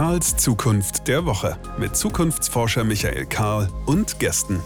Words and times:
Karls 0.00 0.34
Zukunft 0.38 1.08
der 1.08 1.26
Woche 1.26 1.58
mit 1.78 1.94
Zukunftsforscher 1.94 2.84
Michael 2.84 3.26
Karl 3.26 3.68
und 3.84 4.18
Gästen. 4.18 4.58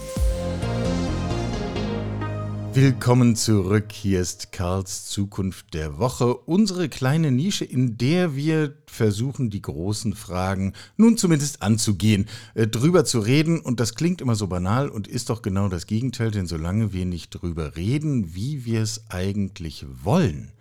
Willkommen 2.72 3.34
zurück. 3.34 3.90
Hier 3.90 4.20
ist 4.20 4.52
Karls 4.52 5.06
Zukunft 5.06 5.74
der 5.74 5.98
Woche, 5.98 6.36
unsere 6.36 6.88
kleine 6.88 7.32
Nische, 7.32 7.64
in 7.64 7.98
der 7.98 8.36
wir 8.36 8.76
versuchen, 8.86 9.50
die 9.50 9.60
großen 9.60 10.14
Fragen 10.14 10.72
nun 10.96 11.16
zumindest 11.16 11.62
anzugehen, 11.62 12.26
äh, 12.54 12.68
drüber 12.68 13.04
zu 13.04 13.18
reden. 13.18 13.58
Und 13.58 13.80
das 13.80 13.96
klingt 13.96 14.20
immer 14.20 14.36
so 14.36 14.46
banal 14.46 14.88
und 14.88 15.08
ist 15.08 15.30
doch 15.30 15.42
genau 15.42 15.66
das 15.66 15.88
Gegenteil, 15.88 16.30
denn 16.30 16.46
solange 16.46 16.92
wir 16.92 17.06
nicht 17.06 17.30
drüber 17.30 17.74
reden, 17.74 18.36
wie 18.36 18.64
wir 18.66 18.82
es 18.82 19.10
eigentlich 19.10 19.84
wollen, 20.04 20.52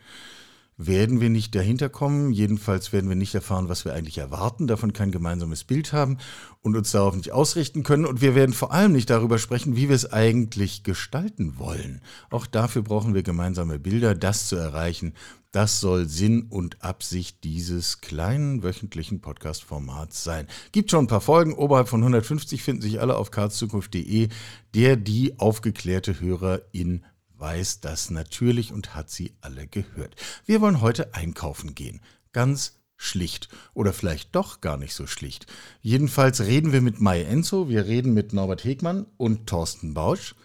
werden 0.78 1.22
wir 1.22 1.30
nicht 1.30 1.56
dahinter 1.56 1.90
kommen. 1.90 2.32
Jedenfalls 2.32 2.94
werden 2.94 3.10
wir 3.10 3.16
nicht 3.16 3.36
erfahren, 3.36 3.70
was 3.70 3.86
wir 3.86 3.94
eigentlich 3.94 4.18
erwarten, 4.18 4.68
davon 4.68 4.94
kein 4.94 5.12
gemeinsames 5.12 5.64
Bild 5.64 5.94
haben 5.94 6.18
und 6.62 6.76
uns 6.76 6.92
darauf 6.92 7.16
nicht 7.16 7.32
ausrichten 7.32 7.84
können. 7.84 8.06
Und 8.06 8.22
wir 8.22 8.36
werden 8.36 8.54
vor 8.54 8.72
allem 8.72 8.94
nicht 8.94 9.10
darüber 9.10 9.38
sprechen, 9.38 9.76
wie 9.76 9.90
wir 9.90 9.96
es 9.96 10.12
eigentlich 10.12 10.84
gestalten 10.84 11.58
wollen. 11.58 12.02
Auch 12.30 12.48
dafür 12.48 12.82
brauchen 12.82 13.14
wir 13.14 13.24
gemeinsame 13.24 13.80
Bilder, 13.80 14.16
das 14.16 14.48
zu 14.48 14.56
erreichen. 14.56 15.14
Das 15.52 15.80
soll 15.80 16.10
Sinn 16.10 16.48
und 16.50 16.84
Absicht 16.84 17.44
dieses 17.44 18.02
kleinen 18.02 18.64
wöchentlichen 18.64 19.22
Podcast-Formats 19.22 20.24
sein. 20.24 20.48
Gibt 20.72 20.90
schon 20.90 21.06
ein 21.06 21.08
paar 21.08 21.22
Folgen, 21.22 21.54
oberhalb 21.54 21.90
von 21.90 22.02
150 22.02 22.64
finden 22.64 22.82
sich 22.82 23.00
alle 23.00 23.16
auf 23.18 23.30
karlszukunft.de, 23.30 24.30
der 24.74 24.96
die 24.96 25.38
aufgeklärte 25.38 26.20
Hörerin 26.20 27.04
weiß 27.44 27.82
das 27.82 28.10
natürlich 28.10 28.72
und 28.72 28.96
hat 28.96 29.10
sie 29.10 29.34
alle 29.42 29.68
gehört. 29.68 30.16
Wir 30.46 30.62
wollen 30.62 30.80
heute 30.80 31.14
einkaufen 31.14 31.76
gehen. 31.76 32.00
Ganz 32.32 32.80
schlicht. 32.96 33.50
Oder 33.74 33.92
vielleicht 33.92 34.34
doch 34.34 34.62
gar 34.62 34.78
nicht 34.78 34.94
so 34.94 35.08
schlicht. 35.08 35.46
Jedenfalls 35.82 36.40
reden 36.40 36.72
wir 36.72 36.80
mit 36.80 37.02
Mai 37.02 37.24
Enzo, 37.24 37.68
wir 37.68 37.86
reden 37.86 38.14
mit 38.14 38.32
Norbert 38.32 38.64
Hegmann 38.64 39.08
und 39.18 39.46
Thorsten 39.46 39.94
Bausch. 39.94 40.36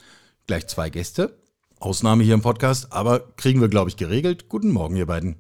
Gleich 0.49 0.67
zwei 0.67 0.91
Gäste. 0.91 1.41
Ausnahme 1.79 2.25
hier 2.25 2.35
im 2.35 2.43
Podcast, 2.43 2.93
aber 2.93 3.21
kriegen 3.37 3.61
wir, 3.61 3.69
glaube 3.69 3.91
ich, 3.91 3.97
geregelt. 3.97 4.49
Guten 4.49 4.73
Morgen, 4.73 4.97
ihr 4.97 5.07
beiden. 5.07 5.37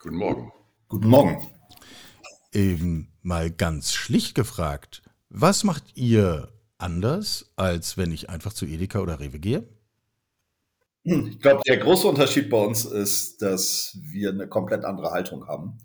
Guten 0.00 0.16
Morgen. 0.16 0.52
Guten 0.88 1.06
Morgen. 1.06 1.52
Eben 2.52 3.12
mal 3.22 3.52
ganz 3.52 3.92
schlicht 3.92 4.34
gefragt, 4.34 5.02
was 5.28 5.62
macht 5.62 5.84
ihr 5.94 6.52
anders, 6.78 7.52
als 7.54 7.96
wenn 7.96 8.10
ich 8.10 8.28
einfach 8.28 8.52
zu 8.52 8.66
Edeka 8.66 8.98
oder 8.98 9.20
Rewe 9.20 9.38
gehe? 9.38 9.77
Ich 11.08 11.40
glaube, 11.40 11.62
der 11.66 11.78
große 11.78 12.06
Unterschied 12.06 12.50
bei 12.50 12.58
uns 12.58 12.84
ist, 12.84 13.40
dass 13.40 13.96
wir 14.02 14.28
eine 14.28 14.46
komplett 14.46 14.84
andere 14.84 15.10
Haltung 15.10 15.46
haben. 15.46 15.78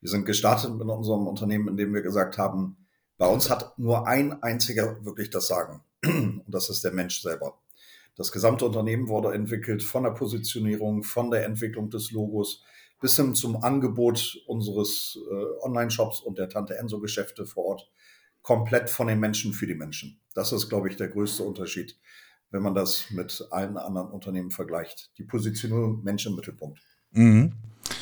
Wir 0.00 0.10
sind 0.10 0.26
gestartet 0.26 0.74
mit 0.74 0.88
unserem 0.88 1.28
Unternehmen, 1.28 1.68
indem 1.68 1.94
wir 1.94 2.02
gesagt 2.02 2.38
haben, 2.38 2.76
bei 3.16 3.26
uns 3.28 3.50
hat 3.50 3.78
nur 3.78 4.08
ein 4.08 4.42
einziger 4.42 5.04
wirklich 5.04 5.30
das 5.30 5.46
Sagen. 5.46 5.84
Und 6.04 6.44
das 6.48 6.70
ist 6.70 6.82
der 6.82 6.90
Mensch 6.90 7.22
selber. 7.22 7.60
Das 8.16 8.32
gesamte 8.32 8.66
Unternehmen 8.66 9.08
wurde 9.08 9.32
entwickelt 9.32 9.84
von 9.84 10.02
der 10.02 10.10
Positionierung, 10.10 11.04
von 11.04 11.30
der 11.30 11.44
Entwicklung 11.44 11.88
des 11.90 12.10
Logos 12.10 12.64
bis 13.00 13.14
hin 13.14 13.34
zum 13.34 13.62
Angebot 13.62 14.38
unseres 14.48 15.16
äh, 15.30 15.64
Online-Shops 15.64 16.20
und 16.20 16.36
der 16.36 16.48
Tante 16.48 16.76
Enso-Geschäfte 16.78 17.46
vor 17.46 17.64
Ort. 17.66 17.90
Komplett 18.42 18.90
von 18.90 19.06
den 19.06 19.20
Menschen 19.20 19.52
für 19.52 19.68
die 19.68 19.74
Menschen. 19.74 20.20
Das 20.34 20.52
ist, 20.52 20.68
glaube 20.68 20.88
ich, 20.88 20.96
der 20.96 21.08
größte 21.08 21.44
Unterschied 21.44 21.96
wenn 22.54 22.62
man 22.62 22.74
das 22.74 23.10
mit 23.10 23.48
allen 23.50 23.76
anderen 23.76 24.12
Unternehmen 24.12 24.52
vergleicht. 24.52 25.10
Die 25.18 25.24
Positionierung 25.24 26.04
Mensch 26.04 26.24
im 26.24 26.36
Mittelpunkt. 26.36 26.78
Mhm. 27.10 27.52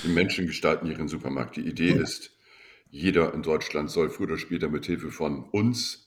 Die 0.04 0.08
Menschen 0.08 0.46
gestalten 0.46 0.86
ihren 0.86 1.08
Supermarkt. 1.08 1.56
Die 1.56 1.66
Idee 1.66 1.94
mhm. 1.94 2.02
ist, 2.02 2.36
jeder 2.90 3.32
in 3.32 3.42
Deutschland 3.42 3.90
soll 3.90 4.10
früher 4.10 4.26
oder 4.26 4.36
später 4.36 4.68
mit 4.68 4.84
Hilfe 4.84 5.10
von 5.10 5.44
uns 5.44 6.06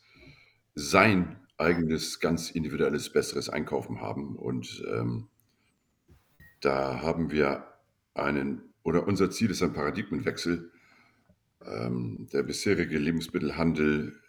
sein 0.75 1.39
eigenes, 1.57 2.19
ganz 2.19 2.51
individuelles, 2.51 3.11
besseres 3.11 3.49
Einkaufen 3.49 3.99
haben. 3.99 4.35
Und 4.35 4.83
ähm, 4.93 5.27
da 6.61 7.01
haben 7.01 7.31
wir 7.31 7.65
einen, 8.13 8.61
oder 8.83 9.07
unser 9.07 9.31
Ziel 9.31 9.49
ist 9.49 9.63
ein 9.63 9.73
Paradigmenwechsel. 9.73 10.71
Ähm, 11.65 12.27
der 12.31 12.43
bisherige 12.43 12.99
Lebensmittelhandel 12.99 14.19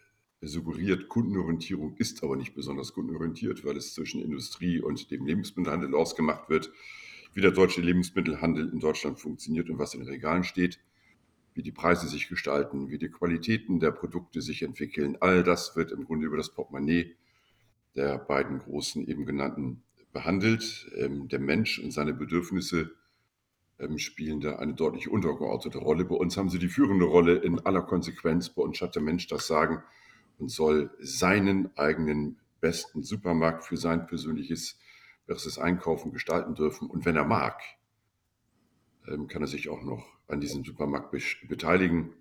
suggeriert, 0.43 1.09
Kundenorientierung 1.09 1.97
ist 1.97 2.23
aber 2.23 2.37
nicht 2.37 2.55
besonders 2.55 2.93
kundenorientiert, 2.93 3.65
weil 3.65 3.77
es 3.77 3.95
zwischen 3.95 4.23
Industrie 4.23 4.81
und 4.81 5.11
dem 5.11 5.27
Lebensmittelhandel 5.27 5.95
ausgemacht 5.95 6.49
wird, 6.49 6.71
wie 7.33 7.41
der 7.41 7.51
deutsche 7.51 7.81
Lebensmittelhandel 7.81 8.71
in 8.71 8.81
Deutschland 8.81 9.21
funktioniert 9.21 9.71
und 9.71 9.79
was 9.79 9.95
in 9.95 10.01
den 10.01 10.09
Regalen 10.09 10.45
steht, 10.45 10.79
wie 11.55 11.63
die 11.63 11.73
Preise 11.73 12.07
sich 12.09 12.29
gestalten, 12.29 12.91
wie 12.91 12.99
die 12.99 13.09
Qualitäten 13.09 13.81
der 13.81 13.91
Produkte 13.91 14.43
sich 14.43 14.63
entwickeln. 14.63 15.17
All 15.21 15.43
das 15.43 15.75
wird 15.77 15.91
im 15.91 16.05
Grunde 16.05 16.27
über 16.27 16.37
das 16.37 16.53
Portemonnaie 16.53 17.17
der 17.95 18.19
beiden 18.19 18.59
großen 18.59 19.07
eben 19.07 19.25
genannten 19.25 19.83
behandelt. 20.13 20.91
Ähm, 20.97 21.29
der 21.29 21.41
Mensch 21.41 21.79
und 21.79 21.93
seine 21.93 22.13
Bedürfnisse 22.13 22.93
ähm, 23.79 23.99
spielen 23.99 24.41
da 24.41 24.57
eine 24.57 24.75
deutlich 24.75 25.09
untergeordnete 25.09 25.79
Rolle. 25.79 26.05
Bei 26.05 26.15
uns 26.15 26.37
haben 26.37 26.51
sie 26.51 26.59
die 26.59 26.69
führende 26.69 27.07
Rolle 27.07 27.37
in 27.37 27.59
aller 27.61 27.83
Konsequenz. 27.83 28.51
Bei 28.51 28.63
uns 28.63 28.81
hat 28.81 28.95
der 28.95 29.03
Mensch 29.03 29.27
das 29.27 29.47
Sagen 29.47 29.83
und 30.39 30.51
soll 30.51 30.91
seinen 31.01 31.77
eigenen 31.77 32.39
besten 32.61 33.03
Supermarkt 33.03 33.65
für 33.65 33.77
sein 33.77 34.07
persönliches 34.07 34.79
besseres 35.27 35.59
Einkaufen 35.59 36.13
gestalten 36.13 36.55
dürfen. 36.55 36.89
Und 36.89 37.05
wenn 37.05 37.17
er 37.17 37.25
mag, 37.25 37.61
ähm, 39.09 39.29
kann 39.29 39.43
er 39.43 39.49
sich 39.49 39.69
auch 39.69 39.83
noch 39.83 40.05
an 40.29 40.41
diesem 40.41 40.65
Supermarkt 40.65 41.15
beteiligen, 41.49 42.13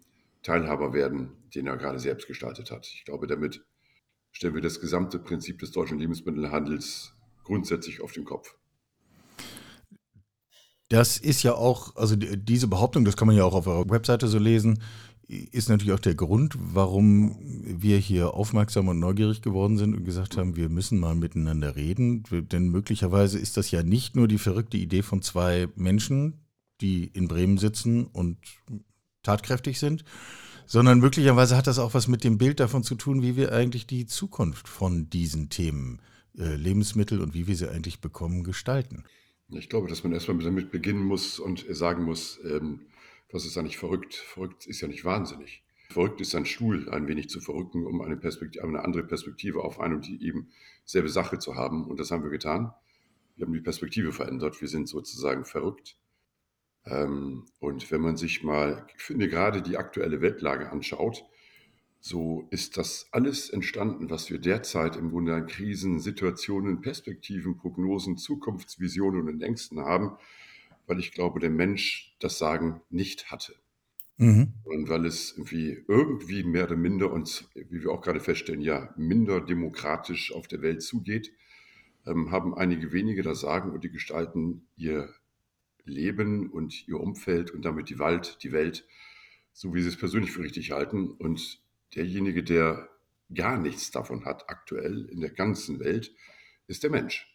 Teilhaber 0.44 0.94
werden, 0.94 1.32
den 1.56 1.66
er 1.66 1.78
gerade 1.78 2.00
selbst 2.00 2.28
gestaltet 2.28 2.70
hat. 2.70 2.86
Ich 2.88 3.04
glaube, 3.04 3.26
damit 3.26 3.66
stellen 4.32 4.54
wir 4.54 4.62
das 4.62 4.80
gesamte 4.80 5.18
Prinzip 5.18 5.58
des 5.60 5.72
deutschen 5.72 5.98
Lebensmittelhandels 5.98 7.16
grundsätzlich 7.44 8.02
auf 8.02 8.12
den 8.12 8.26
Kopf. 8.26 8.56
Das 10.90 11.18
ist 11.18 11.42
ja 11.42 11.56
auch, 11.56 11.96
also 11.96 12.16
diese 12.16 12.68
Behauptung, 12.68 13.06
das 13.06 13.18
kann 13.18 13.28
man 13.28 13.36
ja 13.36 13.44
auch 13.44 13.56
auf 13.56 13.66
eurer 13.66 13.90
Webseite 13.90 14.28
so 14.28 14.38
lesen, 14.38 14.84
ist 15.28 15.70
natürlich 15.70 15.94
auch 15.94 16.00
der 16.00 16.16
Grund, 16.16 16.56
warum 16.60 17.38
wir 17.42 17.98
hier 17.98 18.34
aufmerksam 18.34 18.88
und 18.88 19.00
neugierig 19.00 19.42
geworden 19.42 19.78
sind 19.78 19.96
und 19.96 20.04
gesagt 20.04 20.38
haben, 20.38 20.56
wir 20.56 20.70
müssen 20.70 21.00
mal 21.00 21.16
miteinander 21.16 21.76
reden. 21.76 22.24
Denn 22.30 22.70
möglicherweise 22.70 23.40
ist 23.40 23.58
das 23.58 23.72
ja 23.72 23.82
nicht 23.82 24.16
nur 24.16 24.28
die 24.28 24.38
verrückte 24.38 24.78
Idee 24.78 25.02
von 25.02 25.22
zwei 25.22 25.68
Menschen, 25.76 26.46
die 26.82 27.06
in 27.06 27.28
Bremen 27.28 27.58
sitzen 27.58 28.06
und 28.06 28.38
tatkräftig 29.24 29.80
sind, 29.80 30.04
sondern 30.68 31.00
möglicherweise 31.00 31.58
hat 31.58 31.68
das 31.68 31.80
auch 31.80 31.94
was 31.94 32.08
mit 32.08 32.24
dem 32.24 32.38
Bild 32.38 32.60
davon 32.60 32.84
zu 32.84 32.96
tun, 32.96 33.22
wie 33.22 33.36
wir 33.36 33.52
eigentlich 33.52 33.88
die 33.88 34.06
Zukunft 34.06 34.68
von 34.68 35.10
diesen 35.10 35.50
Themen 35.50 36.02
äh, 36.38 36.56
Lebensmittel 36.56 37.22
und 37.22 37.34
wie 37.34 37.48
wir 37.48 37.56
sie 37.56 37.70
eigentlich 37.70 38.00
bekommen 38.00 38.44
gestalten. 38.44 39.06
Ich 39.50 39.70
glaube, 39.70 39.88
dass 39.88 40.04
man 40.04 40.14
erstmal 40.14 40.38
damit 40.40 40.72
beginnen 40.72 41.04
muss 41.04 41.40
und 41.40 41.66
sagen 41.70 42.04
muss, 42.04 42.40
ähm, 42.44 42.82
was 43.32 43.46
ist 43.46 43.58
da 43.58 43.62
nicht 43.62 43.78
verrückt? 43.78 44.16
Verrückt 44.16 44.68
ist 44.68 44.82
ja 44.82 44.88
nicht 44.88 45.06
wahnsinnig. 45.06 45.64
Verrückt 45.90 46.20
ist 46.22 46.36
ein 46.36 46.46
Stuhl 46.46 46.90
ein 46.90 47.08
wenig 47.08 47.30
zu 47.30 47.40
verrücken, 47.42 47.86
um 47.86 48.02
eine, 48.02 48.20
eine 48.62 48.84
andere 48.84 49.04
Perspektive 49.04 49.64
auf 49.64 49.80
eine 49.80 49.96
und 49.96 50.08
die 50.08 50.26
eben 50.26 50.50
selbe 50.84 51.10
Sache 51.10 51.40
zu 51.40 51.56
haben. 51.56 51.86
Und 51.86 52.00
das 52.00 52.12
haben 52.12 52.24
wir 52.24 52.32
getan. 52.32 52.74
Wir 53.36 53.46
haben 53.46 53.54
die 53.54 53.62
Perspektive 53.62 54.12
verändert. 54.12 54.62
Wir 54.62 54.68
sind 54.68 54.88
sozusagen 54.88 55.46
verrückt. 55.46 55.98
Ähm, 56.86 57.46
und 57.60 57.92
wenn 57.92 58.02
man 58.02 58.18
sich 58.18 58.44
mal, 58.44 58.86
ich 58.96 59.04
finde, 59.04 59.28
gerade 59.28 59.62
die 59.62 59.78
aktuelle 59.78 60.22
Weltlage 60.22 60.72
anschaut, 60.72 61.24
so 62.00 62.48
ist 62.52 62.78
das 62.78 63.08
alles 63.12 63.50
entstanden, 63.50 64.12
was 64.12 64.30
wir 64.30 64.38
derzeit 64.38 64.96
im 64.96 65.10
Grunde 65.10 65.34
an 65.34 65.48
Krisen, 65.48 66.00
Situationen, 66.00 66.82
Perspektiven, 66.82 67.58
Prognosen, 67.58 68.18
Zukunftsvisionen 68.18 69.28
und 69.28 69.42
Ängsten 69.42 69.80
haben, 69.80 70.16
weil 70.88 71.00
ich 71.00 71.12
glaube, 71.12 71.40
der 71.40 71.50
Mensch 71.50 72.16
das 72.20 72.38
Sagen 72.38 72.82
nicht 72.90 73.32
hatte. 73.32 73.56
Mhm. 74.18 74.54
Und 74.64 74.88
weil 74.88 75.06
es 75.06 75.34
irgendwie, 75.34 75.84
irgendwie 75.88 76.44
mehr 76.44 76.66
oder 76.66 76.78
minder 76.78 77.12
uns, 77.12 77.50
wie 77.54 77.82
wir 77.82 77.92
auch 77.92 78.02
gerade 78.02 78.20
feststellen, 78.20 78.62
ja, 78.62 78.94
minder 78.98 79.42
demokratisch 79.42 80.34
auf 80.34 80.48
der 80.48 80.62
Welt 80.62 80.82
zugeht, 80.82 81.34
ähm, 82.06 82.32
haben 82.32 82.56
einige 82.56 82.94
wenige 82.94 83.24
das 83.24 83.42
Sagen 83.42 83.72
und 83.72 83.84
die 83.84 83.92
gestalten 83.92 84.68
ihr 84.78 85.14
Leben 85.84 86.50
und 86.50 86.88
ihr 86.88 87.00
Umfeld 87.00 87.52
und 87.52 87.64
damit 87.64 87.90
die 87.90 88.00
Wald, 88.00 88.40
die 88.44 88.52
Welt, 88.52 88.88
so 89.54 89.74
wie 89.74 89.82
sie 89.82 89.90
es 89.90 89.98
persönlich 89.98 90.32
für 90.32 90.44
richtig 90.44 90.72
halten. 90.72 91.12
Und 91.12 91.62
derjenige, 91.96 92.44
der 92.44 92.90
gar 93.34 93.58
nichts 93.58 93.92
davon 93.92 94.26
hat, 94.26 94.50
aktuell 94.50 95.06
in 95.12 95.20
der 95.20 95.32
ganzen 95.32 95.80
Welt, 95.80 96.14
ist 96.68 96.84
der 96.84 96.90
Mensch. 96.90 97.28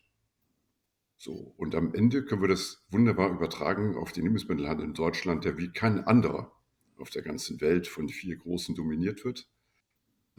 So, 1.23 1.53
und 1.59 1.75
am 1.75 1.93
Ende 1.93 2.25
können 2.25 2.41
wir 2.41 2.49
das 2.49 2.83
wunderbar 2.89 3.31
übertragen 3.31 3.95
auf 3.95 4.11
den 4.11 4.25
Lebensmittelhandel 4.25 4.87
in 4.87 4.95
Deutschland, 4.95 5.45
der 5.45 5.59
wie 5.59 5.71
kein 5.71 6.03
anderer 6.05 6.51
auf 6.97 7.11
der 7.11 7.21
ganzen 7.21 7.61
Welt 7.61 7.87
von 7.87 8.09
vier 8.09 8.37
Großen 8.37 8.75
dominiert 8.75 9.23
wird. 9.23 9.47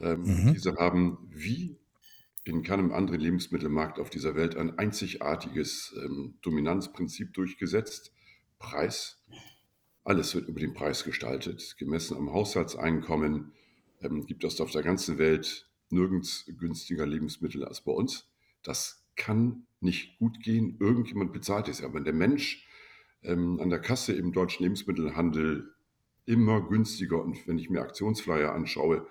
Ähm, 0.00 0.22
mhm. 0.22 0.52
Diese 0.54 0.74
haben 0.74 1.18
wie 1.30 1.78
in 2.42 2.64
keinem 2.64 2.90
anderen 2.92 3.20
Lebensmittelmarkt 3.20 4.00
auf 4.00 4.10
dieser 4.10 4.34
Welt 4.34 4.56
ein 4.56 4.76
einzigartiges 4.76 5.94
ähm, 6.02 6.34
Dominanzprinzip 6.42 7.32
durchgesetzt. 7.32 8.10
Preis. 8.58 9.22
Alles 10.02 10.34
wird 10.34 10.48
über 10.48 10.58
den 10.58 10.74
Preis 10.74 11.04
gestaltet. 11.04 11.76
Gemessen 11.78 12.16
am 12.16 12.32
Haushaltseinkommen 12.32 13.52
ähm, 14.00 14.26
gibt 14.26 14.42
es 14.42 14.60
auf 14.60 14.72
der 14.72 14.82
ganzen 14.82 15.18
Welt 15.18 15.70
nirgends 15.90 16.44
günstiger 16.58 17.06
Lebensmittel 17.06 17.64
als 17.64 17.82
bei 17.82 17.92
uns. 17.92 18.28
Das 18.64 19.01
kann 19.16 19.66
nicht 19.80 20.18
gut 20.18 20.40
gehen. 20.40 20.76
Irgendjemand 20.80 21.32
bezahlt 21.32 21.68
es 21.68 21.80
ja. 21.80 21.92
Wenn 21.92 22.04
der 22.04 22.12
Mensch 22.12 22.66
ähm, 23.22 23.60
an 23.60 23.70
der 23.70 23.80
Kasse 23.80 24.12
im 24.12 24.32
deutschen 24.32 24.62
Lebensmittelhandel 24.62 25.74
immer 26.24 26.60
günstiger 26.68 27.22
und 27.22 27.46
wenn 27.46 27.58
ich 27.58 27.68
mir 27.68 27.80
Aktionsflyer 27.80 28.52
anschaue, 28.52 29.06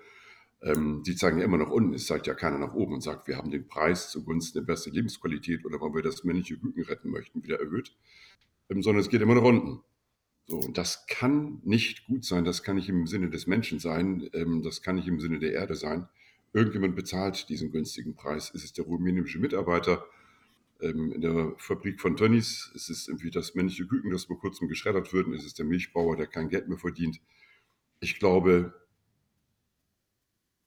ähm, 0.62 1.02
die 1.04 1.16
zeigen 1.16 1.38
ja 1.38 1.44
immer 1.44 1.58
nach 1.58 1.70
unten, 1.70 1.94
es 1.94 2.06
zeigt 2.06 2.26
ja 2.26 2.34
keiner 2.34 2.58
nach 2.58 2.74
oben 2.74 2.94
und 2.94 3.00
sagt, 3.02 3.26
wir 3.28 3.36
haben 3.36 3.50
den 3.50 3.66
Preis 3.66 4.10
zugunsten 4.10 4.58
der 4.58 4.66
besten 4.66 4.92
Lebensqualität 4.92 5.64
oder 5.64 5.80
weil 5.80 5.94
wir 5.94 6.02
das 6.02 6.24
männliche 6.24 6.56
Küken 6.56 6.84
retten 6.84 7.10
möchten, 7.10 7.42
wieder 7.42 7.60
erhöht, 7.60 7.94
ähm, 8.70 8.82
sondern 8.82 9.00
es 9.00 9.08
geht 9.08 9.20
immer 9.20 9.34
nach 9.34 9.42
unten. 9.42 9.80
So, 10.46 10.58
und 10.58 10.76
das 10.78 11.06
kann 11.06 11.60
nicht 11.64 12.06
gut 12.06 12.24
sein, 12.24 12.44
das 12.44 12.62
kann 12.62 12.76
nicht 12.76 12.88
im 12.88 13.06
Sinne 13.06 13.30
des 13.30 13.46
Menschen 13.46 13.78
sein, 13.78 14.28
ähm, 14.32 14.62
das 14.62 14.82
kann 14.82 14.96
nicht 14.96 15.08
im 15.08 15.20
Sinne 15.20 15.38
der 15.38 15.52
Erde 15.52 15.74
sein. 15.74 16.08
Irgendjemand 16.52 16.96
bezahlt 16.96 17.48
diesen 17.48 17.72
günstigen 17.72 18.14
Preis. 18.14 18.50
Ist 18.50 18.64
es 18.64 18.72
der 18.72 18.84
rumänische 18.84 19.38
Mitarbeiter 19.38 20.04
ähm, 20.80 21.12
in 21.12 21.20
der 21.20 21.54
Fabrik 21.56 22.00
von 22.00 22.16
Tönnies? 22.16 22.70
Ist 22.74 22.90
es 22.90 23.08
irgendwie 23.08 23.30
das 23.30 23.54
männliche 23.54 23.86
Küken, 23.86 24.10
das 24.10 24.26
vor 24.26 24.38
kurzem 24.38 24.68
geschreddert 24.68 25.12
wird? 25.12 25.28
Ist 25.28 25.46
es 25.46 25.54
der 25.54 25.64
Milchbauer, 25.64 26.16
der 26.16 26.26
kein 26.26 26.48
Geld 26.48 26.68
mehr 26.68 26.78
verdient? 26.78 27.20
Ich 28.00 28.18
glaube, 28.18 28.74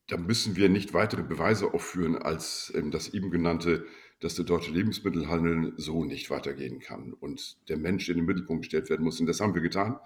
da 0.07 0.17
müssen 0.17 0.55
wir 0.55 0.69
nicht 0.69 0.93
weitere 0.93 1.23
Beweise 1.23 1.73
aufführen 1.73 2.15
als 2.15 2.71
ähm, 2.75 2.91
das 2.91 3.09
eben 3.09 3.29
genannte, 3.29 3.85
dass 4.21 4.35
der 4.35 4.45
deutsche 4.45 4.71
Lebensmittelhandel 4.71 5.73
so 5.77 6.03
nicht 6.03 6.29
weitergehen 6.29 6.79
kann 6.79 7.13
und 7.13 7.57
der 7.69 7.77
Mensch 7.77 8.09
in 8.09 8.17
den 8.17 8.25
Mittelpunkt 8.25 8.63
gestellt 8.63 8.89
werden 8.89 9.03
muss. 9.03 9.19
Und 9.19 9.27
das 9.27 9.39
haben 9.39 9.53
wir 9.53 9.61
getan. 9.61 9.99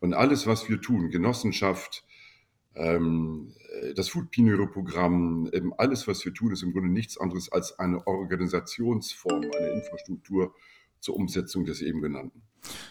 Und 0.00 0.14
alles, 0.14 0.46
was 0.46 0.68
wir 0.68 0.80
tun, 0.80 1.10
Genossenschaft, 1.10 2.04
das 3.94 4.08
Food 4.08 4.30
Pioneer 4.30 4.66
Programm, 4.66 5.48
eben 5.52 5.72
alles, 5.74 6.06
was 6.06 6.24
wir 6.24 6.34
tun, 6.34 6.52
ist 6.52 6.62
im 6.62 6.72
Grunde 6.72 6.90
nichts 6.90 7.16
anderes 7.18 7.50
als 7.50 7.78
eine 7.78 8.06
Organisationsform, 8.06 9.44
eine 9.56 9.68
Infrastruktur 9.68 10.54
zur 11.00 11.16
Umsetzung 11.16 11.64
des 11.64 11.80
eben 11.82 12.00
genannten. 12.00 12.42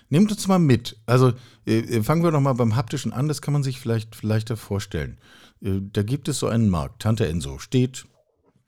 Nehmt 0.10 0.32
uns 0.32 0.48
mal 0.48 0.60
mit. 0.60 0.98
Also 1.06 1.34
äh, 1.66 2.02
fangen 2.02 2.24
wir 2.24 2.32
noch 2.32 2.42
mal 2.42 2.54
beim 2.54 2.76
haptischen 2.76 3.14
an. 3.14 3.28
Das 3.28 3.42
kann 3.42 3.54
man 3.54 3.64
sich 3.64 3.80
vielleicht 3.80 4.24
leichter 4.24 4.58
vorstellen. 4.58 5.18
Äh, 5.62 5.82
da 5.82 6.04
gibt 6.04 6.28
es 6.28 6.40
so 6.40 6.48
einen 6.48 6.70
Markt. 6.70 7.02
Tante 7.02 7.28
Enso 7.28 7.58
steht 7.60 8.06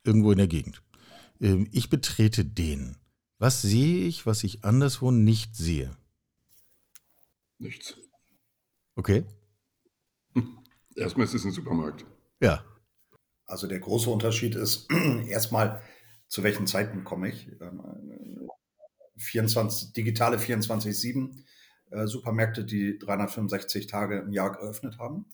irgendwo 0.04 0.32
in 0.32 0.38
der 0.38 0.48
Gegend. 0.48 0.82
Äh, 1.40 1.66
ich 1.72 1.90
betrete 1.90 2.44
den. 2.44 2.98
Was 3.40 3.62
sehe 3.62 4.08
ich, 4.08 4.26
was 4.26 4.44
ich 4.44 4.66
anderswo 4.66 5.12
nicht 5.12 5.56
sehe? 5.56 5.96
Nichts. 7.60 7.96
Okay. 8.96 9.24
Erstmal 10.98 11.26
ist 11.26 11.36
es 11.36 11.46
ein 11.46 11.52
Supermarkt. 11.52 12.06
Ja. 12.42 12.64
Also 13.46 13.68
der 13.68 13.80
große 13.80 14.10
Unterschied 14.10 14.56
ist 14.56 14.88
erstmal, 15.28 15.82
zu 16.28 16.44
welchen 16.44 16.68
Zeiten 16.68 17.04
komme 17.04 17.30
ich? 17.30 17.50
24, 19.18 19.88
ähm, 19.88 19.94
digitale 19.94 20.38
24-7 20.38 21.44
äh, 21.92 22.08
Supermärkte, 22.08 22.66
die 22.66 22.98
365 22.98 23.88
Tage 23.88 24.20
im 24.20 24.32
Jahr 24.32 24.52
geöffnet 24.52 24.98
haben. 24.98 25.28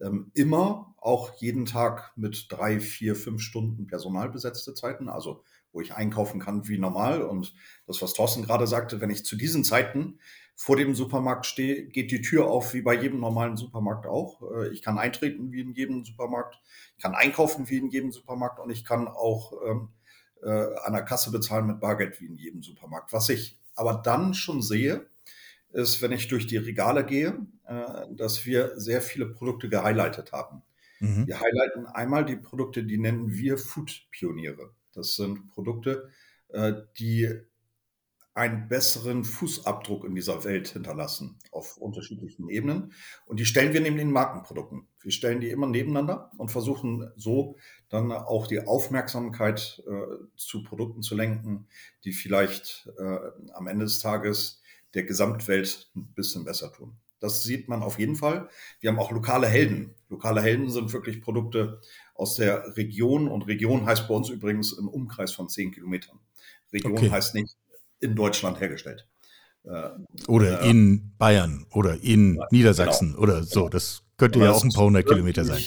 Ähm, 0.00 0.32
immer 0.34 0.94
auch 0.98 1.34
jeden 1.34 1.66
Tag 1.66 2.12
mit 2.16 2.46
drei, 2.50 2.80
vier, 2.80 3.14
fünf 3.14 3.42
Stunden 3.42 3.86
Personal 3.86 4.30
besetzte 4.30 4.74
Zeiten, 4.74 5.08
also 5.08 5.44
wo 5.70 5.80
ich 5.80 5.94
einkaufen 5.94 6.40
kann 6.40 6.66
wie 6.66 6.78
normal. 6.78 7.22
Und 7.22 7.54
das, 7.86 8.00
was 8.02 8.14
Thorsten 8.14 8.42
gerade 8.42 8.66
sagte, 8.66 9.00
wenn 9.00 9.10
ich 9.10 9.24
zu 9.24 9.36
diesen 9.36 9.64
Zeiten 9.64 10.18
vor 10.56 10.76
dem 10.76 10.94
Supermarkt 10.94 11.46
stehe, 11.46 11.86
geht 11.86 12.10
die 12.10 12.22
Tür 12.22 12.46
auf 12.46 12.74
wie 12.74 12.82
bei 12.82 12.94
jedem 12.94 13.20
normalen 13.20 13.56
Supermarkt 13.56 14.06
auch. 14.06 14.42
Äh, 14.52 14.68
ich 14.68 14.82
kann 14.82 14.98
eintreten 14.98 15.52
wie 15.52 15.60
in 15.60 15.72
jedem 15.72 16.04
Supermarkt, 16.04 16.60
ich 16.96 17.02
kann 17.02 17.14
einkaufen 17.14 17.68
wie 17.68 17.78
in 17.78 17.90
jedem 17.90 18.12
Supermarkt 18.12 18.60
und 18.60 18.70
ich 18.70 18.84
kann 18.84 19.08
auch 19.08 19.52
ähm, 19.66 19.88
äh, 20.42 20.48
an 20.48 20.92
der 20.92 21.02
Kasse 21.02 21.30
bezahlen 21.30 21.66
mit 21.66 21.80
Bargeld 21.80 22.20
wie 22.20 22.26
in 22.26 22.36
jedem 22.36 22.62
Supermarkt. 22.62 23.12
Was 23.12 23.28
ich 23.28 23.58
aber 23.74 24.00
dann 24.04 24.34
schon 24.34 24.62
sehe, 24.62 25.06
ist, 25.72 26.00
wenn 26.02 26.12
ich 26.12 26.28
durch 26.28 26.46
die 26.46 26.56
Regale 26.56 27.04
gehe, 27.04 27.46
äh, 27.66 28.06
dass 28.10 28.46
wir 28.46 28.78
sehr 28.78 29.02
viele 29.02 29.26
Produkte 29.26 29.68
gehighlightet 29.68 30.32
haben. 30.32 30.62
Mhm. 31.00 31.26
Wir 31.26 31.40
highlighten 31.40 31.86
einmal 31.86 32.24
die 32.24 32.36
Produkte, 32.36 32.84
die 32.84 32.98
nennen 32.98 33.32
wir 33.32 33.58
Food-Pioniere. 33.58 34.70
Das 34.92 35.16
sind 35.16 35.48
Produkte, 35.48 36.10
äh, 36.48 36.74
die 36.98 37.28
einen 38.34 38.66
besseren 38.68 39.24
Fußabdruck 39.24 40.04
in 40.04 40.16
dieser 40.16 40.42
Welt 40.42 40.68
hinterlassen 40.68 41.38
auf 41.52 41.76
unterschiedlichen 41.76 42.48
Ebenen. 42.48 42.92
Und 43.26 43.38
die 43.38 43.46
stellen 43.46 43.72
wir 43.72 43.80
neben 43.80 43.96
den 43.96 44.10
Markenprodukten. 44.10 44.88
Wir 45.00 45.12
stellen 45.12 45.40
die 45.40 45.50
immer 45.50 45.68
nebeneinander 45.68 46.32
und 46.36 46.50
versuchen 46.50 47.10
so 47.16 47.56
dann 47.88 48.10
auch 48.10 48.48
die 48.48 48.66
Aufmerksamkeit 48.66 49.82
äh, 49.86 50.26
zu 50.36 50.64
Produkten 50.64 51.02
zu 51.02 51.14
lenken, 51.14 51.68
die 52.04 52.12
vielleicht 52.12 52.90
äh, 52.98 53.18
am 53.52 53.68
Ende 53.68 53.84
des 53.84 54.00
Tages 54.00 54.60
der 54.94 55.04
Gesamtwelt 55.04 55.90
ein 55.94 56.12
bisschen 56.14 56.44
besser 56.44 56.72
tun. 56.72 56.96
Das 57.20 57.44
sieht 57.44 57.68
man 57.68 57.82
auf 57.82 58.00
jeden 58.00 58.16
Fall. 58.16 58.48
Wir 58.80 58.90
haben 58.90 58.98
auch 58.98 59.12
lokale 59.12 59.46
Helden. 59.46 59.94
Lokale 60.08 60.42
Helden 60.42 60.70
sind 60.70 60.92
wirklich 60.92 61.22
Produkte 61.22 61.80
aus 62.14 62.34
der 62.34 62.76
Region 62.76 63.28
und 63.28 63.42
Region 63.42 63.86
heißt 63.86 64.08
bei 64.08 64.14
uns 64.14 64.28
übrigens 64.28 64.72
im 64.72 64.88
Umkreis 64.88 65.32
von 65.32 65.48
zehn 65.48 65.70
Kilometern. 65.70 66.18
Region 66.72 66.92
okay. 66.92 67.10
heißt 67.10 67.34
nicht 67.36 67.56
in 68.04 68.14
Deutschland 68.14 68.60
hergestellt. 68.60 69.08
Äh, 69.64 69.90
oder 70.28 70.62
äh, 70.62 70.70
in 70.70 71.16
Bayern 71.18 71.66
oder 71.70 72.02
in 72.02 72.36
ja, 72.36 72.46
Niedersachsen 72.50 73.12
genau. 73.12 73.22
oder 73.22 73.42
so. 73.42 73.68
Das 73.68 74.02
könnte 74.16 74.38
ja 74.38 74.52
auch 74.52 74.62
ein 74.62 74.72
paar 74.72 74.84
hundert 74.84 75.06
Kilometer 75.06 75.44
sein. 75.44 75.62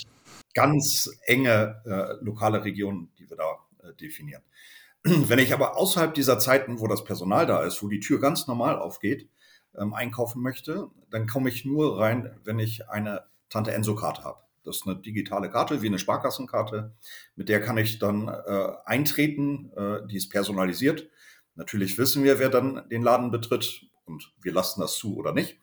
Ganz 0.53 1.09
enge 1.25 1.81
äh, 1.85 2.23
lokale 2.23 2.63
Regionen, 2.63 3.09
die 3.17 3.29
wir 3.29 3.37
da 3.37 3.57
äh, 3.83 3.93
definieren. 3.95 4.43
Wenn 5.03 5.39
ich 5.39 5.53
aber 5.53 5.77
außerhalb 5.77 6.13
dieser 6.13 6.39
Zeiten, 6.39 6.79
wo 6.79 6.87
das 6.87 7.03
Personal 7.03 7.45
da 7.45 7.63
ist, 7.63 7.81
wo 7.83 7.87
die 7.87 7.99
Tür 7.99 8.19
ganz 8.19 8.47
normal 8.47 8.77
aufgeht, 8.77 9.29
ähm, 9.77 9.93
einkaufen 9.93 10.41
möchte, 10.41 10.87
dann 11.09 11.27
komme 11.27 11.49
ich 11.49 11.65
nur 11.65 11.99
rein, 11.99 12.35
wenn 12.43 12.59
ich 12.59 12.89
eine 12.89 13.23
Tante 13.49 13.71
Enso-Karte 13.71 14.23
habe. 14.23 14.39
Das 14.63 14.77
ist 14.77 14.87
eine 14.87 14.97
digitale 14.97 15.49
Karte, 15.49 15.81
wie 15.81 15.87
eine 15.87 15.97
Sparkassenkarte. 15.97 16.93
Mit 17.35 17.47
der 17.47 17.61
kann 17.61 17.77
ich 17.77 17.99
dann 17.99 18.27
äh, 18.27 18.71
eintreten. 18.85 19.71
Äh, 19.77 20.05
die 20.07 20.17
ist 20.17 20.29
personalisiert. 20.29 21.09
Natürlich 21.57 21.97
wissen 21.97 22.23
wir, 22.23 22.39
wer 22.39 22.49
dann 22.49 22.87
den 22.89 23.01
Laden 23.01 23.31
betritt 23.31 23.85
und 24.05 24.31
wir 24.41 24.53
lassen 24.53 24.79
das 24.79 24.95
zu 24.95 25.17
oder 25.17 25.33
nicht. 25.33 25.59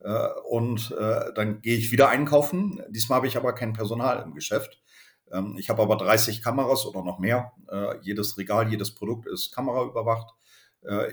Äh, 0.00 0.28
und 0.48 0.90
äh, 0.98 1.32
dann 1.34 1.60
gehe 1.60 1.76
ich 1.76 1.92
wieder 1.92 2.08
einkaufen. 2.08 2.82
Diesmal 2.88 3.16
habe 3.16 3.26
ich 3.26 3.36
aber 3.36 3.54
kein 3.54 3.72
Personal 3.72 4.22
im 4.22 4.34
Geschäft. 4.34 4.82
Ähm, 5.30 5.56
ich 5.58 5.70
habe 5.70 5.82
aber 5.82 5.96
30 5.96 6.42
Kameras 6.42 6.86
oder 6.86 7.02
noch 7.02 7.18
mehr. 7.18 7.52
Äh, 7.70 7.98
jedes 8.02 8.36
Regal, 8.38 8.70
jedes 8.70 8.94
Produkt 8.94 9.26
ist 9.26 9.52
kameraüberwacht. 9.52 10.34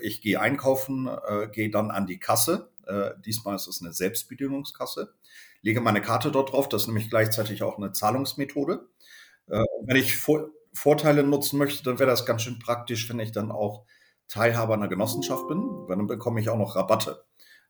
Ich 0.01 0.21
gehe 0.21 0.37
einkaufen, 0.41 1.09
gehe 1.53 1.71
dann 1.71 1.91
an 1.91 2.05
die 2.05 2.19
Kasse. 2.19 2.71
Diesmal 3.23 3.55
ist 3.55 3.67
es 3.67 3.81
eine 3.81 3.93
Selbstbedienungskasse. 3.93 5.13
Lege 5.61 5.79
meine 5.79 6.01
Karte 6.01 6.29
dort 6.29 6.51
drauf. 6.51 6.67
Das 6.67 6.81
ist 6.81 6.87
nämlich 6.89 7.09
gleichzeitig 7.09 7.63
auch 7.63 7.77
eine 7.77 7.93
Zahlungsmethode. 7.93 8.89
Wenn 9.47 9.95
ich 9.95 10.17
Vorteile 10.17 11.23
nutzen 11.23 11.57
möchte, 11.57 11.85
dann 11.85 11.99
wäre 11.99 12.09
das 12.09 12.25
ganz 12.25 12.41
schön 12.41 12.59
praktisch, 12.59 13.07
wenn 13.09 13.21
ich 13.21 13.31
dann 13.31 13.49
auch 13.49 13.85
Teilhaber 14.31 14.75
einer 14.75 14.87
Genossenschaft 14.87 15.47
bin, 15.49 15.85
dann 15.89 16.07
bekomme 16.07 16.39
ich 16.39 16.49
auch 16.49 16.57
noch 16.57 16.77
Rabatte. 16.77 17.25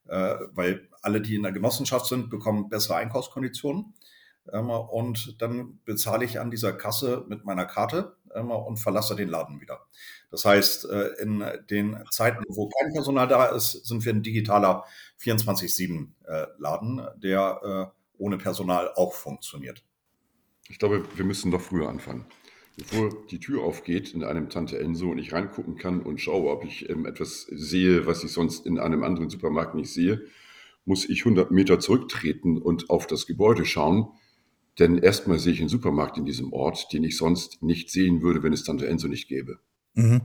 Äh, 0.08 0.36
weil 0.53 0.88
alle, 1.01 1.20
die 1.22 1.36
in 1.36 1.44
der 1.44 1.51
Genossenschaft 1.51 2.06
sind, 2.06 2.30
bekommen 2.30 2.70
bessere 2.70 2.98
Einkaufskonditionen. 2.98 3.96
Ähm, 4.51 4.70
und 4.70 5.41
dann 5.41 5.80
bezahle 5.86 6.24
ich 6.24 6.39
an 6.39 6.51
dieser 6.51 6.74
Kasse 6.74 7.25
mit 7.27 7.46
meiner 7.46 7.65
Karte 7.65 8.15
ähm, 8.36 8.51
und 8.51 8.77
verlasse 8.77 9.15
den 9.15 9.30
Laden 9.30 9.60
wieder. 9.60 9.80
Das 10.30 10.46
heißt, 10.46 10.86
äh, 10.86 11.08
in 11.22 11.44
den 11.70 11.98
Zeiten, 12.12 12.44
wo 12.48 12.70
kein 12.70 12.94
Personal 12.94 13.27
da 13.27 13.46
ist, 13.46 13.72
sind 13.86 14.06
wir 14.06 14.13
ein 14.13 14.24
digitaler 14.24 14.86
24-7-Laden, 15.20 17.00
äh, 17.00 17.20
der 17.20 17.91
äh, 17.91 17.98
ohne 18.20 18.38
Personal 18.38 18.91
auch 18.96 19.13
funktioniert. 19.13 19.84
Ich 20.70 20.77
glaube, 20.77 21.03
wir 21.15 21.25
müssen 21.25 21.50
doch 21.50 21.62
früher 21.62 21.89
anfangen 21.89 22.25
bevor 22.78 23.10
die 23.30 23.40
Tür 23.40 23.63
aufgeht 23.63 24.13
in 24.13 24.24
einem 24.24 24.50
Tante 24.50 24.80
Enso 24.80 25.12
und 25.12 25.18
ich 25.18 25.34
reingucken 25.34 25.78
kann 25.78 26.01
und 26.01 26.20
schaue, 26.20 26.51
ob 26.51 26.63
ich 26.63 26.90
ähm, 26.90 27.06
etwas 27.06 27.44
sehe, 27.44 28.06
was 28.06 28.24
ich 28.24 28.32
sonst 28.32 28.66
in 28.66 28.80
einem 28.80 29.04
anderen 29.04 29.30
Supermarkt 29.30 29.75
nicht 29.75 29.92
sehe, 29.92 30.22
muss 30.86 31.08
ich 31.08 31.20
100 31.25 31.51
Meter 31.51 31.80
zurücktreten 31.80 32.58
und 32.58 32.90
auf 32.90 33.08
das 33.08 33.28
Gebäude 33.28 33.66
schauen. 33.66 34.08
Denn 34.80 34.98
erstmal 34.98 35.38
sehe 35.38 35.54
ich 35.54 35.60
einen 35.60 35.70
Supermarkt 35.70 36.18
in 36.18 36.25
diesem 36.25 36.54
Ort, 36.54 36.92
den 36.94 37.04
ich 37.04 37.18
sonst 37.18 37.62
nicht 37.62 37.90
sehen 37.90 38.22
würde, 38.22 38.42
wenn 38.42 38.54
es 38.54 38.63
Tante 38.63 38.88
Enso 38.88 39.08
nicht 39.08 39.28
gäbe. 39.28 39.60
Mhm. 39.94 40.22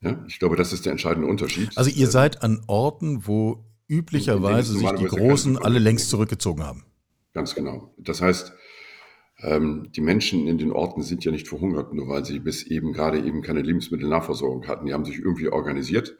Ja, 0.00 0.22
ich 0.28 0.38
glaube, 0.38 0.56
das 0.56 0.72
ist 0.72 0.84
der 0.84 0.92
entscheidende 0.92 1.28
Unterschied. 1.28 1.70
Also 1.76 1.90
ihr 1.90 2.08
seid 2.08 2.42
an 2.42 2.62
Orten, 2.66 3.26
wo 3.26 3.64
üblicherweise 3.88 4.74
sich 4.74 4.90
die 4.92 5.06
Großen 5.06 5.56
alle 5.56 5.78
längst 5.78 6.10
zurückgezogen 6.10 6.62
haben. 6.62 6.84
Ganz 7.32 7.54
genau. 7.54 7.94
Das 7.98 8.20
heißt, 8.20 8.52
ähm, 9.38 9.90
die 9.92 10.00
Menschen 10.00 10.46
in 10.46 10.58
den 10.58 10.72
Orten 10.72 11.02
sind 11.02 11.24
ja 11.24 11.32
nicht 11.32 11.48
verhungert, 11.48 11.92
nur 11.92 12.08
weil 12.08 12.24
sie 12.24 12.38
bis 12.38 12.62
eben 12.62 12.92
gerade 12.92 13.18
eben 13.18 13.42
keine 13.42 13.62
Lebensmittelnachversorgung 13.62 14.66
hatten. 14.66 14.86
Die 14.86 14.92
haben 14.92 15.04
sich 15.04 15.18
irgendwie 15.18 15.48
organisiert. 15.48 16.16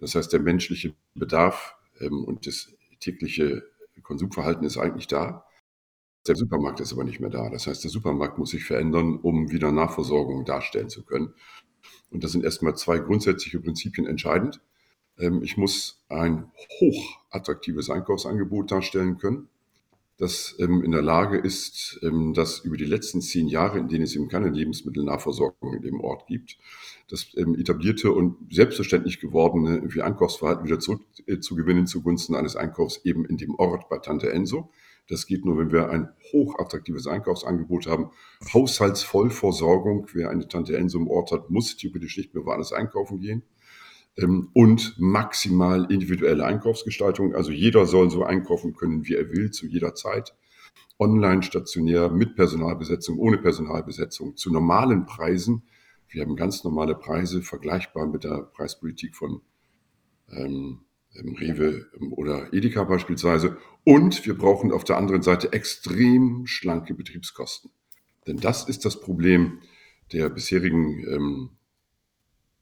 Das 0.00 0.14
heißt, 0.14 0.32
der 0.32 0.40
menschliche 0.40 0.94
Bedarf 1.14 1.76
ähm, 2.00 2.24
und 2.24 2.46
das, 2.46 2.72
tägliche 3.00 3.62
Konsumverhalten 4.02 4.64
ist 4.64 4.78
eigentlich 4.78 5.06
da. 5.06 5.44
Der 6.26 6.36
Supermarkt 6.36 6.80
ist 6.80 6.92
aber 6.92 7.04
nicht 7.04 7.20
mehr 7.20 7.30
da. 7.30 7.48
Das 7.48 7.66
heißt, 7.66 7.84
der 7.84 7.90
Supermarkt 7.90 8.38
muss 8.38 8.50
sich 8.50 8.64
verändern, 8.64 9.18
um 9.18 9.50
wieder 9.50 9.72
Nachversorgung 9.72 10.44
darstellen 10.44 10.88
zu 10.88 11.04
können. 11.04 11.34
Und 12.10 12.24
das 12.24 12.32
sind 12.32 12.44
erstmal 12.44 12.76
zwei 12.76 12.98
grundsätzliche 12.98 13.60
Prinzipien 13.60 14.06
entscheidend. 14.06 14.60
Ähm, 15.18 15.42
ich 15.42 15.56
muss 15.56 16.04
ein 16.08 16.50
hochattraktives 16.80 17.90
Einkaufsangebot 17.90 18.70
darstellen 18.70 19.18
können, 19.18 19.48
das 20.18 20.56
ähm, 20.58 20.82
in 20.82 20.90
der 20.90 21.02
Lage 21.02 21.38
ist, 21.38 22.00
ähm, 22.02 22.34
das 22.34 22.58
über 22.60 22.76
die 22.76 22.84
letzten 22.84 23.20
zehn 23.22 23.46
Jahre, 23.46 23.78
in 23.78 23.88
denen 23.88 24.02
es 24.02 24.16
eben 24.16 24.28
keine 24.28 24.50
Lebensmittelnahversorgung 24.50 25.74
in 25.74 25.82
dem 25.82 26.00
Ort 26.00 26.26
gibt, 26.26 26.58
das 27.08 27.32
etablierte 27.34 28.12
und 28.12 28.52
selbstverständlich 28.52 29.20
gewordene 29.20 29.82
wie 29.94 30.02
Einkaufsverhalten 30.02 30.66
wieder 30.66 30.80
zurückzugewinnen 30.80 31.84
äh, 31.84 31.86
zugunsten 31.86 32.34
eines 32.34 32.56
Einkaufs 32.56 33.00
eben 33.04 33.24
in 33.24 33.36
dem 33.36 33.54
Ort 33.54 33.88
bei 33.88 33.98
Tante 33.98 34.32
Enso. 34.32 34.70
Das 35.08 35.26
geht 35.26 35.44
nur, 35.44 35.56
wenn 35.56 35.72
wir 35.72 35.88
ein 35.88 36.10
hochattraktives 36.32 37.06
Einkaufsangebot 37.06 37.86
haben. 37.86 38.10
Haushaltsvollversorgung. 38.52 40.06
Wer 40.12 40.28
eine 40.28 40.48
Tante 40.48 40.76
Enso 40.76 40.98
im 40.98 41.08
Ort 41.08 41.32
hat, 41.32 41.48
muss 41.48 41.76
theoretisch 41.76 42.18
nicht 42.18 42.34
mehr 42.34 42.44
woanders 42.44 42.72
einkaufen 42.72 43.18
gehen. 43.20 43.42
Ähm, 44.18 44.50
und 44.52 44.96
maximal 44.98 45.90
individuelle 45.90 46.44
Einkaufsgestaltung. 46.44 47.34
Also 47.34 47.52
jeder 47.52 47.86
soll 47.86 48.10
so 48.10 48.24
einkaufen 48.24 48.74
können, 48.74 49.06
wie 49.06 49.14
er 49.14 49.30
will, 49.30 49.50
zu 49.50 49.66
jeder 49.66 49.94
Zeit. 49.94 50.34
Online, 50.98 51.42
stationär, 51.42 52.10
mit 52.10 52.34
Personalbesetzung, 52.34 53.18
ohne 53.18 53.38
Personalbesetzung, 53.38 54.36
zu 54.36 54.52
normalen 54.52 55.06
Preisen. 55.06 55.62
Wir 56.08 56.22
haben 56.22 56.34
ganz 56.34 56.64
normale 56.64 56.96
Preise, 56.96 57.42
vergleichbar 57.42 58.06
mit 58.06 58.24
der 58.24 58.42
Preispolitik 58.52 59.14
von 59.14 59.40
ähm, 60.30 60.80
Rewe 61.14 61.86
oder 62.10 62.52
Edeka 62.52 62.84
beispielsweise. 62.84 63.56
Und 63.84 64.26
wir 64.26 64.36
brauchen 64.36 64.72
auf 64.72 64.84
der 64.84 64.96
anderen 64.96 65.22
Seite 65.22 65.52
extrem 65.52 66.46
schlanke 66.46 66.94
Betriebskosten. 66.94 67.70
Denn 68.26 68.38
das 68.38 68.68
ist 68.68 68.84
das 68.84 69.00
Problem 69.00 69.60
der 70.12 70.28
bisherigen 70.28 71.04
ähm, 71.08 71.50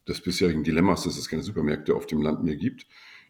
des 0.08 0.20
bisherigen 0.20 0.64
Dilemmas, 0.64 1.04
dass 1.04 1.16
es 1.16 1.28
keine 1.28 1.42
Supermärkte 1.42 1.94
auf 1.94 2.06
dem 2.06 2.22
Land 2.22 2.44
mehr 2.44 2.56
gibt. 2.56 2.86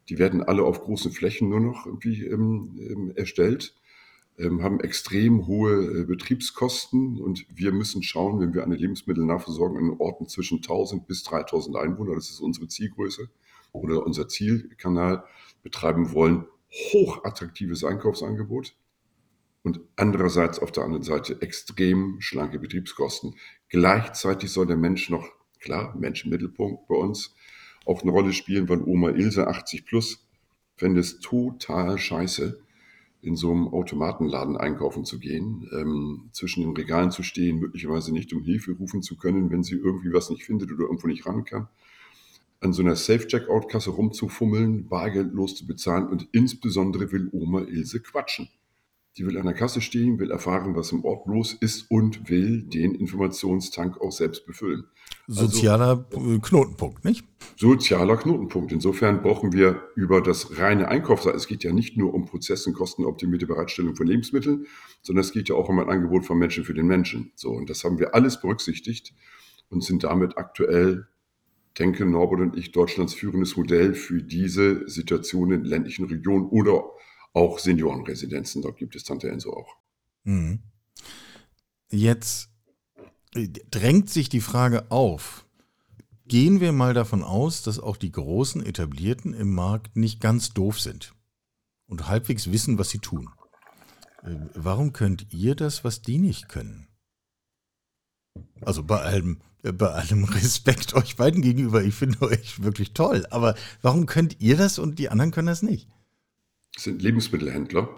Die 0.09 0.19
werden 0.19 0.43
alle 0.43 0.63
auf 0.63 0.83
großen 0.83 1.11
Flächen 1.11 1.49
nur 1.49 1.61
noch 1.61 1.87
irgendwie 1.87 2.25
ähm, 2.25 2.79
ähm, 2.79 3.13
erstellt, 3.17 3.75
ähm, 4.39 4.63
haben 4.63 4.81
extrem 4.81 5.47
hohe 5.47 6.01
äh, 6.01 6.05
Betriebskosten 6.05 7.21
und 7.21 7.47
wir 7.55 7.73
müssen 7.73 8.03
schauen, 8.03 8.39
wenn 8.41 8.55
wir 8.55 8.63
eine 8.63 8.77
Lebensmittelnachversorgung 8.77 9.79
in 9.79 9.99
Orten 9.99 10.29
zwischen 10.29 10.59
1000 10.59 11.07
bis 11.07 11.25
3000 11.25 11.77
Einwohner, 11.77 12.15
das 12.15 12.31
ist 12.31 12.41
unsere 12.41 12.69
Zielgröße 12.69 13.29
oder 13.73 14.05
unser 14.05 14.29
Zielkanal, 14.29 15.25
betreiben 15.63 16.13
wollen, 16.13 16.45
hochattraktives 16.93 17.83
Einkaufsangebot 17.83 18.77
und 19.63 19.81
andererseits 19.97 20.61
auf 20.61 20.71
der 20.71 20.85
anderen 20.85 21.03
Seite 21.03 21.43
extrem 21.43 22.21
schlanke 22.21 22.61
Betriebskosten. 22.61 23.35
Gleichzeitig 23.69 24.51
soll 24.51 24.67
der 24.67 24.77
Mensch 24.77 25.11
noch 25.11 25.29
klar, 25.61 25.97
Menschen 25.97 26.31
Mittelpunkt 26.31 26.87
bei 26.89 26.95
uns, 26.95 27.35
auch 27.85 28.03
eine 28.03 28.11
Rolle 28.11 28.33
spielen, 28.33 28.69
weil 28.69 28.83
Oma 28.83 29.11
Ilse 29.11 29.47
80 29.47 29.87
plus. 29.87 30.27
Fände 30.77 31.01
es 31.01 31.21
total 31.21 31.97
scheiße, 31.97 32.61
in 33.23 33.35
so 33.35 33.51
einem 33.51 33.69
Automatenladen 33.69 34.57
einkaufen 34.57 35.05
zu 35.05 35.19
gehen, 35.19 35.69
ähm, 35.73 36.29
zwischen 36.33 36.63
den 36.63 36.77
Regalen 36.77 37.11
zu 37.11 37.23
stehen, 37.23 37.59
möglicherweise 37.59 38.13
nicht 38.13 38.33
um 38.33 38.43
Hilfe 38.43 38.73
rufen 38.73 39.03
zu 39.03 39.17
können, 39.17 39.51
wenn 39.51 39.63
sie 39.63 39.75
irgendwie 39.75 40.13
was 40.13 40.31
nicht 40.31 40.45
findet 40.45 40.71
oder 40.71 40.85
irgendwo 40.85 41.09
nicht 41.09 41.27
ran 41.27 41.45
kann, 41.45 41.69
an 42.61 42.73
so 42.73 42.83
einer 42.83 42.95
Safe-Checkout-Kasse 42.95 43.91
rumzufummeln, 43.91 44.89
bargeldlos 44.89 45.57
zu 45.57 45.67
bezahlen 45.67 46.07
und 46.09 46.29
insbesondere 46.33 47.11
will 47.11 47.29
Oma 47.33 47.63
Ilse 47.63 48.01
quatschen. 48.01 48.49
Die 49.17 49.25
will 49.25 49.39
an 49.39 49.47
der 49.47 49.55
Kasse 49.55 49.81
stehen, 49.81 50.19
will 50.19 50.31
erfahren, 50.31 50.77
was 50.77 50.93
im 50.93 51.03
Ort 51.05 51.27
los 51.27 51.55
ist 51.55 51.91
und 51.91 52.29
will 52.29 52.63
den 52.63 52.95
Informationstank 52.95 53.99
auch 53.99 54.13
selbst 54.13 54.45
befüllen. 54.45 54.85
Also 55.27 55.47
Sozialer 55.47 56.07
also, 56.15 56.39
Knotenpunkt, 56.41 57.05
nicht? 57.05 57.25
Sozialer 57.57 58.19
Knotenpunkt. 58.19 58.73
Insofern 58.73 59.23
brauchen 59.23 59.55
wir 59.55 59.83
über 59.95 60.21
das 60.21 60.59
reine 60.59 60.89
Einkaufs, 60.89 61.25
es 61.25 61.47
geht 61.47 61.65
ja 61.65 61.73
nicht 61.73 61.97
nur 61.97 62.13
um 62.13 62.27
Prozess- 62.27 62.67
und 62.67 62.75
kostenoptimierte 62.75 63.47
Bereitstellung 63.47 63.97
von 63.97 64.07
Lebensmitteln, 64.07 64.67
sondern 65.01 65.25
es 65.25 65.33
geht 65.33 65.49
ja 65.49 65.55
auch 65.55 65.71
um 65.71 65.79
ein 65.79 65.89
Angebot 65.89 66.27
von 66.27 66.39
Menschen 66.39 66.65
für 66.65 66.75
den 66.75 66.87
Menschen. 66.87 67.33
So, 67.37 67.51
und 67.51 67.71
das 67.71 67.85
haben 67.85 67.99
wir 67.99 68.15
alles 68.15 68.41
berücksichtigt 68.41 69.15
und 69.71 69.83
sind 69.83 70.05
damit 70.05 70.37
aktuell, 70.37 71.07
denke 71.79 72.05
Norbert 72.05 72.41
und 72.41 72.57
ich, 72.57 72.73
Deutschlands 72.73 73.15
führendes 73.15 73.57
Modell 73.57 73.95
für 73.95 74.23
diese 74.23 74.87
Situation 74.89 75.53
in 75.53 75.65
ländlichen 75.65 76.05
Regionen 76.05 76.47
oder 76.47 76.85
auch 77.37 77.59
Seniorenresidenzen. 77.59 78.63
Dort 78.63 78.79
gibt 78.79 78.97
es 78.97 79.05
Tante 79.05 79.29
Enso 79.29 79.53
auch. 79.53 79.77
Mhm. 80.25 80.61
Jetzt 81.91 82.49
äh, 83.35 83.49
drängt 83.71 84.11
sich 84.11 84.29
die 84.29 84.41
Frage 84.41 84.91
auf. 84.91 85.45
Gehen 86.27 86.61
wir 86.61 86.73
mal 86.73 86.95
davon 86.95 87.23
aus, 87.23 87.63
dass 87.63 87.79
auch 87.79 87.99
die 87.99 88.11
großen 88.11 88.65
Etablierten 88.65 89.35
im 89.35 89.55
Markt 89.55 89.97
nicht 89.97 90.21
ganz 90.21 90.55
doof 90.55 90.81
sind 90.81 91.15
und 91.87 92.09
halbwegs 92.09 92.51
wissen, 92.51 92.79
was 92.79 92.91
sie 92.91 92.99
tun. 92.99 93.29
Äh, 94.23 94.35
warum 94.55 94.95
könnt 94.95 95.33
ihr 95.33 95.55
das, 95.55 95.85
was 95.85 96.01
die 96.01 96.19
nicht 96.19 96.49
können? 96.49 96.89
Also 98.63 98.83
bei 98.83 99.01
allem, 99.03 99.41
äh, 99.63 99.73
bei 99.73 99.91
allem 99.91 100.25
Respekt 100.41 100.95
euch 100.95 101.17
beiden 101.17 101.43
gegenüber, 101.43 101.85
ich 101.85 101.95
finde 101.95 102.23
euch 102.23 102.63
wirklich 102.63 102.95
toll. 102.95 103.27
Aber 103.31 103.55
warum 103.83 104.07
könnt 104.07 104.41
ihr 104.41 104.57
das 104.57 104.79
und 104.79 104.99
die 104.99 105.11
anderen 105.11 105.33
können 105.33 105.49
das 105.49 105.63
nicht? 105.63 105.87
Sind 106.77 107.03
Lebensmittelhändler, 107.03 107.89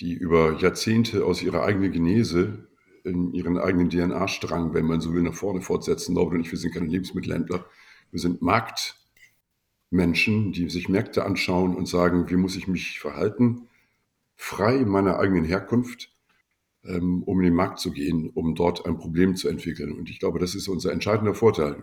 die 0.00 0.14
über 0.14 0.58
Jahrzehnte 0.58 1.24
aus 1.24 1.42
ihrer 1.42 1.62
eigenen 1.62 1.92
Genese 1.92 2.66
in 3.04 3.32
ihren 3.34 3.58
eigenen 3.58 3.90
DNA-Strang, 3.90 4.74
wenn 4.74 4.86
man 4.86 5.00
so 5.00 5.12
will, 5.12 5.22
nach 5.22 5.34
vorne 5.34 5.60
fortsetzen. 5.60 6.14
Norbert 6.14 6.34
und 6.34 6.42
ich, 6.42 6.52
wir 6.52 6.58
sind 6.58 6.72
keine 6.72 6.86
Lebensmittelhändler. 6.86 7.66
Wir 8.10 8.20
sind 8.20 8.42
Marktmenschen, 8.42 10.52
die 10.52 10.70
sich 10.70 10.88
Märkte 10.88 11.24
anschauen 11.24 11.74
und 11.74 11.86
sagen, 11.86 12.30
wie 12.30 12.36
muss 12.36 12.54
ich 12.56 12.68
mich 12.68 13.00
verhalten, 13.00 13.68
frei 14.36 14.76
in 14.76 14.88
meiner 14.88 15.18
eigenen 15.18 15.44
Herkunft, 15.44 16.14
ähm, 16.84 17.24
um 17.24 17.40
in 17.40 17.46
den 17.46 17.54
Markt 17.54 17.80
zu 17.80 17.90
gehen, 17.90 18.30
um 18.30 18.54
dort 18.54 18.86
ein 18.86 18.98
Problem 18.98 19.34
zu 19.36 19.48
entwickeln. 19.48 19.92
Und 19.92 20.08
ich 20.08 20.20
glaube, 20.20 20.38
das 20.38 20.54
ist 20.54 20.68
unser 20.68 20.92
entscheidender 20.92 21.34
Vorteil. 21.34 21.82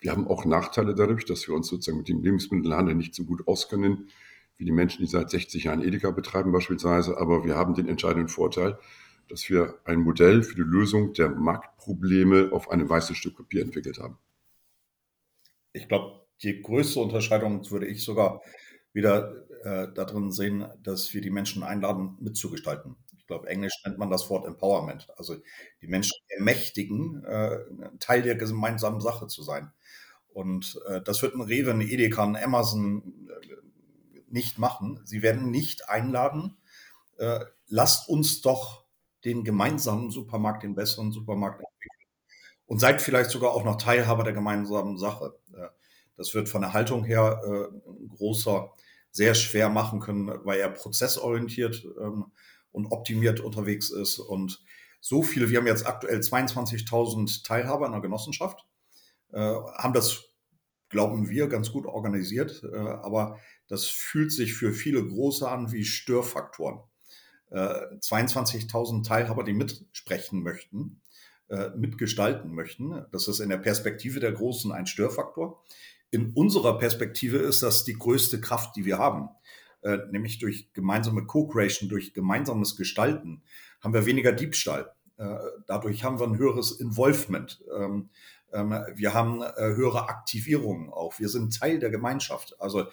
Wir 0.00 0.10
haben 0.10 0.26
auch 0.26 0.44
Nachteile 0.44 0.96
dadurch, 0.96 1.24
dass 1.24 1.46
wir 1.46 1.54
uns 1.54 1.68
sozusagen 1.68 1.98
mit 1.98 2.08
dem 2.08 2.22
Lebensmittelhandel 2.22 2.96
nicht 2.96 3.14
so 3.14 3.24
gut 3.24 3.46
auskennen 3.46 4.08
wie 4.62 4.66
die 4.66 4.70
Menschen, 4.70 5.04
die 5.04 5.10
seit 5.10 5.28
60 5.28 5.64
Jahren 5.64 5.82
Edeka 5.82 6.12
betreiben 6.12 6.52
beispielsweise. 6.52 7.18
Aber 7.18 7.44
wir 7.44 7.56
haben 7.56 7.74
den 7.74 7.88
entscheidenden 7.88 8.28
Vorteil, 8.28 8.78
dass 9.28 9.50
wir 9.50 9.74
ein 9.84 9.98
Modell 9.98 10.44
für 10.44 10.54
die 10.54 10.62
Lösung 10.62 11.14
der 11.14 11.30
Marktprobleme 11.30 12.50
auf 12.52 12.70
einem 12.70 12.88
weißen 12.88 13.16
Stück 13.16 13.36
Papier 13.36 13.62
entwickelt 13.62 13.98
haben. 13.98 14.18
Ich 15.72 15.88
glaube, 15.88 16.20
die 16.44 16.62
größte 16.62 17.00
Unterscheidung 17.00 17.68
würde 17.72 17.88
ich 17.88 18.04
sogar 18.04 18.40
wieder 18.92 19.34
äh, 19.64 19.88
darin 19.92 20.30
sehen, 20.30 20.64
dass 20.84 21.12
wir 21.12 21.22
die 21.22 21.30
Menschen 21.30 21.64
einladen, 21.64 22.16
mitzugestalten. 22.20 22.94
Ich 23.18 23.26
glaube, 23.26 23.48
Englisch 23.48 23.74
nennt 23.84 23.98
man 23.98 24.10
das 24.10 24.30
Wort 24.30 24.46
Empowerment. 24.46 25.08
Also 25.16 25.38
die 25.80 25.88
Menschen 25.88 26.16
ermächtigen, 26.28 27.24
äh, 27.24 27.58
Teil 27.98 28.22
der 28.22 28.36
gemeinsamen 28.36 29.00
Sache 29.00 29.26
zu 29.26 29.42
sein. 29.42 29.72
Und 30.28 30.80
äh, 30.86 31.00
das 31.02 31.20
wird 31.20 31.34
ein 31.34 31.40
Rewe, 31.40 31.72
ein 31.72 31.80
Edeka, 31.80 32.22
ein 32.22 32.36
Amazon, 32.36 33.28
äh, 33.28 33.62
nicht 34.32 34.58
machen. 34.58 35.00
Sie 35.04 35.22
werden 35.22 35.50
nicht 35.50 35.88
einladen. 35.88 36.56
Äh, 37.18 37.40
lasst 37.68 38.08
uns 38.08 38.40
doch 38.40 38.84
den 39.24 39.44
gemeinsamen 39.44 40.10
Supermarkt, 40.10 40.62
den 40.62 40.74
besseren 40.74 41.12
Supermarkt 41.12 41.60
entwickeln. 41.60 42.08
Und 42.66 42.78
seid 42.80 43.02
vielleicht 43.02 43.30
sogar 43.30 43.52
auch 43.52 43.64
noch 43.64 43.76
Teilhaber 43.76 44.24
der 44.24 44.32
gemeinsamen 44.32 44.98
Sache. 44.98 45.34
Äh, 45.54 45.68
das 46.16 46.34
wird 46.34 46.48
von 46.48 46.62
der 46.62 46.72
Haltung 46.72 47.04
her 47.04 47.40
äh, 47.44 47.90
ein 47.90 48.08
großer, 48.08 48.70
sehr 49.10 49.34
schwer 49.34 49.68
machen 49.68 50.00
können, 50.00 50.32
weil 50.44 50.58
er 50.58 50.70
prozessorientiert 50.70 51.84
ähm, 52.00 52.32
und 52.70 52.86
optimiert 52.86 53.40
unterwegs 53.40 53.90
ist. 53.90 54.18
Und 54.18 54.62
so 55.00 55.22
viele, 55.22 55.50
wir 55.50 55.58
haben 55.58 55.66
jetzt 55.66 55.86
aktuell 55.86 56.20
22.000 56.20 57.44
Teilhaber 57.44 57.86
in 57.86 57.92
der 57.92 58.00
Genossenschaft, 58.00 58.66
äh, 59.32 59.38
haben 59.38 59.92
das 59.92 60.32
glauben 60.92 61.28
wir, 61.28 61.48
ganz 61.48 61.72
gut 61.72 61.86
organisiert. 61.86 62.62
Äh, 62.62 62.76
aber 62.76 63.38
das 63.72 63.86
fühlt 63.86 64.30
sich 64.30 64.52
für 64.52 64.74
viele 64.74 65.02
Große 65.02 65.48
an 65.48 65.72
wie 65.72 65.86
Störfaktoren. 65.86 66.80
22.000 67.50 68.98
äh, 68.98 69.02
Teilhaber, 69.02 69.44
die 69.44 69.54
mitsprechen 69.54 70.42
möchten, 70.42 71.00
äh, 71.48 71.70
mitgestalten 71.70 72.54
möchten. 72.54 73.06
Das 73.12 73.28
ist 73.28 73.40
in 73.40 73.48
der 73.48 73.56
Perspektive 73.56 74.20
der 74.20 74.32
Großen 74.32 74.72
ein 74.72 74.84
Störfaktor. 74.84 75.64
In 76.10 76.34
unserer 76.34 76.76
Perspektive 76.76 77.38
ist 77.38 77.62
das 77.62 77.84
die 77.84 77.94
größte 77.94 78.42
Kraft, 78.42 78.76
die 78.76 78.84
wir 78.84 78.98
haben. 78.98 79.30
Nämlich 80.10 80.38
durch 80.38 80.72
gemeinsame 80.74 81.24
Co-Creation, 81.24 81.88
durch 81.88 82.12
gemeinsames 82.12 82.76
Gestalten 82.76 83.42
haben 83.80 83.94
wir 83.94 84.04
weniger 84.04 84.30
Diebstahl. 84.30 84.92
Dadurch 85.66 86.04
haben 86.04 86.20
wir 86.20 86.26
ein 86.26 86.36
höheres 86.36 86.72
Involvement. 86.72 87.64
Ähm, 87.74 88.10
Ähm, 88.52 88.70
wir 88.94 89.14
haben 89.14 89.42
äh, 89.42 89.52
höhere 89.56 90.08
Aktivierungen 90.08 90.90
auch. 90.90 91.18
Wir 91.18 91.28
sind 91.28 91.58
Teil 91.58 91.78
der 91.78 91.90
Gemeinschaft. 91.90 92.60
Also 92.60 92.86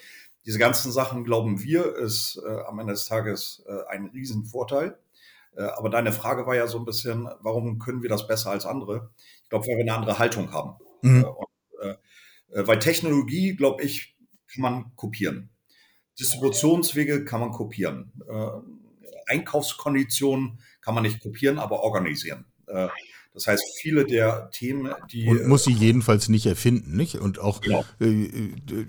diese 0.49 0.57
ganzen 0.57 0.91
Sachen, 0.91 1.23
glauben 1.23 1.61
wir, 1.61 1.95
ist 1.95 2.41
äh, 2.43 2.61
am 2.67 2.79
Ende 2.79 2.93
des 2.93 3.05
Tages 3.05 3.63
äh, 3.67 3.87
ein 3.87 4.07
Riesenvorteil. 4.07 4.97
Äh, 5.55 5.61
aber 5.61 5.91
deine 5.91 6.11
Frage 6.11 6.47
war 6.47 6.55
ja 6.55 6.65
so 6.65 6.79
ein 6.79 6.85
bisschen, 6.85 7.29
warum 7.41 7.77
können 7.77 8.01
wir 8.01 8.09
das 8.09 8.25
besser 8.25 8.49
als 8.49 8.65
andere? 8.65 9.11
Ich 9.43 9.49
glaube, 9.49 9.67
weil 9.67 9.77
wir 9.77 9.83
eine 9.83 9.93
andere 9.93 10.17
Haltung 10.17 10.51
haben. 10.51 10.73
Mhm. 11.03 11.23
Äh, 11.23 11.27
und, 11.27 11.47
äh, 11.81 12.67
weil 12.67 12.79
Technologie, 12.79 13.55
glaube 13.55 13.83
ich, 13.83 14.17
kann 14.51 14.63
man 14.63 14.95
kopieren. 14.95 15.51
Distributionswege 16.19 17.25
kann 17.25 17.41
man 17.41 17.51
kopieren. 17.51 18.11
Einkaufskonditionen 19.27 20.59
kann 20.81 20.95
man 20.95 21.03
nicht 21.03 21.21
kopieren, 21.21 21.59
aber 21.59 21.81
organisieren. 21.81 22.45
Das 23.33 23.45
heißt, 23.47 23.63
viele 23.79 24.05
der 24.05 24.49
Themen, 24.51 24.91
die. 25.11 25.27
Und 25.27 25.47
muss 25.47 25.63
sie 25.63 25.71
jedenfalls 25.71 26.29
nicht 26.29 26.45
erfinden, 26.45 26.95
nicht? 26.95 27.15
Und 27.15 27.39
auch 27.39 27.61
genau. 27.61 27.85
äh, 27.99 28.27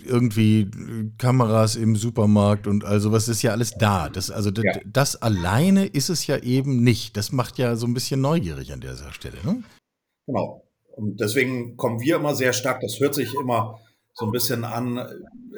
irgendwie 0.05 0.71
Kameras 1.19 1.77
im 1.77 1.95
Supermarkt 1.95 2.67
und 2.67 2.85
also 2.85 3.13
was 3.13 3.29
ist 3.29 3.43
ja 3.43 3.53
alles 3.53 3.73
da. 3.73 4.09
Das, 4.09 4.31
also 4.31 4.51
das, 4.51 4.65
ja. 4.65 4.81
das, 4.87 5.17
alleine 5.17 5.87
ist 5.87 6.09
es 6.09 6.27
ja 6.27 6.39
eben 6.39 6.83
nicht. 6.83 7.17
Das 7.17 7.33
macht 7.33 7.59
ja 7.59 7.77
so 7.77 7.87
ein 7.87 7.95
bisschen 7.95 8.21
neugierig 8.21 8.73
an 8.73 8.81
dieser 8.81 9.13
Stelle, 9.13 9.37
ne? 9.45 9.63
Genau. 10.27 10.65
Und 10.97 11.21
deswegen 11.21 11.77
kommen 11.77 12.01
wir 12.01 12.17
immer 12.17 12.35
sehr 12.35 12.53
stark, 12.53 12.81
das 12.81 12.99
hört 12.99 13.15
sich 13.15 13.35
immer 13.35 13.79
so 14.15 14.27
ein 14.27 14.33
bisschen 14.33 14.65
an 14.65 14.97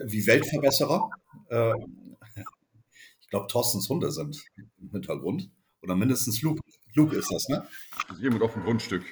wie 0.06 0.26
Weltverbesserer. 0.26 1.08
Äh, 1.50 1.72
ich 3.20 3.28
glaube, 3.28 3.46
Thorstens 3.46 3.88
Hunde 3.88 4.10
sind 4.10 4.42
im 4.80 4.90
Hintergrund. 4.90 5.50
Oder 5.82 5.96
mindestens 5.96 6.42
Luke. 6.42 6.60
Luke 6.94 7.16
ist 7.16 7.30
das, 7.32 7.48
ne? 7.48 7.66
Das 8.08 8.16
ist 8.16 8.22
jemand 8.22 8.42
auf 8.42 8.52
dem 8.52 8.64
Grundstück. 8.64 9.02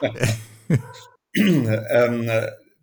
ähm, 1.34 2.30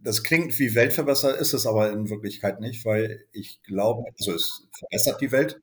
das 0.02 0.24
klingt 0.24 0.58
wie 0.60 0.76
Weltverbesserer, 0.76 1.38
ist 1.38 1.54
es 1.54 1.66
aber 1.66 1.92
in 1.92 2.10
Wirklichkeit 2.10 2.60
nicht, 2.60 2.86
weil 2.86 3.26
ich 3.32 3.62
glaube, 3.64 4.04
also 4.18 4.34
es 4.34 4.68
verbessert 4.78 5.22
die 5.22 5.32
Welt, 5.32 5.62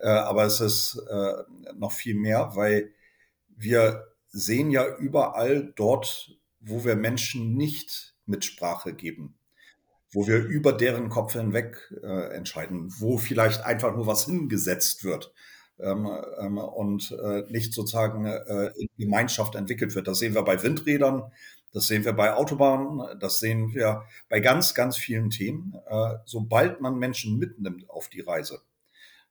äh, 0.00 0.08
aber 0.08 0.44
es 0.44 0.60
ist 0.60 1.00
äh, 1.08 1.32
noch 1.76 1.92
viel 1.92 2.14
mehr, 2.14 2.50
weil 2.54 2.92
wir 3.48 4.06
sehen 4.28 4.70
ja 4.70 4.96
überall 4.96 5.72
dort, 5.76 6.32
wo 6.60 6.84
wir 6.84 6.96
Menschen 6.96 7.54
nicht 7.54 8.14
Mitsprache 8.26 8.94
geben, 8.94 9.38
wo 10.10 10.26
wir 10.26 10.38
über 10.38 10.72
deren 10.72 11.08
Kopf 11.08 11.34
hinweg 11.34 11.92
äh, 12.02 12.34
entscheiden, 12.34 12.92
wo 12.98 13.18
vielleicht 13.18 13.62
einfach 13.62 13.94
nur 13.94 14.06
was 14.06 14.24
hingesetzt 14.24 15.04
wird 15.04 15.32
ähm, 15.78 16.08
ähm, 16.38 16.58
und 16.58 17.10
äh, 17.12 17.42
nicht 17.50 17.72
sozusagen 17.72 18.26
äh, 18.26 18.72
in 18.76 18.88
Gemeinschaft 18.96 19.54
entwickelt 19.54 19.94
wird. 19.94 20.06
Das 20.06 20.18
sehen 20.18 20.34
wir 20.34 20.42
bei 20.42 20.62
Windrädern, 20.62 21.32
das 21.72 21.88
sehen 21.88 22.04
wir 22.04 22.12
bei 22.12 22.34
Autobahnen, 22.34 23.18
das 23.18 23.40
sehen 23.40 23.74
wir 23.74 24.04
bei 24.28 24.40
ganz, 24.40 24.74
ganz 24.74 24.96
vielen 24.96 25.30
Themen. 25.30 25.74
Äh, 25.88 26.16
sobald 26.24 26.80
man 26.80 26.98
Menschen 26.98 27.38
mitnimmt 27.38 27.90
auf 27.90 28.08
die 28.08 28.20
Reise, 28.20 28.62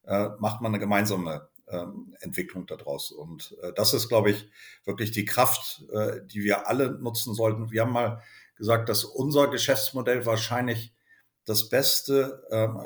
äh, 0.06 0.30
macht 0.40 0.62
man 0.62 0.72
eine 0.72 0.80
gemeinsame 0.80 1.48
ähm, 1.70 2.16
Entwicklung 2.20 2.66
daraus. 2.66 3.12
Und 3.12 3.56
äh, 3.62 3.72
das 3.74 3.94
ist, 3.94 4.10
glaube 4.10 4.32
ich, 4.32 4.50
wirklich 4.84 5.12
die 5.12 5.26
Kraft, 5.26 5.84
äh, 5.94 6.20
die 6.26 6.44
wir 6.44 6.68
alle 6.68 6.92
nutzen 6.92 7.34
sollten. 7.34 7.72
Wir 7.72 7.82
haben 7.82 7.94
mal 7.94 8.22
gesagt, 8.58 8.90
dass 8.90 9.06
unser 9.06 9.48
Geschäftsmodell 9.48 10.26
wahrscheinlich 10.26 10.94
das 11.46 11.70
beste 11.70 12.44
ähm, 12.52 12.86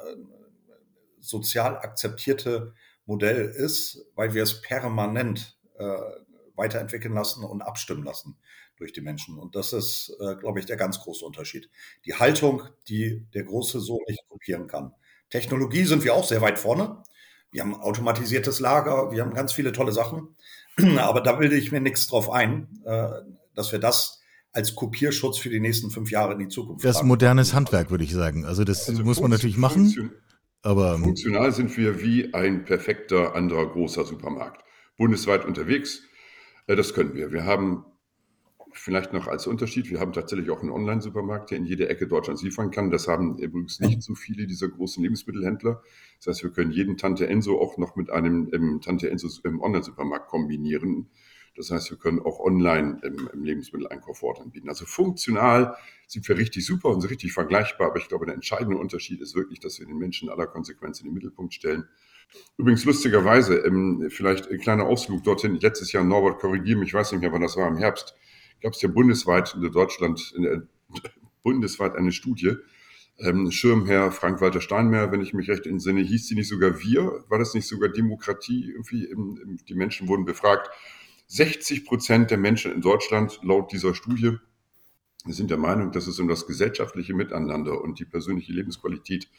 sozial 1.20 1.78
akzeptierte 1.78 2.74
Modell 3.08 3.46
ist, 3.46 4.06
weil 4.16 4.34
wir 4.34 4.44
es 4.44 4.62
permanent 4.62 5.58
äh, 5.80 5.98
weiterentwickeln 6.56 7.14
lassen 7.14 7.44
und 7.44 7.62
abstimmen 7.62 8.04
lassen 8.04 8.38
durch 8.76 8.94
die 8.94 9.02
Menschen. 9.02 9.40
Und 9.40 9.56
das 9.56 9.74
ist, 9.74 10.16
äh, 10.20 10.36
glaube 10.36 10.60
ich, 10.60 10.66
der 10.66 10.78
ganz 10.78 11.00
große 11.00 11.26
Unterschied. 11.26 11.70
Die 12.06 12.14
Haltung, 12.14 12.64
die 12.88 13.26
der 13.34 13.44
große 13.44 13.80
Sohn 13.80 14.02
nicht 14.08 14.28
kopieren 14.30 14.68
kann. 14.68 14.94
Technologie 15.30 15.86
sind 15.86 16.04
wir 16.04 16.14
auch 16.14 16.26
sehr 16.26 16.42
weit 16.42 16.60
vorne. 16.60 17.02
Wir 17.50 17.62
haben 17.62 17.76
automatisiertes 17.76 18.60
Lager, 18.60 19.12
wir 19.12 19.22
haben 19.22 19.34
ganz 19.34 19.54
viele 19.54 19.72
tolle 19.72 19.94
Sachen. 19.94 20.36
Aber 20.98 21.22
da 21.22 21.34
bilde 21.34 21.56
ich 21.56 21.72
mir 21.72 21.82
nichts 21.82 22.08
drauf 22.08 22.30
ein, 22.30 22.68
äh, 22.86 23.10
dass 23.56 23.72
wir 23.72 23.80
das 23.80 24.22
als 24.52 24.76
Kopierschutz 24.76 25.38
für 25.38 25.50
die 25.50 25.60
nächsten 25.60 25.92
fünf 25.92 26.12
Jahre 26.12 26.34
in 26.34 26.40
die 26.40 26.48
Zukunft 26.48 26.84
Das 26.84 26.98
ist 26.98 27.04
modernes 27.04 27.54
Handwerk, 27.54 27.92
würde 27.92 28.04
ich 28.04 28.14
sagen. 28.14 28.46
Also 28.46 28.64
das 28.64 28.90
also 28.90 29.04
muss 29.04 29.22
man 29.22 29.32
natürlich 29.32 29.58
machen. 29.58 30.12
Aber 30.68 30.96
ähm, 30.96 31.04
funktional 31.04 31.54
sind 31.54 31.78
wir 31.78 32.02
wie 32.02 32.34
ein 32.34 32.66
perfekter 32.66 33.36
anderer 33.36 33.68
großer 33.68 34.04
Supermarkt. 34.04 34.66
Bundesweit 34.98 35.46
unterwegs, 35.46 36.02
äh, 36.68 36.76
das 36.76 36.94
können 36.94 37.14
wir. 37.14 37.32
Wir 37.32 37.46
haben 37.46 37.86
vielleicht 38.74 39.14
noch 39.14 39.28
als 39.28 39.48
Unterschied, 39.48 39.90
wir 39.90 40.02
haben 40.02 40.12
tatsächlich 40.12 40.50
auch 40.50 40.60
einen 40.60 40.72
Online-Supermarkt, 40.72 41.52
der 41.52 41.60
in 41.60 41.66
jede 41.66 41.88
Ecke 41.88 42.06
Deutschlands 42.06 42.44
liefern 42.44 42.70
kann. 42.70 42.92
Das 42.92 43.08
haben 43.08 43.38
übrigens 43.38 43.80
nicht 43.80 44.04
so 44.04 44.14
viele 44.14 44.46
dieser 44.46 44.68
großen 44.68 45.02
Lebensmittelhändler. 45.02 45.82
Das 46.20 46.28
heißt, 46.28 46.44
wir 46.44 46.52
können 46.52 46.72
jeden 46.72 46.98
Tante 46.98 47.28
Enso 47.28 47.62
auch 47.62 47.78
noch 47.78 47.96
mit 47.96 48.10
einem 48.10 48.50
ähm, 48.52 48.82
Tante 48.84 49.10
Enso 49.10 49.30
im 49.46 49.62
Online-Supermarkt 49.62 50.28
kombinieren. 50.28 51.08
Das 51.58 51.72
heißt, 51.72 51.90
wir 51.90 51.98
können 51.98 52.20
auch 52.20 52.40
online 52.40 53.00
im, 53.04 53.30
im 53.34 53.44
Lebensmitteleinkauf 53.44 54.22
Wort 54.22 54.40
anbieten. 54.40 54.70
Also 54.70 54.86
funktional 54.86 55.76
sind 56.06 56.28
wir 56.28 56.38
richtig 56.38 56.66
super 56.66 56.90
und 56.90 57.10
richtig 57.10 57.34
vergleichbar. 57.34 57.88
Aber 57.88 57.98
ich 57.98 58.08
glaube, 58.08 58.28
der 58.28 58.36
entscheidende 58.36 58.78
Unterschied 58.78 59.20
ist 59.22 59.36
wirklich, 59.36 59.60
dass 59.60 59.80
wir 59.80 59.88
den 59.88 59.98
Menschen 59.98 60.30
aller 60.30 60.46
Konsequenz 60.46 61.00
in 61.00 61.08
den 61.08 61.16
Mittelpunkt 61.16 61.54
stellen. 61.56 61.86
Übrigens 62.58 62.86
lustigerweise, 62.86 63.56
ähm, 63.58 64.08
vielleicht 64.10 64.50
ein 64.52 64.60
kleiner 64.60 64.86
Ausflug 64.86 65.24
dorthin. 65.24 65.56
Letztes 65.56 65.92
Jahr, 65.92 66.04
Norbert, 66.04 66.40
korrigiere 66.40 66.78
mich, 66.78 66.90
ich 66.90 66.94
weiß 66.94 67.12
nicht 67.14 67.22
mehr, 67.22 67.32
wann 67.32 67.42
das 67.42 67.58
war, 67.58 67.68
im 67.68 67.78
Herbst, 67.78 68.16
gab 68.62 68.74
es 68.74 68.82
ja 68.82 68.90
bundesweit 68.90 69.56
in 69.56 69.72
Deutschland, 69.72 70.34
in 70.36 70.44
der, 70.44 70.68
bundesweit 71.44 71.96
eine 71.96 72.12
Studie. 72.12 72.56
Ähm, 73.20 73.50
Schirmherr 73.50 74.12
Frank-Walter 74.12 74.62
Steinmeier, 74.62 75.12
wenn 75.12 75.22
ich 75.22 75.34
mich 75.34 75.50
recht 75.50 75.66
entsinne, 75.66 76.02
hieß 76.02 76.28
die 76.28 76.36
nicht 76.36 76.50
sogar 76.50 76.80
wir? 76.82 77.24
War 77.30 77.40
das 77.40 77.56
nicht 77.56 77.68
sogar 77.68 77.90
Demokratie? 77.90 78.70
Irgendwie, 78.72 79.10
die 79.68 79.74
Menschen 79.74 80.08
wurden 80.08 80.26
befragt 80.26 80.70
60 81.28 81.86
Prozent 81.86 82.32
der 82.32 82.38
Menschen 82.38 82.72
in 82.72 82.82
Deutschland 82.82 83.40
laut 83.44 83.72
dieser 83.72 83.94
Studie 83.94 84.38
sind 85.26 85.52
der 85.52 85.58
Meinung, 85.58 85.92
dass 85.92 86.08
es 86.08 86.20
um 86.20 86.28
das 86.28 86.48
gesellschaftliche 86.48 87.14
Miteinander 87.14 87.82
und 87.82 88.00
die 88.00 88.06
persönliche 88.06 88.54
Lebensqualität 88.54 89.30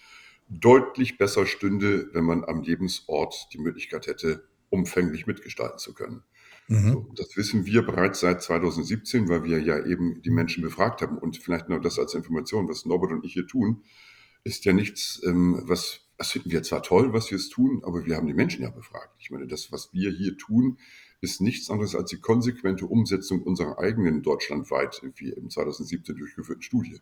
deutlich 0.48 1.18
besser 1.18 1.46
stünde, 1.46 2.08
wenn 2.12 2.24
man 2.24 2.44
am 2.44 2.62
Lebensort 2.62 3.48
die 3.52 3.58
Möglichkeit 3.58 4.06
hätte, 4.06 4.48
umfänglich 4.70 5.26
mitgestalten 5.26 5.78
zu 5.78 5.94
können. 5.94 6.22
Mhm. 6.68 6.92
So, 6.92 7.12
das 7.16 7.36
wissen 7.36 7.64
wir 7.64 7.82
bereits 7.82 8.20
seit 8.20 8.42
2017, 8.42 9.28
weil 9.28 9.44
wir 9.44 9.60
ja 9.60 9.84
eben 9.84 10.20
die 10.22 10.30
Menschen 10.30 10.62
befragt 10.62 11.00
haben. 11.00 11.16
Und 11.18 11.38
vielleicht 11.38 11.68
noch 11.68 11.80
das 11.80 11.98
als 11.98 12.14
Information, 12.14 12.68
was 12.68 12.84
Norbert 12.84 13.12
und 13.12 13.24
ich 13.24 13.32
hier 13.32 13.46
tun, 13.46 13.82
ist 14.44 14.64
ja 14.64 14.72
nichts, 14.72 15.20
ähm, 15.24 15.62
was, 15.64 16.00
das 16.18 16.32
finden 16.32 16.50
wir 16.50 16.62
zwar 16.62 16.82
toll, 16.82 17.12
was 17.12 17.30
wir 17.30 17.36
es 17.36 17.48
tun, 17.48 17.82
aber 17.84 18.04
wir 18.04 18.16
haben 18.16 18.26
die 18.26 18.34
Menschen 18.34 18.62
ja 18.62 18.70
befragt. 18.70 19.14
Ich 19.18 19.30
meine, 19.30 19.46
das, 19.46 19.72
was 19.72 19.92
wir 19.92 20.10
hier 20.10 20.36
tun, 20.36 20.78
ist 21.20 21.40
nichts 21.40 21.70
anderes 21.70 21.94
als 21.94 22.10
die 22.10 22.20
konsequente 22.20 22.86
Umsetzung 22.86 23.42
unserer 23.42 23.78
eigenen 23.78 24.22
deutschlandweit, 24.22 25.00
wie 25.16 25.30
im 25.30 25.50
2017 25.50 26.16
durchgeführten 26.16 26.62
Studie. 26.62 27.00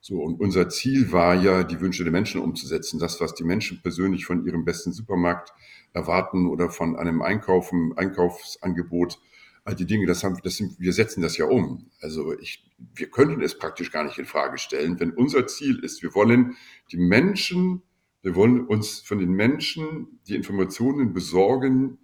So, 0.00 0.20
und 0.22 0.40
unser 0.40 0.68
Ziel 0.68 1.10
war 1.10 1.34
ja, 1.34 1.64
die 1.64 1.80
Wünsche 1.80 2.04
der 2.04 2.12
Menschen 2.12 2.40
umzusetzen. 2.40 3.00
Das, 3.00 3.20
was 3.20 3.34
die 3.34 3.42
Menschen 3.42 3.82
persönlich 3.82 4.26
von 4.26 4.46
ihrem 4.46 4.64
besten 4.64 4.92
Supermarkt 4.92 5.52
erwarten 5.92 6.46
oder 6.46 6.70
von 6.70 6.96
einem 6.96 7.20
Einkaufen, 7.20 7.96
Einkaufsangebot, 7.96 9.18
all 9.64 9.74
die 9.74 9.86
Dinge, 9.86 10.06
das 10.06 10.22
haben, 10.22 10.38
das 10.44 10.56
sind, 10.56 10.78
wir 10.78 10.92
setzen 10.92 11.20
das 11.20 11.36
ja 11.36 11.46
um. 11.46 11.90
Also 12.00 12.38
ich, 12.38 12.64
wir 12.94 13.10
könnten 13.10 13.42
es 13.42 13.58
praktisch 13.58 13.90
gar 13.90 14.04
nicht 14.04 14.18
in 14.18 14.24
Frage 14.24 14.58
stellen, 14.58 15.00
wenn 15.00 15.10
unser 15.10 15.46
Ziel 15.48 15.80
ist, 15.80 16.02
wir 16.02 16.14
wollen 16.14 16.56
die 16.92 16.96
Menschen, 16.96 17.82
wir 18.22 18.36
wollen 18.36 18.66
uns 18.66 19.00
von 19.00 19.18
den 19.18 19.32
Menschen 19.32 20.20
die 20.28 20.36
Informationen 20.36 21.12
besorgen, 21.12 21.98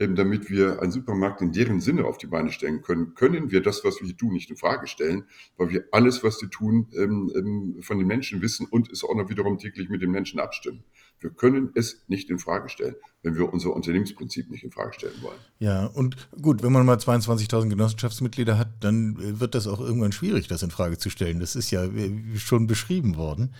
ähm, 0.00 0.16
damit 0.16 0.48
wir 0.48 0.80
einen 0.80 0.90
Supermarkt 0.90 1.42
in 1.42 1.52
deren 1.52 1.78
Sinne 1.78 2.06
auf 2.06 2.16
die 2.16 2.26
Beine 2.26 2.50
stellen 2.50 2.80
können, 2.80 3.14
können 3.14 3.50
wir 3.50 3.62
das, 3.62 3.84
was 3.84 4.00
wir 4.00 4.06
hier 4.06 4.16
tun, 4.16 4.32
nicht 4.32 4.48
in 4.48 4.56
Frage 4.56 4.86
stellen, 4.86 5.24
weil 5.58 5.68
wir 5.68 5.84
alles, 5.92 6.24
was 6.24 6.40
wir 6.40 6.48
tun, 6.48 6.88
ähm, 6.96 7.30
ähm, 7.36 7.82
von 7.82 7.98
den 7.98 8.06
Menschen 8.06 8.40
wissen 8.40 8.66
und 8.66 8.90
es 8.90 9.04
auch 9.04 9.14
noch 9.14 9.28
wiederum 9.28 9.58
täglich 9.58 9.90
mit 9.90 10.00
den 10.00 10.10
Menschen 10.10 10.40
abstimmen. 10.40 10.84
Wir 11.18 11.28
können 11.28 11.70
es 11.74 12.02
nicht 12.08 12.30
in 12.30 12.38
Frage 12.38 12.70
stellen, 12.70 12.94
wenn 13.22 13.36
wir 13.36 13.52
unser 13.52 13.74
Unternehmensprinzip 13.74 14.50
nicht 14.50 14.64
in 14.64 14.72
Frage 14.72 14.94
stellen 14.94 15.20
wollen. 15.20 15.38
Ja, 15.58 15.84
und 15.84 16.16
gut, 16.40 16.62
wenn 16.62 16.72
man 16.72 16.86
mal 16.86 16.96
22.000 16.96 17.68
Genossenschaftsmitglieder 17.68 18.56
hat, 18.56 18.68
dann 18.80 19.16
äh, 19.16 19.38
wird 19.38 19.54
das 19.54 19.66
auch 19.66 19.80
irgendwann 19.80 20.12
schwierig, 20.12 20.48
das 20.48 20.62
in 20.62 20.70
Frage 20.70 20.96
zu 20.96 21.10
stellen. 21.10 21.40
Das 21.40 21.54
ist 21.54 21.70
ja 21.70 21.84
äh, 21.84 22.38
schon 22.38 22.66
beschrieben 22.66 23.16
worden. 23.16 23.54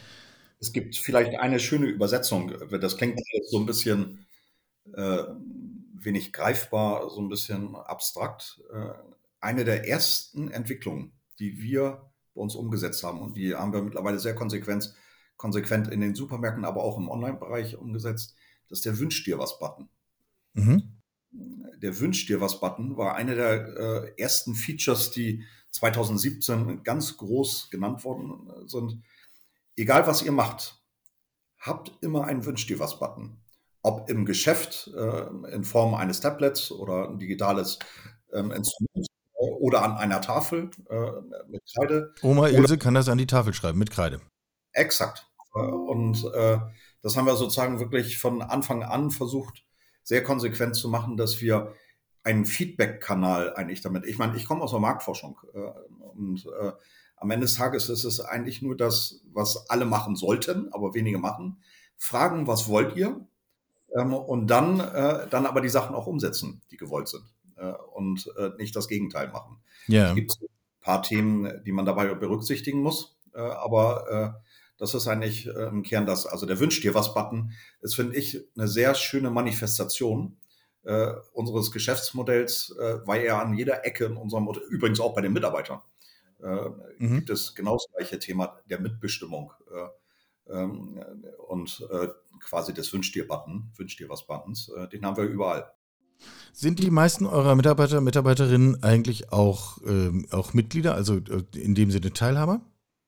Es 0.58 0.72
gibt 0.72 0.96
vielleicht 0.96 1.38
eine 1.38 1.60
schöne 1.60 1.86
Übersetzung. 1.86 2.50
Das 2.80 2.96
klingt 2.96 3.20
so 3.50 3.58
ein 3.58 3.66
bisschen 3.66 4.26
äh, 4.94 5.24
wenig 6.04 6.32
greifbar, 6.32 7.10
so 7.10 7.20
ein 7.20 7.28
bisschen 7.28 7.76
abstrakt. 7.76 8.60
Äh, 8.72 8.92
eine 9.40 9.64
der 9.64 9.88
ersten 9.88 10.50
Entwicklungen, 10.50 11.12
die 11.38 11.60
wir 11.62 12.10
bei 12.34 12.40
uns 12.42 12.54
umgesetzt 12.54 13.02
haben 13.02 13.20
und 13.20 13.36
die 13.36 13.54
haben 13.54 13.72
wir 13.72 13.82
mittlerweile 13.82 14.18
sehr 14.18 14.34
konsequent, 14.34 14.94
konsequent 15.36 15.88
in 15.88 16.00
den 16.00 16.14
Supermärkten, 16.14 16.64
aber 16.64 16.82
auch 16.82 16.98
im 16.98 17.08
Online-Bereich 17.08 17.76
umgesetzt, 17.76 18.34
das 18.68 18.80
ist 18.80 18.84
der 18.84 18.98
Wünsch 18.98 19.24
dir 19.24 19.38
was 19.38 19.58
Button. 19.58 19.88
Mhm. 20.52 21.00
Der 21.32 21.98
Wünsch 21.98 22.26
dir 22.26 22.40
was 22.40 22.60
Button 22.60 22.96
war 22.96 23.16
eine 23.16 23.34
der 23.34 23.76
äh, 23.76 24.20
ersten 24.20 24.54
Features, 24.54 25.10
die 25.10 25.44
2017 25.70 26.82
ganz 26.82 27.16
groß 27.16 27.70
genannt 27.70 28.04
worden 28.04 28.50
sind. 28.66 29.02
Egal 29.76 30.06
was 30.06 30.22
ihr 30.22 30.32
macht, 30.32 30.82
habt 31.58 31.92
immer 32.02 32.26
einen 32.26 32.44
Wünsch 32.44 32.66
dir 32.66 32.78
was 32.78 32.98
Button. 32.98 33.39
Ob 33.82 34.10
im 34.10 34.26
Geschäft 34.26 34.90
äh, 34.94 35.54
in 35.54 35.64
Form 35.64 35.94
eines 35.94 36.20
Tablets 36.20 36.70
oder 36.70 37.08
ein 37.08 37.18
digitales 37.18 37.78
ähm, 38.32 38.50
Instrument 38.50 39.06
oder 39.34 39.82
an 39.82 39.96
einer 39.96 40.20
Tafel 40.20 40.70
äh, 40.90 41.10
mit 41.48 41.62
Kreide. 41.74 42.14
Oma 42.22 42.48
Ilse 42.48 42.76
kann 42.76 42.94
das 42.94 43.08
an 43.08 43.18
die 43.18 43.26
Tafel 43.26 43.54
schreiben 43.54 43.78
mit 43.78 43.90
Kreide. 43.90 44.20
Exakt. 44.72 45.26
Und 45.52 46.24
äh, 46.34 46.58
das 47.02 47.16
haben 47.16 47.26
wir 47.26 47.36
sozusagen 47.36 47.80
wirklich 47.80 48.18
von 48.18 48.42
Anfang 48.42 48.82
an 48.82 49.10
versucht, 49.10 49.64
sehr 50.02 50.22
konsequent 50.22 50.76
zu 50.76 50.88
machen, 50.88 51.16
dass 51.16 51.40
wir 51.40 51.74
einen 52.22 52.44
Feedback-Kanal 52.44 53.54
eigentlich 53.54 53.80
damit. 53.80 54.04
Ich 54.06 54.18
meine, 54.18 54.36
ich 54.36 54.46
komme 54.46 54.62
aus 54.62 54.70
der 54.70 54.80
Marktforschung 54.80 55.38
äh, 55.54 55.58
und 56.14 56.46
äh, 56.46 56.72
am 57.16 57.30
Ende 57.30 57.46
des 57.46 57.54
Tages 57.54 57.88
ist 57.88 58.04
es 58.04 58.20
eigentlich 58.20 58.62
nur 58.62 58.76
das, 58.76 59.22
was 59.32 59.68
alle 59.68 59.84
machen 59.84 60.16
sollten, 60.16 60.72
aber 60.72 60.94
wenige 60.94 61.18
machen. 61.18 61.62
Fragen, 61.96 62.46
was 62.46 62.68
wollt 62.68 62.96
ihr? 62.96 63.26
Ähm, 63.96 64.14
und 64.14 64.46
dann, 64.46 64.80
äh, 64.80 65.26
dann 65.28 65.46
aber 65.46 65.60
die 65.60 65.68
Sachen 65.68 65.94
auch 65.94 66.06
umsetzen, 66.06 66.62
die 66.70 66.76
gewollt 66.76 67.08
sind. 67.08 67.24
Äh, 67.56 67.72
und 67.94 68.32
äh, 68.38 68.50
nicht 68.58 68.74
das 68.74 68.88
Gegenteil 68.88 69.28
machen. 69.28 69.58
Ja. 69.86 70.08
Es 70.08 70.14
gibt 70.14 70.32
ein 70.40 70.48
paar 70.80 71.02
Themen, 71.02 71.62
die 71.64 71.72
man 71.72 71.84
dabei 71.84 72.14
berücksichtigen 72.14 72.80
muss, 72.80 73.16
äh, 73.34 73.40
aber 73.40 74.40
das 74.78 74.94
ist 74.94 75.08
eigentlich 75.08 75.46
im 75.46 75.82
Kern 75.82 76.06
das. 76.06 76.24
Also 76.24 76.46
der 76.46 76.58
Wünsch 76.58 76.80
dir 76.80 76.94
was 76.94 77.12
Button 77.12 77.52
ist, 77.82 77.94
finde 77.94 78.16
ich, 78.16 78.42
eine 78.56 78.66
sehr 78.66 78.94
schöne 78.94 79.30
Manifestation 79.30 80.38
äh, 80.84 81.12
unseres 81.34 81.70
Geschäftsmodells, 81.70 82.74
äh, 82.80 83.06
weil 83.06 83.22
er 83.22 83.42
an 83.42 83.52
jeder 83.52 83.84
Ecke 83.84 84.06
in 84.06 84.16
unserem, 84.16 84.48
übrigens 84.70 85.00
auch 85.00 85.14
bei 85.14 85.20
den 85.20 85.34
Mitarbeitern, 85.34 85.82
äh, 86.42 86.70
mhm. 86.96 87.16
gibt 87.16 87.28
es 87.28 87.54
genau 87.54 87.74
das 87.74 87.86
gleiche 87.94 88.18
Thema 88.18 88.58
der 88.70 88.80
Mitbestimmung 88.80 89.52
ähm, 90.48 91.04
und 91.48 91.86
quasi 92.40 92.74
des 92.74 92.92
Wünsch 92.92 93.12
dir 93.12 93.26
Button, 93.26 93.72
Wünsch 93.76 93.96
dir 93.96 94.08
was 94.08 94.26
Buttons, 94.26 94.70
den 94.92 95.04
haben 95.04 95.16
wir 95.16 95.24
überall. 95.24 95.72
Sind 96.52 96.78
die 96.78 96.90
meisten 96.90 97.26
eurer 97.26 97.54
Mitarbeiter, 97.54 98.00
Mitarbeiterinnen 98.00 98.82
eigentlich 98.82 99.32
auch, 99.32 99.78
ähm, 99.86 100.26
auch 100.30 100.52
Mitglieder, 100.52 100.94
also 100.94 101.16
äh, 101.16 101.44
in 101.54 101.74
dem 101.74 101.90
Sinne 101.90 102.12
Teilhaber? 102.12 102.60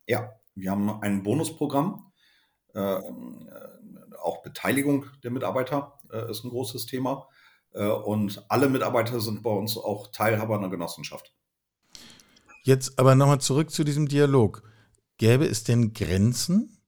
Ja, 0.06 0.32
wir 0.54 0.70
haben 0.70 0.90
ein 1.02 1.22
Bonusprogramm. 1.22 2.12
Äh, 2.74 2.98
auch 4.20 4.42
Beteiligung 4.42 5.06
der 5.24 5.30
Mitarbeiter 5.30 5.98
äh, 6.10 6.30
ist 6.30 6.44
ein 6.44 6.50
großes 6.50 6.86
Thema. 6.86 7.28
Äh, 7.72 7.86
und 7.86 8.44
alle 8.48 8.68
Mitarbeiter 8.68 9.20
sind 9.20 9.42
bei 9.42 9.50
uns 9.50 9.76
auch 9.76 10.12
Teilhaber 10.12 10.56
einer 10.56 10.70
Genossenschaft. 10.70 11.34
Jetzt 12.62 12.98
aber 12.98 13.14
nochmal 13.14 13.40
zurück 13.40 13.70
zu 13.70 13.82
diesem 13.84 14.06
Dialog. 14.06 14.62
Gäbe 15.18 15.46
es 15.46 15.64
denn 15.64 15.92
Grenzen? 15.92 16.78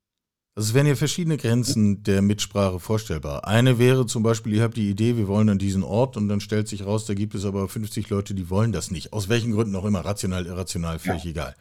Also 0.56 0.68
es 0.68 0.74
wären 0.74 0.86
ja 0.86 0.94
verschiedene 0.94 1.36
Grenzen 1.36 2.04
der 2.04 2.22
Mitsprache 2.22 2.78
vorstellbar. 2.78 3.44
Eine 3.44 3.78
wäre 3.80 4.06
zum 4.06 4.22
Beispiel, 4.22 4.54
ihr 4.54 4.62
habt 4.62 4.76
die 4.76 4.88
Idee, 4.88 5.16
wir 5.16 5.26
wollen 5.26 5.48
an 5.48 5.58
diesen 5.58 5.82
Ort 5.82 6.16
und 6.16 6.28
dann 6.28 6.40
stellt 6.40 6.68
sich 6.68 6.86
raus, 6.86 7.06
da 7.06 7.14
gibt 7.14 7.34
es 7.34 7.44
aber 7.44 7.68
50 7.68 8.08
Leute, 8.08 8.34
die 8.34 8.50
wollen 8.50 8.70
das 8.70 8.92
nicht. 8.92 9.12
Aus 9.12 9.28
welchen 9.28 9.50
Gründen 9.50 9.74
auch 9.74 9.84
immer, 9.84 10.04
rational, 10.04 10.46
irrational, 10.46 11.00
völlig 11.00 11.24
ja. 11.24 11.30
egal. 11.30 11.54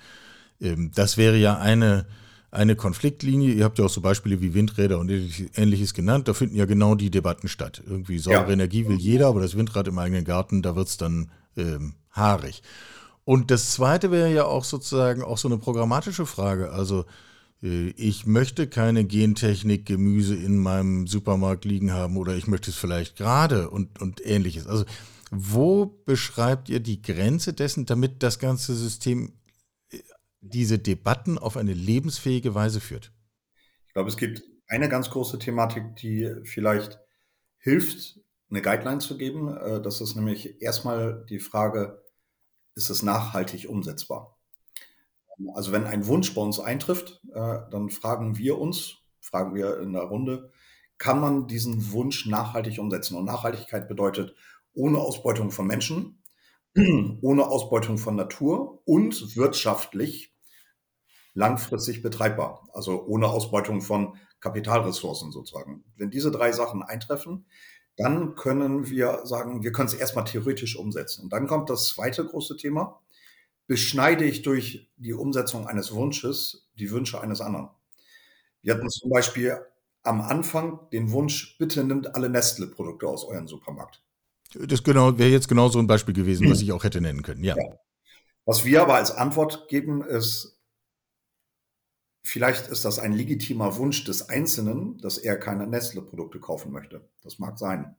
Ähm, 0.61 0.91
das 0.93 1.17
wäre 1.17 1.37
ja 1.37 1.57
eine, 1.57 2.05
eine 2.51 2.75
Konfliktlinie. 2.75 3.53
Ihr 3.53 3.63
habt 3.63 3.79
ja 3.79 3.85
auch 3.85 3.89
so 3.89 4.01
Beispiele 4.01 4.41
wie 4.41 4.53
Windräder 4.53 4.99
und 4.99 5.09
ähnliches 5.55 5.95
genannt. 5.95 6.27
Da 6.27 6.35
finden 6.35 6.55
ja 6.55 6.65
genau 6.65 6.93
die 6.93 7.09
Debatten 7.09 7.47
statt. 7.47 7.81
Irgendwie 7.87 8.19
saubere 8.19 8.49
ja. 8.49 8.53
Energie 8.53 8.87
will 8.87 8.97
jeder, 8.97 9.27
aber 9.27 9.41
das 9.41 9.57
Windrad 9.57 9.87
im 9.87 9.97
eigenen 9.97 10.23
Garten, 10.23 10.61
da 10.61 10.75
wird 10.75 10.89
es 10.89 10.97
dann 10.97 11.31
ähm, 11.57 11.95
haarig. 12.11 12.61
Und 13.25 13.49
das 13.49 13.71
Zweite 13.71 14.11
wäre 14.11 14.31
ja 14.31 14.45
auch 14.45 14.65
sozusagen 14.65 15.23
auch 15.23 15.39
so 15.39 15.47
eine 15.47 15.57
programmatische 15.57 16.27
Frage. 16.27 16.71
Also 16.71 17.05
ich 17.63 18.25
möchte 18.25 18.67
keine 18.67 19.05
Gentechnik-Gemüse 19.05 20.35
in 20.35 20.57
meinem 20.57 21.07
Supermarkt 21.07 21.63
liegen 21.63 21.93
haben 21.93 22.17
oder 22.17 22.35
ich 22.35 22.45
möchte 22.45 22.71
es 22.71 22.75
vielleicht 22.75 23.15
gerade 23.15 23.69
und, 23.69 24.01
und 24.01 24.25
ähnliches. 24.25 24.67
Also 24.67 24.83
wo 25.31 25.85
beschreibt 25.85 26.67
ihr 26.67 26.81
die 26.81 27.01
Grenze 27.01 27.53
dessen, 27.53 27.85
damit 27.85 28.21
das 28.21 28.37
ganze 28.37 28.75
System 28.75 29.31
äh, 29.91 29.99
diese 30.41 30.77
Debatten 30.77 31.37
auf 31.37 31.55
eine 31.55 31.73
lebensfähige 31.73 32.53
Weise 32.53 32.81
führt? 32.81 33.13
Ich 33.87 33.93
glaube, 33.93 34.09
es 34.09 34.17
gibt 34.17 34.43
eine 34.67 34.89
ganz 34.89 35.09
große 35.09 35.39
Thematik, 35.39 35.95
die 35.95 36.35
vielleicht 36.43 36.99
hilft, 37.59 38.19
eine 38.49 38.61
Guideline 38.61 38.99
zu 38.99 39.17
geben. 39.17 39.55
Äh, 39.55 39.81
das 39.81 40.01
ist 40.01 40.15
nämlich 40.15 40.61
erstmal 40.61 41.25
die 41.29 41.39
Frage, 41.39 42.03
ist 42.75 42.89
es 42.89 43.03
nachhaltig 43.03 43.69
umsetzbar? 43.69 44.32
Also 45.53 45.71
wenn 45.71 45.85
ein 45.85 46.07
Wunsch 46.07 46.33
bei 46.33 46.41
uns 46.41 46.59
eintrifft, 46.59 47.21
äh, 47.33 47.59
dann 47.71 47.89
fragen 47.89 48.37
wir 48.37 48.57
uns, 48.57 48.97
fragen 49.19 49.55
wir 49.55 49.79
in 49.79 49.93
der 49.93 50.03
Runde, 50.03 50.51
kann 50.97 51.19
man 51.19 51.47
diesen 51.47 51.91
Wunsch 51.91 52.25
nachhaltig 52.27 52.79
umsetzen? 52.79 53.17
Und 53.17 53.25
Nachhaltigkeit 53.25 53.87
bedeutet 53.87 54.35
ohne 54.73 54.99
Ausbeutung 54.99 55.51
von 55.51 55.67
Menschen, 55.67 56.23
ohne 57.21 57.47
Ausbeutung 57.47 57.97
von 57.97 58.15
Natur 58.15 58.81
und 58.85 59.35
wirtschaftlich 59.35 60.33
langfristig 61.33 62.01
betreibbar. 62.01 62.67
Also 62.73 63.05
ohne 63.05 63.27
Ausbeutung 63.27 63.81
von 63.81 64.17
Kapitalressourcen 64.39 65.31
sozusagen. 65.31 65.83
Wenn 65.95 66.11
diese 66.11 66.31
drei 66.31 66.51
Sachen 66.51 66.83
eintreffen, 66.83 67.45
dann 67.95 68.35
können 68.35 68.89
wir 68.89 69.21
sagen, 69.25 69.63
wir 69.63 69.71
können 69.71 69.87
es 69.87 69.93
erstmal 69.93 70.25
theoretisch 70.25 70.75
umsetzen. 70.75 71.23
Und 71.23 71.33
dann 71.33 71.47
kommt 71.47 71.69
das 71.69 71.87
zweite 71.87 72.25
große 72.25 72.57
Thema 72.57 73.02
beschneide 73.67 74.25
ich 74.25 74.41
durch 74.41 74.91
die 74.97 75.13
Umsetzung 75.13 75.67
eines 75.67 75.93
Wunsches 75.93 76.69
die 76.75 76.91
Wünsche 76.91 77.21
eines 77.21 77.41
anderen. 77.41 77.69
Wir 78.61 78.75
hatten 78.75 78.89
zum 78.89 79.09
Beispiel 79.09 79.59
am 80.03 80.21
Anfang 80.21 80.79
den 80.91 81.11
Wunsch, 81.11 81.57
bitte 81.57 81.83
nimmt 81.83 82.15
alle 82.15 82.29
Nestle-Produkte 82.29 83.07
aus 83.07 83.23
eurem 83.25 83.47
Supermarkt. 83.47 84.03
Das 84.53 84.83
genau, 84.83 85.17
wäre 85.17 85.29
jetzt 85.29 85.47
genau 85.47 85.69
so 85.69 85.79
ein 85.79 85.87
Beispiel 85.87 86.13
gewesen, 86.13 86.49
was 86.49 86.61
ich 86.61 86.71
auch 86.71 86.83
hätte 86.83 87.01
nennen 87.01 87.23
können. 87.23 87.43
Ja. 87.43 87.55
ja. 87.57 87.77
Was 88.45 88.65
wir 88.65 88.81
aber 88.81 88.95
als 88.95 89.11
Antwort 89.11 89.67
geben, 89.69 90.03
ist, 90.03 90.61
vielleicht 92.23 92.67
ist 92.67 92.85
das 92.85 92.99
ein 92.99 93.13
legitimer 93.13 93.77
Wunsch 93.77 94.03
des 94.03 94.29
Einzelnen, 94.29 94.97
dass 94.99 95.17
er 95.17 95.37
keine 95.37 95.65
Nestle-Produkte 95.65 96.39
kaufen 96.39 96.71
möchte. 96.71 97.09
Das 97.23 97.39
mag 97.39 97.57
sein. 97.57 97.95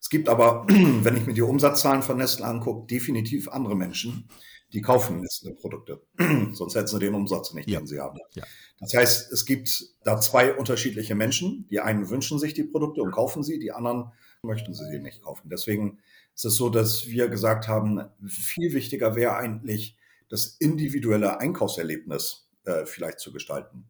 Es 0.00 0.08
gibt 0.08 0.28
aber, 0.28 0.66
wenn 0.68 1.16
ich 1.16 1.26
mir 1.26 1.34
die 1.34 1.42
Umsatzzahlen 1.42 2.02
von 2.02 2.16
Nestle 2.16 2.46
angucke, 2.46 2.86
definitiv 2.86 3.48
andere 3.48 3.76
Menschen, 3.76 4.28
die 4.72 4.82
kaufen 4.82 5.20
Nestle-Produkte. 5.20 6.00
Sonst 6.52 6.74
hätten 6.74 6.86
sie 6.86 6.98
den 6.98 7.14
Umsatz 7.14 7.52
nicht, 7.52 7.68
den 7.68 7.86
sie 7.86 8.00
haben. 8.00 8.18
Ja. 8.34 8.44
Das 8.78 8.94
heißt, 8.94 9.32
es 9.32 9.44
gibt 9.44 9.84
da 10.04 10.20
zwei 10.20 10.54
unterschiedliche 10.54 11.14
Menschen. 11.14 11.66
Die 11.70 11.80
einen 11.80 12.08
wünschen 12.08 12.38
sich 12.38 12.54
die 12.54 12.64
Produkte 12.64 13.02
und 13.02 13.10
kaufen 13.10 13.42
sie, 13.42 13.58
die 13.58 13.72
anderen 13.72 14.12
möchten 14.42 14.72
sie 14.72 14.84
sie 14.90 15.00
nicht 15.00 15.22
kaufen. 15.22 15.48
Deswegen 15.50 15.98
ist 16.34 16.44
es 16.44 16.54
so, 16.54 16.70
dass 16.70 17.06
wir 17.06 17.28
gesagt 17.28 17.68
haben, 17.68 18.02
viel 18.26 18.72
wichtiger 18.72 19.16
wäre 19.16 19.36
eigentlich 19.36 19.96
das 20.28 20.56
individuelle 20.58 21.40
Einkaufserlebnis 21.40 22.48
äh, 22.64 22.86
vielleicht 22.86 23.20
zu 23.20 23.32
gestalten. 23.32 23.84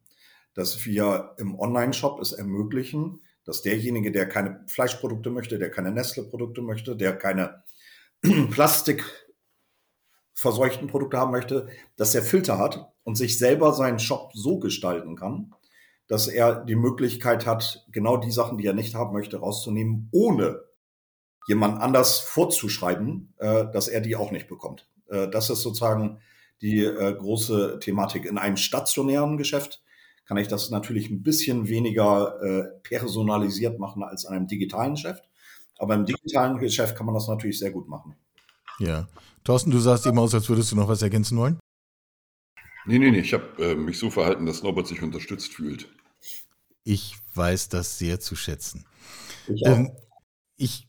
Dass 0.55 0.85
wir 0.85 1.35
im 1.39 1.59
Online-Shop 1.59 2.21
es 2.21 2.33
ermöglichen, 2.33 3.21
dass 3.45 3.63
derjenige, 3.63 4.11
der 4.11 4.29
keine 4.29 4.65
Fleischprodukte 4.67 5.31
möchte, 5.31 5.59
der 5.59 5.71
keine 5.71 5.93
Nestle-Produkte 5.93 6.63
möchte, 6.63 6.97
der 6.97 7.17
keine 7.17 7.63
Plastik 8.51 9.05
verseuchten 10.41 10.89
Produkte 10.89 11.19
haben 11.19 11.33
möchte, 11.33 11.69
dass 11.97 12.15
er 12.15 12.23
Filter 12.23 12.59
hat 12.59 12.91
und 13.05 13.17
sich 13.17 13.39
selber 13.39 13.75
seinen 13.75 13.99
Shop 13.99 14.31
so 14.35 14.59
gestalten 14.59 15.15
kann, 15.15 15.55
dass 16.09 16.29
er 16.29 16.65
die 16.65 16.77
Möglichkeit 16.77 17.47
hat, 17.47 17.87
genau 17.93 18.17
die 18.17 18.31
Sachen, 18.31 18.57
die 18.57 18.67
er 18.67 18.73
nicht 18.73 18.95
haben 18.95 19.13
möchte, 19.13 19.39
rauszunehmen, 19.39 20.09
ohne 20.13 20.63
jemand 21.47 21.81
anders 21.81 22.21
vorzuschreiben, 22.21 23.35
äh, 23.39 23.67
dass 23.73 23.89
er 23.89 24.01
die 24.01 24.17
auch 24.17 24.31
nicht 24.31 24.49
bekommt. 24.49 24.89
Äh, 25.09 25.29
das 25.29 25.51
ist 25.51 25.61
sozusagen 25.61 26.19
die 26.63 26.85
äh, 26.85 27.15
große 27.15 27.79
Thematik. 27.81 28.25
In 28.25 28.39
einem 28.39 28.57
stationären 28.57 29.37
Geschäft 29.37 29.83
kann 30.25 30.39
ich 30.39 30.49
das 30.49 30.71
natürlich 30.71 31.11
ein 31.11 31.25
bisschen 31.25 31.69
weniger 31.69 32.71
personalisiert 32.85 33.81
machen 33.81 34.05
als 34.05 34.23
in 34.23 34.31
einem 34.31 34.47
digitalen 34.47 34.95
Geschäft. 34.95 35.29
Aber 35.77 35.95
im 35.95 36.05
digitalen 36.05 36.59
Geschäft 36.59 36.95
kann 36.95 37.07
man 37.07 37.17
das 37.17 37.27
natürlich 37.27 37.59
sehr 37.59 37.73
gut 37.73 37.89
machen. 37.89 38.15
Ja. 38.81 39.09
Thorsten, 39.45 39.71
du 39.71 39.79
sahst 39.79 40.07
eben 40.07 40.19
aus, 40.19 40.35
als 40.35 40.49
würdest 40.49 40.73
du 40.73 40.77
noch 40.77 40.89
was 40.89 41.03
ergänzen 41.03 41.39
wollen. 41.39 41.59
Nee, 42.87 42.99
nee, 42.99 43.11
nee. 43.11 43.21
Ich 43.21 43.33
habe 43.33 43.63
äh, 43.63 43.75
mich 43.75 43.99
so 43.99 44.11
verhalten, 44.11 44.47
dass 44.47 44.63
Norbert 44.63 44.87
sich 44.87 45.03
unterstützt 45.03 45.53
fühlt. 45.53 45.89
Ich 46.83 47.15
weiß 47.35 47.69
das 47.69 47.99
sehr 47.99 48.21
zu 48.21 48.37
schätzen. 48.37 48.87
Ich, 49.47 49.65
ähm, 49.65 49.93
ich 50.57 50.89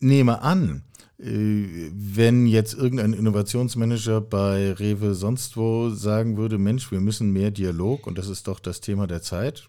nehme 0.00 0.42
an, 0.42 0.82
äh, 1.18 1.90
wenn 1.92 2.46
jetzt 2.46 2.74
irgendein 2.74 3.12
Innovationsmanager 3.12 4.20
bei 4.20 4.72
Rewe 4.72 5.14
sonst 5.14 5.56
wo 5.56 5.90
sagen 5.90 6.36
würde, 6.36 6.58
Mensch, 6.58 6.90
wir 6.90 7.00
müssen 7.00 7.32
mehr 7.32 7.50
Dialog 7.50 8.06
und 8.06 8.18
das 8.18 8.28
ist 8.28 8.48
doch 8.48 8.60
das 8.60 8.80
Thema 8.80 9.06
der 9.06 9.22
Zeit, 9.22 9.68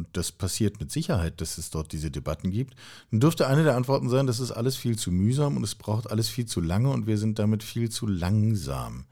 und 0.00 0.08
das 0.16 0.32
passiert 0.32 0.80
mit 0.80 0.90
Sicherheit, 0.90 1.42
dass 1.42 1.58
es 1.58 1.68
dort 1.68 1.92
diese 1.92 2.10
Debatten 2.10 2.50
gibt, 2.50 2.74
dann 3.10 3.20
dürfte 3.20 3.46
eine 3.46 3.64
der 3.64 3.76
Antworten 3.76 4.08
sein, 4.08 4.26
das 4.26 4.40
ist 4.40 4.50
alles 4.50 4.76
viel 4.76 4.96
zu 4.96 5.12
mühsam 5.12 5.58
und 5.58 5.62
es 5.62 5.74
braucht 5.74 6.10
alles 6.10 6.30
viel 6.30 6.46
zu 6.46 6.62
lange 6.62 6.90
und 6.90 7.06
wir 7.06 7.18
sind 7.18 7.38
damit 7.38 7.62
viel 7.62 7.90
zu 7.90 8.06
langsam. 8.06 9.04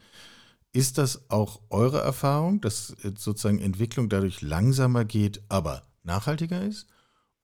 Ist 0.72 0.96
das 0.96 1.30
auch 1.30 1.60
eure 1.68 2.00
Erfahrung, 2.00 2.62
dass 2.62 2.96
sozusagen 3.02 3.58
Entwicklung 3.58 4.08
dadurch 4.08 4.40
langsamer 4.40 5.04
geht, 5.04 5.42
aber 5.50 5.82
nachhaltiger 6.04 6.64
ist? 6.64 6.86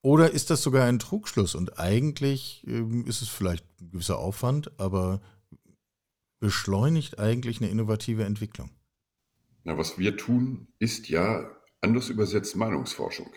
Oder 0.01 0.31
ist 0.31 0.49
das 0.49 0.63
sogar 0.63 0.85
ein 0.85 0.99
Trugschluss 0.99 1.53
und 1.53 1.79
eigentlich 1.79 2.63
ähm, 2.67 3.05
ist 3.05 3.21
es 3.21 3.29
vielleicht 3.29 3.65
ein 3.79 3.91
gewisser 3.91 4.17
Aufwand, 4.17 4.71
aber 4.79 5.21
beschleunigt 6.39 7.19
eigentlich 7.19 7.61
eine 7.61 7.69
innovative 7.69 8.23
Entwicklung? 8.23 8.71
Na, 9.63 9.77
was 9.77 9.99
wir 9.99 10.17
tun, 10.17 10.67
ist 10.79 11.09
ja 11.09 11.54
anders 11.85 12.09
übersetzt 12.09 12.55
Meinungsforschung. 12.55 13.31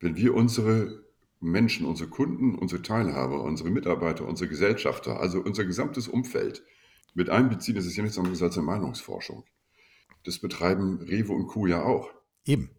Wenn 0.00 0.16
wir 0.16 0.34
unsere 0.34 1.04
Menschen, 1.38 1.84
unsere 1.86 2.08
Kunden, 2.08 2.54
unsere 2.54 2.80
Teilhaber, 2.80 3.42
unsere 3.42 3.70
Mitarbeiter, 3.70 4.26
unsere 4.26 4.48
Gesellschafter, 4.48 5.20
also 5.20 5.40
unser 5.40 5.66
gesamtes 5.66 6.08
Umfeld 6.08 6.62
mit 7.14 7.28
einbeziehen, 7.28 7.76
das 7.76 7.84
ist 7.84 7.96
ja 7.96 8.02
nichts 8.02 8.18
anderes 8.18 8.42
als 8.42 8.56
eine 8.56 8.66
Meinungsforschung. 8.66 9.44
Das 10.24 10.38
betreiben 10.38 11.02
Rewe 11.02 11.32
und 11.32 11.46
Co. 11.46 11.66
ja 11.66 11.82
auch. 11.82 12.10
Eben. 12.46 12.70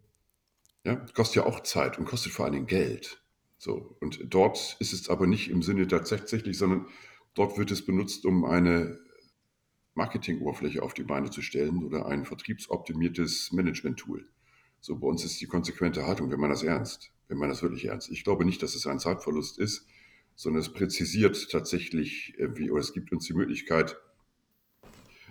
Ja, 0.84 0.95
kostet 1.13 1.38
ja 1.38 1.45
auch 1.45 1.62
Zeit 1.62 1.99
und 1.99 2.06
kostet 2.06 2.32
vor 2.32 2.45
allen 2.45 2.56
Dingen 2.56 2.67
Geld. 2.67 3.23
So, 3.60 3.95
und 3.99 4.19
dort 4.34 4.75
ist 4.80 4.91
es 4.91 5.08
aber 5.10 5.27
nicht 5.27 5.51
im 5.51 5.62
Sinne 5.62 5.88
tatsächlich, 5.88 6.58
sondern 6.58 6.88
dort 7.36 7.60
wird 7.60 7.69
es 7.69 7.86
benutzt, 7.86 8.25
um 8.25 8.43
eine 8.43 8.99
Marketingoberfläche 9.93 10.82
auf 10.82 10.93
die 10.93 11.04
Beine 11.04 11.30
zu 11.30 11.41
stellen 11.41 11.84
oder 11.84 12.06
ein 12.06 12.25
vertriebsoptimiertes 12.25 13.51
Management-Tool. 13.51 14.27
So, 14.80 14.97
bei 14.97 15.08
uns 15.08 15.23
ist 15.23 15.39
die 15.41 15.47
konsequente 15.47 16.08
Haltung, 16.08 16.32
wenn 16.32 16.39
man 16.39 16.49
das 16.49 16.63
ernst, 16.63 17.12
wenn 17.27 17.38
man 17.38 17.49
das 17.49 17.62
wirklich 17.62 17.86
ernst. 17.86 18.10
Ich 18.10 18.23
glaube 18.23 18.45
nicht, 18.45 18.63
dass 18.63 18.75
es 18.75 18.88
ein 18.88 18.99
Zeitverlust 18.99 19.60
ist, 19.60 19.86
sondern 20.36 20.62
es 20.62 20.73
präzisiert 20.73 21.51
tatsächlich, 21.51 22.36
wie, 22.38 22.71
oder 22.71 22.82
es 22.82 22.93
gibt 22.93 23.12
uns 23.12 23.25
die 23.25 23.34
Möglichkeit, 23.34 23.97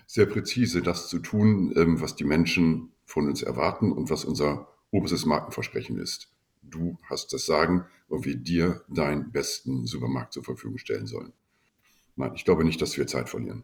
sehr 0.06 0.26
präzise 0.26 0.82
das 0.82 1.08
zu 1.08 1.20
tun, 1.20 1.72
ähm, 1.76 2.00
was 2.00 2.16
die 2.16 2.24
Menschen 2.24 2.92
von 3.04 3.28
uns 3.28 3.42
erwarten 3.42 3.92
und 3.92 4.10
was 4.10 4.24
unser 4.24 4.68
oberstes 4.90 5.24
Markenversprechen 5.24 5.98
ist. 5.98 6.32
Du 6.62 6.98
hast 7.08 7.32
das 7.32 7.46
Sagen, 7.46 7.86
und 8.10 8.24
wir 8.24 8.36
dir 8.36 8.84
deinen 8.88 9.30
besten 9.30 9.86
Supermarkt 9.86 10.32
zur 10.32 10.44
Verfügung 10.44 10.78
stellen 10.78 11.06
sollen. 11.06 11.32
Nein, 12.16 12.32
ich 12.34 12.44
glaube 12.44 12.64
nicht, 12.64 12.82
dass 12.82 12.98
wir 12.98 13.06
Zeit 13.06 13.28
verlieren. 13.28 13.62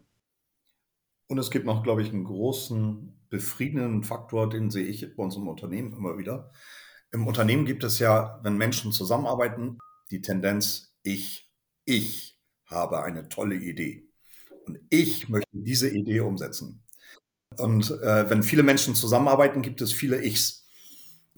Und 1.27 1.37
es 1.37 1.51
gibt 1.51 1.65
noch, 1.65 1.83
glaube 1.83 2.01
ich, 2.01 2.09
einen 2.09 2.23
großen 2.23 3.27
befriedigenden 3.29 4.03
Faktor, 4.03 4.49
den 4.49 4.71
sehe 4.71 4.85
ich 4.85 5.15
bei 5.15 5.23
uns 5.23 5.35
im 5.35 5.47
Unternehmen 5.47 5.93
immer 5.93 6.17
wieder. 6.17 6.51
Im 7.11 7.27
Unternehmen 7.27 7.65
gibt 7.65 7.83
es 7.83 7.99
ja, 7.99 8.39
wenn 8.43 8.57
Menschen 8.57 8.91
zusammenarbeiten, 8.91 9.77
die 10.11 10.21
Tendenz, 10.21 10.95
ich, 11.03 11.49
ich 11.85 12.39
habe 12.65 13.03
eine 13.03 13.27
tolle 13.29 13.55
Idee. 13.55 14.09
Und 14.65 14.79
ich 14.89 15.29
möchte 15.29 15.49
diese 15.51 15.89
Idee 15.89 16.21
umsetzen. 16.21 16.83
Und 17.57 17.91
äh, 18.01 18.29
wenn 18.29 18.43
viele 18.43 18.63
Menschen 18.63 18.95
zusammenarbeiten, 18.95 19.61
gibt 19.61 19.81
es 19.81 19.91
viele 19.91 20.23
Ichs 20.23 20.67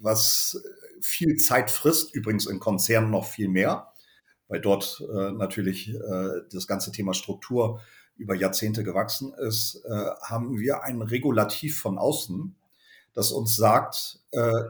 was 0.01 0.61
viel 1.01 1.37
Zeit 1.37 1.71
frisst, 1.71 2.13
übrigens 2.13 2.45
in 2.45 2.59
Konzernen 2.59 3.11
noch 3.11 3.25
viel 3.25 3.47
mehr, 3.47 3.93
weil 4.47 4.61
dort 4.61 5.01
äh, 5.13 5.31
natürlich 5.31 5.89
äh, 5.93 6.41
das 6.51 6.67
ganze 6.67 6.91
Thema 6.91 7.13
Struktur 7.13 7.81
über 8.19 8.35
Jahrzehnte 8.35 8.83
gewachsen 8.83 9.33
ist, 9.33 9.83
äh, 9.85 10.05
haben 10.21 10.59
wir 10.59 10.83
ein 10.83 11.01
Regulativ 11.01 11.79
von 11.79 11.97
außen, 11.97 12.55
das 13.13 13.31
uns 13.31 13.55
sagt, 13.55 14.19
äh, 14.31 14.63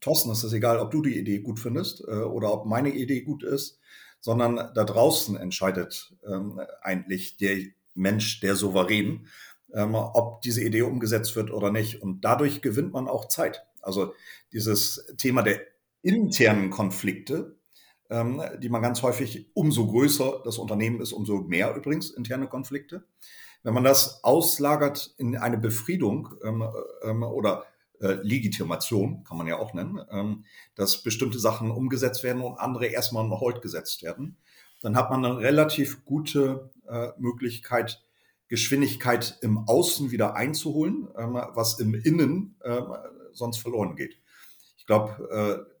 Thorsten, 0.00 0.30
es 0.30 0.44
ist 0.44 0.52
egal, 0.52 0.78
ob 0.78 0.90
du 0.90 1.02
die 1.02 1.18
Idee 1.18 1.38
gut 1.38 1.58
findest 1.58 2.02
äh, 2.06 2.12
oder 2.12 2.52
ob 2.52 2.66
meine 2.66 2.90
Idee 2.90 3.22
gut 3.22 3.42
ist, 3.42 3.80
sondern 4.20 4.56
da 4.74 4.84
draußen 4.84 5.36
entscheidet 5.36 6.14
ähm, 6.26 6.60
eigentlich 6.82 7.36
der 7.36 7.58
Mensch, 7.94 8.40
der 8.40 8.56
Souverän, 8.56 9.28
ähm, 9.72 9.94
ob 9.94 10.42
diese 10.42 10.62
Idee 10.62 10.82
umgesetzt 10.82 11.34
wird 11.36 11.50
oder 11.50 11.70
nicht. 11.70 12.02
Und 12.02 12.20
dadurch 12.24 12.60
gewinnt 12.60 12.92
man 12.92 13.08
auch 13.08 13.28
Zeit. 13.28 13.64
Also 13.80 14.12
dieses 14.52 15.06
Thema 15.16 15.42
der 15.42 15.60
internen 16.02 16.70
Konflikte, 16.70 17.55
ähm, 18.10 18.42
die 18.60 18.68
man 18.68 18.82
ganz 18.82 19.02
häufig, 19.02 19.50
umso 19.54 19.86
größer 19.86 20.42
das 20.44 20.58
Unternehmen 20.58 21.00
ist, 21.00 21.12
umso 21.12 21.42
mehr 21.42 21.74
übrigens 21.74 22.10
interne 22.10 22.46
Konflikte. 22.46 23.04
Wenn 23.62 23.74
man 23.74 23.84
das 23.84 24.22
auslagert 24.22 25.14
in 25.18 25.36
eine 25.36 25.58
Befriedung 25.58 26.28
ähm, 26.44 26.64
ähm, 27.02 27.22
oder 27.22 27.64
äh, 28.00 28.18
Legitimation, 28.22 29.24
kann 29.24 29.38
man 29.38 29.46
ja 29.46 29.58
auch 29.58 29.74
nennen, 29.74 30.00
ähm, 30.10 30.44
dass 30.74 31.02
bestimmte 31.02 31.38
Sachen 31.38 31.70
umgesetzt 31.70 32.22
werden 32.22 32.42
und 32.42 32.58
andere 32.58 32.86
erstmal 32.86 33.26
noch 33.26 33.40
Hold 33.40 33.62
gesetzt 33.62 34.02
werden, 34.02 34.36
dann 34.82 34.96
hat 34.96 35.10
man 35.10 35.24
eine 35.24 35.38
relativ 35.38 36.04
gute 36.04 36.70
äh, 36.88 37.08
Möglichkeit, 37.18 38.02
Geschwindigkeit 38.48 39.38
im 39.40 39.66
Außen 39.66 40.10
wieder 40.10 40.36
einzuholen, 40.36 41.08
ähm, 41.18 41.40
was 41.54 41.80
im 41.80 41.94
Innen 41.94 42.56
äh, 42.60 42.82
sonst 43.32 43.58
verloren 43.58 43.96
geht. 43.96 44.18
Ich 44.76 44.86
glaube, 44.86 45.66
äh, 45.68 45.75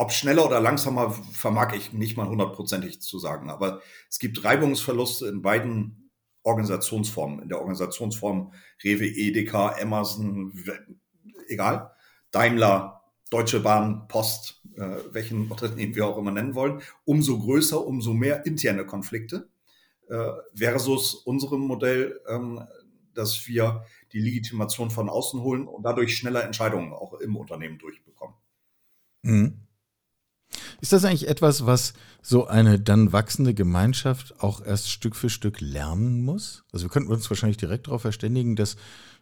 ob 0.00 0.12
schneller 0.12 0.46
oder 0.46 0.62
langsamer 0.62 1.10
vermag 1.10 1.74
ich 1.74 1.92
nicht 1.92 2.16
mal 2.16 2.26
hundertprozentig 2.26 3.02
zu 3.02 3.18
sagen, 3.18 3.50
aber 3.50 3.82
es 4.08 4.18
gibt 4.18 4.42
Reibungsverluste 4.42 5.26
in 5.26 5.42
beiden 5.42 6.10
Organisationsformen. 6.42 7.40
In 7.42 7.50
der 7.50 7.58
Organisationsform 7.58 8.54
Rewe, 8.82 9.04
Edeka, 9.04 9.76
Amazon, 9.78 10.54
egal, 11.48 11.90
Daimler, 12.30 13.02
Deutsche 13.28 13.60
Bahn, 13.60 14.08
Post, 14.08 14.62
äh, 14.74 14.96
welchen 15.12 15.50
Unternehmen 15.50 15.94
wir 15.94 16.06
auch 16.06 16.16
immer 16.16 16.30
nennen 16.30 16.54
wollen, 16.54 16.80
umso 17.04 17.38
größer, 17.38 17.86
umso 17.86 18.14
mehr 18.14 18.46
interne 18.46 18.86
Konflikte 18.86 19.50
äh, 20.08 20.30
versus 20.54 21.14
unserem 21.14 21.60
Modell, 21.60 22.18
ähm, 22.26 22.66
dass 23.12 23.46
wir 23.46 23.84
die 24.12 24.20
Legitimation 24.20 24.90
von 24.90 25.10
außen 25.10 25.42
holen 25.42 25.68
und 25.68 25.82
dadurch 25.82 26.16
schneller 26.16 26.42
Entscheidungen 26.42 26.94
auch 26.94 27.20
im 27.20 27.36
Unternehmen 27.36 27.76
durchbekommen. 27.76 28.36
Mhm. 29.24 29.66
Ist 30.80 30.92
das 30.92 31.04
eigentlich 31.04 31.28
etwas, 31.28 31.66
was 31.66 31.92
so 32.22 32.46
eine 32.46 32.78
dann 32.78 33.12
wachsende 33.12 33.54
Gemeinschaft 33.54 34.34
auch 34.40 34.64
erst 34.64 34.90
Stück 34.90 35.16
für 35.16 35.30
Stück 35.30 35.60
lernen 35.60 36.22
muss? 36.22 36.64
Also 36.72 36.86
wir 36.86 36.90
könnten 36.90 37.12
uns 37.12 37.28
wahrscheinlich 37.30 37.58
direkt 37.58 37.86
darauf 37.86 38.02
verständigen, 38.02 38.56
dass, 38.56 38.76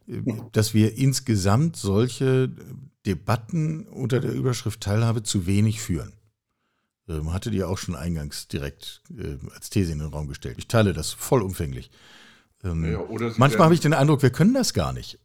äh, 0.07 0.23
dass 0.53 0.75
wir 0.75 0.97
insgesamt 0.97 1.77
solche 1.77 2.51
Debatten 3.07 3.87
unter 3.87 4.21
der 4.21 4.33
Überschrift 4.33 4.81
Teilhabe 4.81 5.23
zu 5.23 5.47
wenig 5.47 5.81
führen. 5.81 6.12
Man 7.07 7.21
ähm, 7.21 7.33
hatte 7.33 7.51
die 7.51 7.64
auch 7.64 7.79
schon 7.79 7.97
eingangs 7.97 8.49
direkt 8.49 9.03
äh, 9.16 9.38
als 9.55 9.71
These 9.71 9.92
in 9.92 9.99
den 9.99 10.09
Raum 10.09 10.29
gestellt. 10.29 10.57
Ich 10.59 10.68
teile 10.68 10.92
das 10.92 11.12
vollumfänglich. 11.12 11.90
Ähm, 12.64 12.85
ja, 12.85 13.03
manchmal 13.37 13.64
habe 13.64 13.75
ich 13.75 13.81
den 13.81 13.94
Eindruck, 13.94 14.23
wir 14.23 14.31
können 14.31 14.55
das 14.55 14.75
gar 14.75 14.92
nicht. 14.92 15.18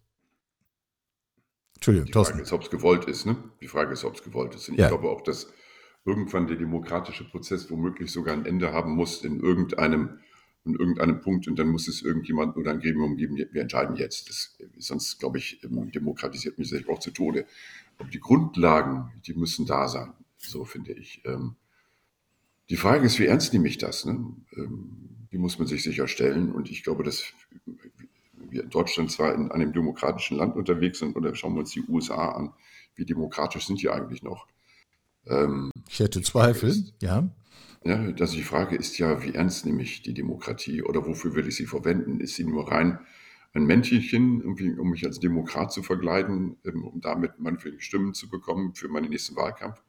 Entschuldigung, 1.76 2.08
Die 2.08 2.14
Frage 2.14 2.42
ist, 2.42 2.54
ob 2.54 2.62
es 2.62 2.70
gewollt 2.70 3.06
ist. 3.06 3.26
Ne? 3.26 3.36
Die 3.60 3.68
Frage 3.68 3.92
ist, 3.92 4.06
ob 4.06 4.16
es 4.16 4.24
gewollt 4.24 4.56
ist. 4.56 4.70
Und 4.70 4.78
ja. 4.78 4.86
ich 4.86 4.90
glaube 4.90 5.10
auch, 5.10 5.22
dass 5.22 5.48
irgendwann 6.06 6.48
der 6.48 6.58
demokratische 6.58 7.24
Prozess 7.24 7.70
womöglich 7.70 8.12
sogar 8.12 8.36
ein 8.36 8.46
Ende 8.46 8.74
haben 8.74 8.96
muss 8.96 9.24
in 9.24 9.40
irgendeinem, 9.40 10.20
in 10.66 10.76
irgendeinem 10.76 11.22
Punkt 11.22 11.48
und 11.48 11.58
dann 11.58 11.68
muss 11.68 11.88
es 11.88 12.02
irgendjemand 12.02 12.58
oder 12.58 12.72
ein 12.72 12.80
Gremium 12.80 13.18
geben, 13.18 13.38
wir 13.38 13.62
entscheiden 13.62 13.96
jetzt. 13.96 14.30
Das, 14.30 14.58
sonst, 14.78 15.20
glaube 15.20 15.38
ich, 15.38 15.64
ähm, 15.64 15.92
demokratisiert 15.92 16.58
mich 16.58 16.70
sich 16.70 16.88
auch 16.90 17.00
zu 17.00 17.12
Tode. 17.12 17.46
Aber 17.98 18.10
die 18.10 18.20
Grundlagen, 18.20 19.12
die 19.26 19.34
müssen 19.34 19.66
da 19.66 19.88
sein, 19.88 20.14
so 20.38 20.66
finde 20.66 20.94
ich. 20.94 21.22
Ähm, 21.26 21.56
die 22.70 22.78
Frage 22.78 23.06
ist, 23.06 23.20
wie 23.20 23.26
ernst 23.26 23.54
nehme 23.54 23.68
ich 23.68 23.78
das? 23.78 24.06
Ne? 24.06 24.26
die 25.34 25.40
muss 25.40 25.58
man 25.58 25.68
sich 25.68 25.84
sicher 25.84 26.08
stellen. 26.08 26.52
Und 26.54 26.70
ich 26.70 26.84
glaube, 26.84 27.04
dass 27.04 27.34
wir 28.36 28.64
in 28.64 28.70
Deutschland 28.70 29.12
zwar 29.12 29.34
in 29.34 29.52
einem 29.52 29.74
demokratischen 29.74 30.38
Land 30.38 30.56
unterwegs 30.56 31.00
sind, 31.00 31.16
oder 31.16 31.34
schauen 31.36 31.56
wir 31.56 31.62
uns 31.62 31.72
die 31.72 31.84
USA 31.90 32.30
an, 32.34 32.54
wie 32.96 33.04
demokratisch 33.04 33.66
sind 33.66 33.82
die 33.82 33.90
eigentlich 33.90 34.22
noch? 34.22 34.48
Ähm, 35.28 35.72
ich 35.90 36.00
hätte 36.00 36.22
Zweifel, 36.22 36.70
ist, 36.70 36.94
ja. 37.02 37.30
Ja, 37.86 38.00
also 38.20 38.36
die 38.36 38.44
Frage 38.44 38.76
ist 38.76 38.98
ja, 38.98 39.24
wie 39.24 39.34
ernst 39.34 39.66
nehme 39.66 39.82
ich 39.82 40.02
die 40.02 40.14
Demokratie 40.14 40.84
oder 40.84 41.06
wofür 41.06 41.36
will 41.36 41.48
ich 41.48 41.56
sie 41.56 41.66
verwenden? 41.66 42.22
Ist 42.22 42.36
sie 42.36 42.46
nur 42.46 42.72
rein 42.72 43.00
ein 43.54 43.66
Mäntelchen, 43.66 44.42
um 44.42 44.90
mich 44.90 45.06
als 45.06 45.20
Demokrat 45.20 45.72
zu 45.72 45.84
verkleiden, 45.84 46.58
ähm, 46.66 46.86
um 46.86 47.02
damit 47.02 47.40
meinetwegen 47.40 47.80
Stimmen 47.82 48.14
zu 48.14 48.30
bekommen 48.30 48.74
für 48.74 48.88
meinen 48.88 49.10
nächsten 49.10 49.36
Wahlkampf? 49.36 49.82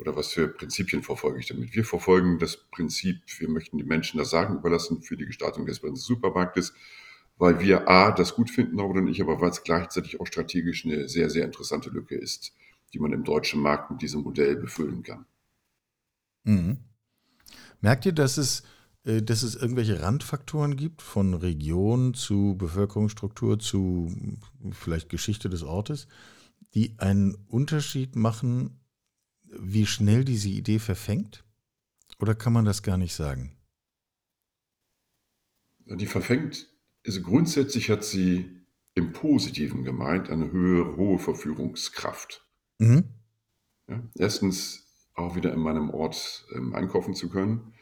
oder 0.00 0.16
was 0.16 0.32
für 0.32 0.48
Prinzipien 0.48 1.02
verfolge 1.02 1.40
ich 1.40 1.46
damit? 1.46 1.74
Wir 1.74 1.84
verfolgen 1.84 2.38
das 2.38 2.56
Prinzip, 2.56 3.20
wir 3.38 3.48
möchten 3.48 3.78
den 3.78 3.86
Menschen 3.86 4.18
das 4.18 4.30
Sagen 4.30 4.56
überlassen 4.56 5.02
für 5.02 5.16
die 5.16 5.26
Gestaltung 5.26 5.66
des 5.66 5.80
Supermarktes, 5.94 6.72
weil 7.36 7.60
wir 7.60 7.88
A, 7.88 8.10
das 8.10 8.34
gut 8.34 8.50
finden, 8.50 8.76
Norbert 8.76 8.98
und 8.98 9.08
ich, 9.08 9.20
aber 9.20 9.40
weil 9.40 9.50
es 9.50 9.62
gleichzeitig 9.62 10.18
auch 10.20 10.26
strategisch 10.26 10.84
eine 10.84 11.08
sehr, 11.08 11.30
sehr 11.30 11.44
interessante 11.44 11.90
Lücke 11.90 12.16
ist, 12.16 12.54
die 12.92 12.98
man 12.98 13.12
im 13.12 13.24
deutschen 13.24 13.60
Markt 13.60 13.90
mit 13.90 14.02
diesem 14.02 14.22
Modell 14.22 14.56
befüllen 14.56 15.02
kann. 15.02 15.26
Mhm. 16.44 16.78
Merkt 17.80 18.06
ihr, 18.06 18.12
dass 18.12 18.36
es, 18.36 18.62
äh, 19.04 19.22
dass 19.22 19.42
es 19.42 19.54
irgendwelche 19.54 20.02
Randfaktoren 20.02 20.76
gibt, 20.76 21.02
von 21.02 21.34
Region 21.34 22.14
zu 22.14 22.56
Bevölkerungsstruktur 22.58 23.58
zu 23.58 24.12
vielleicht 24.72 25.08
Geschichte 25.08 25.48
des 25.48 25.62
Ortes, 25.62 26.08
die 26.74 26.98
einen 26.98 27.34
Unterschied 27.48 28.16
machen 28.16 28.80
wie 29.52 29.86
schnell 29.86 30.24
diese 30.24 30.48
Idee 30.48 30.78
verfängt? 30.78 31.44
Oder 32.18 32.34
kann 32.34 32.52
man 32.52 32.64
das 32.64 32.82
gar 32.82 32.96
nicht 32.96 33.14
sagen? 33.14 33.56
Die 35.86 36.06
verfängt 36.06 36.68
Also 37.04 37.22
grundsätzlich 37.22 37.90
hat 37.90 38.04
sie 38.04 38.64
im 38.94 39.12
Positiven 39.12 39.84
gemeint 39.84 40.30
eine 40.30 40.52
höhere, 40.52 40.96
hohe 40.96 41.18
Verführungskraft. 41.18 42.46
Mhm. 42.80 43.04
Ja, 43.88 44.02
erstens 44.18 44.86
auch 45.14 45.36
wieder 45.36 45.52
in 45.52 45.60
meinem 45.60 45.90
Ort 45.90 46.46
ähm, 46.54 46.74
einkaufen 46.74 47.14
zu 47.14 47.28
können. 47.28 47.74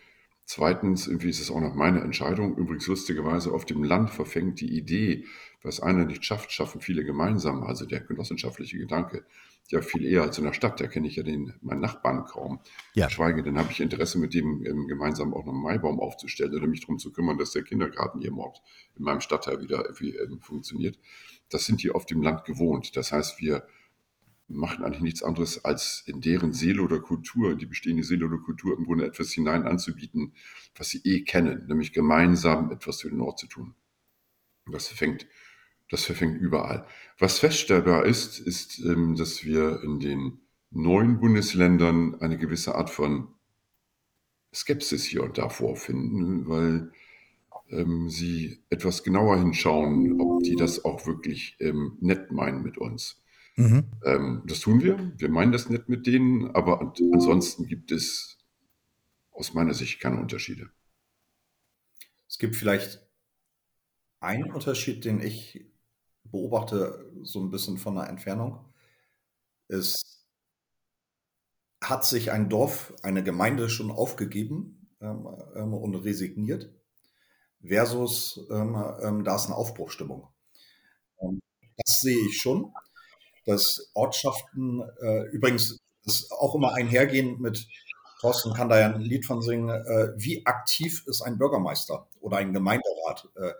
Zweitens, 0.44 1.06
irgendwie 1.06 1.28
ist 1.28 1.40
es 1.40 1.50
auch 1.50 1.60
noch 1.60 1.74
meine 1.74 2.00
Entscheidung. 2.00 2.56
Übrigens 2.56 2.86
lustigerweise 2.86 3.52
auf 3.52 3.64
dem 3.64 3.84
Land 3.84 4.10
verfängt 4.10 4.60
die 4.60 4.76
Idee, 4.76 5.26
was 5.62 5.80
einer 5.80 6.04
nicht 6.04 6.24
schafft, 6.24 6.52
schaffen 6.52 6.80
viele 6.80 7.04
gemeinsam. 7.04 7.62
Also 7.62 7.84
der 7.84 8.00
genossenschaftliche 8.00 8.78
Gedanke, 8.78 9.24
ja 9.68 9.82
viel 9.82 10.06
eher 10.06 10.22
als 10.22 10.38
in 10.38 10.44
der 10.44 10.54
Stadt. 10.54 10.80
Da 10.80 10.86
kenne 10.86 11.06
ich 11.06 11.16
ja 11.16 11.22
den, 11.22 11.52
meinen 11.60 11.80
Nachbarn 11.80 12.24
kaum. 12.24 12.60
Ja. 12.94 13.10
Schweige, 13.10 13.42
dann 13.42 13.58
habe 13.58 13.70
ich 13.70 13.80
Interesse, 13.80 14.18
mit 14.18 14.34
dem 14.34 14.64
ähm, 14.64 14.88
gemeinsam 14.88 15.34
auch 15.34 15.44
noch 15.44 15.52
einen 15.52 15.62
Maibaum 15.62 16.00
aufzustellen 16.00 16.54
oder 16.54 16.66
mich 16.66 16.80
darum 16.80 16.98
zu 16.98 17.12
kümmern, 17.12 17.38
dass 17.38 17.52
der 17.52 17.62
Kindergarten 17.62 18.20
hier 18.20 18.30
im 18.30 18.38
Ort, 18.38 18.62
in 18.96 19.04
meinem 19.04 19.20
Stadtteil 19.20 19.60
wieder 19.60 19.84
irgendwie 19.84 20.16
ähm, 20.16 20.40
funktioniert. 20.40 20.98
Das 21.50 21.66
sind 21.66 21.82
die 21.82 21.90
auf 21.90 22.06
dem 22.06 22.22
Land 22.22 22.44
gewohnt. 22.44 22.96
Das 22.96 23.12
heißt, 23.12 23.40
wir 23.40 23.66
machen 24.48 24.84
eigentlich 24.84 25.02
nichts 25.02 25.22
anderes, 25.22 25.64
als 25.64 26.02
in 26.06 26.20
deren 26.20 26.52
Seele 26.52 26.82
oder 26.82 27.00
Kultur, 27.00 27.54
die 27.54 27.66
bestehende 27.66 28.02
Seele 28.02 28.26
oder 28.26 28.38
Kultur 28.38 28.76
im 28.76 28.84
Grunde 28.84 29.06
etwas 29.06 29.30
hinein 29.30 29.64
anzubieten, 29.64 30.32
was 30.74 30.88
sie 30.88 31.00
eh 31.04 31.22
kennen, 31.22 31.66
nämlich 31.68 31.92
gemeinsam 31.92 32.70
etwas 32.70 33.02
für 33.02 33.10
den 33.10 33.20
Ort 33.20 33.38
zu 33.38 33.46
tun. 33.46 33.74
Das 34.70 34.88
verfängt, 34.88 35.26
das 35.90 36.04
verfängt 36.04 36.40
überall. 36.40 36.86
Was 37.18 37.38
feststellbar 37.38 38.06
ist, 38.06 38.38
ist, 38.38 38.78
ähm, 38.80 39.16
dass 39.16 39.44
wir 39.44 39.82
in 39.82 40.00
den 40.00 40.40
neuen 40.70 41.20
Bundesländern 41.20 42.20
eine 42.20 42.38
gewisse 42.38 42.74
Art 42.74 42.90
von 42.90 43.28
Skepsis 44.54 45.04
hier 45.04 45.22
und 45.22 45.36
da 45.38 45.48
vorfinden, 45.48 46.48
weil 46.48 46.90
ähm, 47.70 48.08
sie 48.08 48.60
etwas 48.70 49.02
genauer 49.02 49.38
hinschauen, 49.38 50.20
ob 50.20 50.42
die 50.42 50.56
das 50.56 50.84
auch 50.84 51.06
wirklich 51.06 51.56
ähm, 51.60 51.98
nett 52.00 52.32
meinen 52.32 52.62
mit 52.62 52.78
uns. 52.78 53.22
Mhm. 53.58 53.90
Ähm, 54.06 54.42
das 54.46 54.60
tun 54.60 54.80
wir. 54.82 55.12
Wir 55.18 55.28
meinen 55.28 55.52
das 55.52 55.68
nett 55.68 55.88
mit 55.90 56.06
denen, 56.06 56.50
aber 56.54 56.80
an- 56.80 56.92
ansonsten 57.12 57.66
gibt 57.66 57.92
es 57.92 58.38
aus 59.32 59.54
meiner 59.54 59.74
Sicht 59.74 60.00
keine 60.00 60.20
Unterschiede. 60.20 60.70
Es 62.28 62.38
gibt 62.38 62.54
vielleicht 62.56 63.00
einen 64.20 64.52
Unterschied, 64.52 65.04
den 65.04 65.20
ich 65.20 65.66
beobachte, 66.24 67.10
so 67.22 67.40
ein 67.40 67.50
bisschen 67.50 67.78
von 67.78 67.94
der 67.96 68.08
Entfernung. 68.08 68.72
Es 69.68 70.24
hat 71.82 72.04
sich 72.04 72.30
ein 72.32 72.48
Dorf, 72.48 72.92
eine 73.02 73.22
Gemeinde 73.22 73.68
schon 73.68 73.90
aufgegeben 73.90 74.88
ähm, 75.00 75.26
ähm, 75.54 75.74
und 75.74 75.94
resigniert, 75.96 76.70
versus 77.66 78.40
ähm, 78.50 78.76
ähm, 79.02 79.24
da 79.24 79.36
ist 79.36 79.46
eine 79.46 79.56
Aufbruchstimmung. 79.56 80.28
Ähm, 81.22 81.40
das 81.78 82.00
sehe 82.02 82.18
ich 82.28 82.40
schon, 82.40 82.72
dass 83.48 83.90
Ortschaften, 83.94 84.82
äh, 85.00 85.22
übrigens, 85.30 85.78
das 86.04 86.30
auch 86.30 86.54
immer 86.54 86.74
einhergehen 86.74 87.40
mit, 87.40 87.66
Thorsten 88.20 88.52
kann 88.52 88.68
da 88.68 88.78
ja 88.80 88.92
ein 88.92 89.00
Lied 89.00 89.24
von 89.26 89.42
singen, 89.42 89.68
äh, 89.68 90.12
wie 90.16 90.44
aktiv 90.44 91.04
ist 91.06 91.22
ein 91.22 91.38
Bürgermeister 91.38 92.08
oder 92.20 92.38
ein 92.38 92.52
Gemeinderat? 92.52 93.28
Äh, 93.36 93.52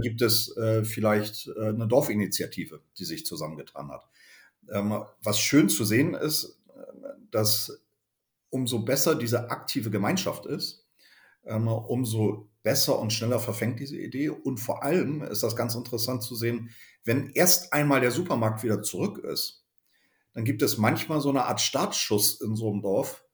gibt 0.00 0.22
es 0.22 0.56
äh, 0.56 0.84
vielleicht 0.84 1.48
äh, 1.48 1.68
eine 1.68 1.86
Dorfinitiative, 1.86 2.80
die 2.98 3.04
sich 3.04 3.26
zusammengetan 3.26 3.90
hat? 3.90 4.08
Ähm, 4.72 5.04
was 5.22 5.38
schön 5.38 5.68
zu 5.68 5.84
sehen 5.84 6.14
ist, 6.14 6.58
äh, 6.74 6.80
dass 7.30 7.82
umso 8.48 8.80
besser 8.80 9.14
diese 9.14 9.50
aktive 9.50 9.90
Gemeinschaft 9.90 10.46
ist, 10.46 10.86
ähm, 11.44 11.68
umso 11.68 12.48
besser 12.62 12.98
und 12.98 13.12
schneller 13.12 13.38
verfängt 13.38 13.80
diese 13.80 13.96
Idee. 13.96 14.30
Und 14.30 14.58
vor 14.58 14.82
allem 14.82 15.22
ist 15.22 15.42
das 15.42 15.56
ganz 15.56 15.74
interessant 15.74 16.22
zu 16.22 16.34
sehen, 16.34 16.70
wenn 17.04 17.30
erst 17.30 17.72
einmal 17.72 18.00
der 18.00 18.10
Supermarkt 18.10 18.62
wieder 18.62 18.82
zurück 18.82 19.18
ist, 19.18 19.64
dann 20.32 20.44
gibt 20.44 20.62
es 20.62 20.78
manchmal 20.78 21.20
so 21.20 21.30
eine 21.30 21.44
Art 21.46 21.60
Startschuss 21.60 22.40
in 22.40 22.54
so 22.56 22.70
einem 22.70 22.82
Dorf, 22.82 23.24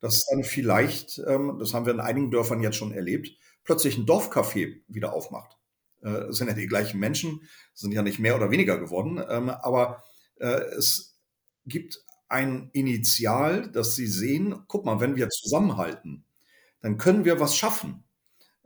dass 0.00 0.24
dann 0.30 0.44
vielleicht, 0.44 1.18
ähm, 1.26 1.56
das 1.58 1.74
haben 1.74 1.86
wir 1.86 1.92
in 1.94 2.00
einigen 2.00 2.30
Dörfern 2.30 2.62
jetzt 2.62 2.76
schon 2.76 2.92
erlebt, 2.92 3.30
plötzlich 3.64 3.96
ein 3.98 4.06
Dorfcafé 4.06 4.82
wieder 4.88 5.12
aufmacht. 5.14 5.56
Äh, 6.02 6.08
Es 6.28 6.36
sind 6.36 6.48
ja 6.48 6.54
die 6.54 6.66
gleichen 6.66 7.00
Menschen, 7.00 7.42
sind 7.74 7.92
ja 7.92 8.02
nicht 8.02 8.18
mehr 8.18 8.36
oder 8.36 8.50
weniger 8.50 8.78
geworden, 8.78 9.22
ähm, 9.28 9.48
aber 9.50 10.02
äh, 10.38 10.60
es 10.76 11.18
gibt 11.66 12.04
ein 12.28 12.70
Initial, 12.72 13.70
dass 13.70 13.94
sie 13.96 14.06
sehen, 14.06 14.64
guck 14.68 14.84
mal, 14.84 15.00
wenn 15.00 15.16
wir 15.16 15.28
zusammenhalten, 15.30 16.24
dann 16.80 16.98
können 16.98 17.24
wir 17.24 17.40
was 17.40 17.56
schaffen. 17.56 18.03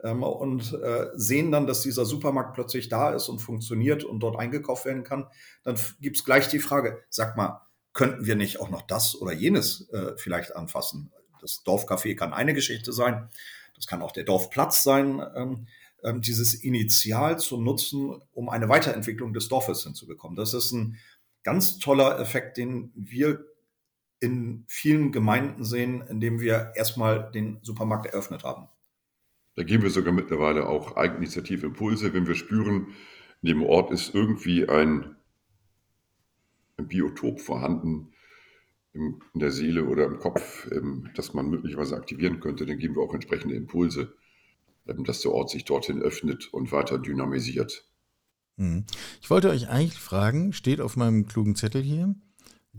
Ähm, 0.02 0.22
und 0.22 0.72
äh, 0.74 1.08
sehen 1.14 1.50
dann, 1.50 1.66
dass 1.66 1.82
dieser 1.82 2.04
Supermarkt 2.04 2.54
plötzlich 2.54 2.88
da 2.88 3.10
ist 3.10 3.28
und 3.28 3.40
funktioniert 3.40 4.04
und 4.04 4.20
dort 4.20 4.38
eingekauft 4.38 4.84
werden 4.84 5.04
kann, 5.04 5.26
dann 5.64 5.76
gibt 6.00 6.16
es 6.16 6.24
gleich 6.24 6.48
die 6.48 6.60
Frage, 6.60 7.02
sag 7.10 7.36
mal, 7.36 7.62
könnten 7.92 8.26
wir 8.26 8.36
nicht 8.36 8.60
auch 8.60 8.70
noch 8.70 8.82
das 8.82 9.20
oder 9.20 9.32
jenes 9.32 9.88
äh, 9.90 10.16
vielleicht 10.16 10.54
anfassen? 10.54 11.12
Das 11.40 11.64
Dorfcafé 11.64 12.14
kann 12.16 12.32
eine 12.32 12.54
Geschichte 12.54 12.92
sein, 12.92 13.28
das 13.74 13.86
kann 13.86 14.02
auch 14.02 14.12
der 14.12 14.24
Dorfplatz 14.24 14.82
sein, 14.82 15.22
ähm, 15.34 15.66
ähm, 16.04 16.20
dieses 16.20 16.54
Initial 16.54 17.38
zu 17.38 17.60
nutzen, 17.60 18.22
um 18.32 18.48
eine 18.48 18.68
Weiterentwicklung 18.68 19.32
des 19.32 19.48
Dorfes 19.48 19.82
hinzubekommen. 19.82 20.36
Das 20.36 20.54
ist 20.54 20.72
ein 20.72 20.98
ganz 21.42 21.78
toller 21.78 22.20
Effekt, 22.20 22.56
den 22.56 22.92
wir 22.94 23.44
in 24.20 24.64
vielen 24.68 25.12
Gemeinden 25.12 25.64
sehen, 25.64 26.02
indem 26.08 26.40
wir 26.40 26.72
erstmal 26.74 27.30
den 27.30 27.58
Supermarkt 27.62 28.06
eröffnet 28.06 28.44
haben. 28.44 28.68
Da 29.58 29.64
geben 29.64 29.82
wir 29.82 29.90
sogar 29.90 30.12
mittlerweile 30.14 30.68
auch 30.68 30.94
Eigeninitiative 30.94 31.66
Impulse, 31.66 32.14
wenn 32.14 32.28
wir 32.28 32.36
spüren, 32.36 32.94
in 33.42 33.48
dem 33.48 33.64
Ort 33.64 33.90
ist 33.90 34.14
irgendwie 34.14 34.68
ein, 34.68 35.16
ein 36.76 36.86
Biotop 36.86 37.40
vorhanden 37.40 38.12
im, 38.92 39.20
in 39.34 39.40
der 39.40 39.50
Seele 39.50 39.86
oder 39.86 40.06
im 40.06 40.20
Kopf, 40.20 40.70
ähm, 40.70 41.10
das 41.16 41.34
man 41.34 41.50
möglicherweise 41.50 41.96
aktivieren 41.96 42.38
könnte, 42.38 42.66
dann 42.66 42.78
geben 42.78 42.94
wir 42.94 43.02
auch 43.02 43.12
entsprechende 43.12 43.56
Impulse, 43.56 44.14
ähm, 44.86 45.02
dass 45.02 45.22
der 45.22 45.32
Ort 45.32 45.50
sich 45.50 45.64
dorthin 45.64 46.02
öffnet 46.02 46.54
und 46.54 46.70
weiter 46.70 46.96
dynamisiert. 46.96 47.84
Mhm. 48.58 48.84
Ich 49.20 49.28
wollte 49.28 49.50
euch 49.50 49.68
eigentlich 49.68 49.98
fragen, 49.98 50.52
steht 50.52 50.80
auf 50.80 50.94
meinem 50.94 51.26
klugen 51.26 51.56
Zettel 51.56 51.82
hier, 51.82 52.14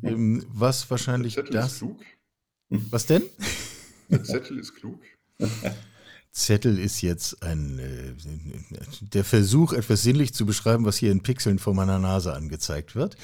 ähm, 0.01 0.45
was 0.47 0.89
wahrscheinlich 0.89 1.35
Der 1.35 1.43
Zettel 1.43 1.59
ist 1.59 1.65
das. 1.65 1.77
klug. 1.79 1.99
Was 2.69 3.05
denn? 3.05 3.23
Der 4.09 4.23
Zettel 4.23 4.57
ist 4.59 4.75
klug. 4.75 5.01
Zettel 6.31 6.77
ist 6.77 7.01
jetzt 7.01 7.43
ein 7.43 7.79
äh, 7.79 8.13
der 9.01 9.23
Versuch, 9.23 9.73
etwas 9.73 10.03
sinnlich 10.03 10.33
zu 10.33 10.45
beschreiben, 10.45 10.85
was 10.85 10.97
hier 10.97 11.11
in 11.11 11.23
Pixeln 11.23 11.59
vor 11.59 11.73
meiner 11.73 11.99
Nase 11.99 12.33
angezeigt 12.33 12.95
wird. 12.95 13.17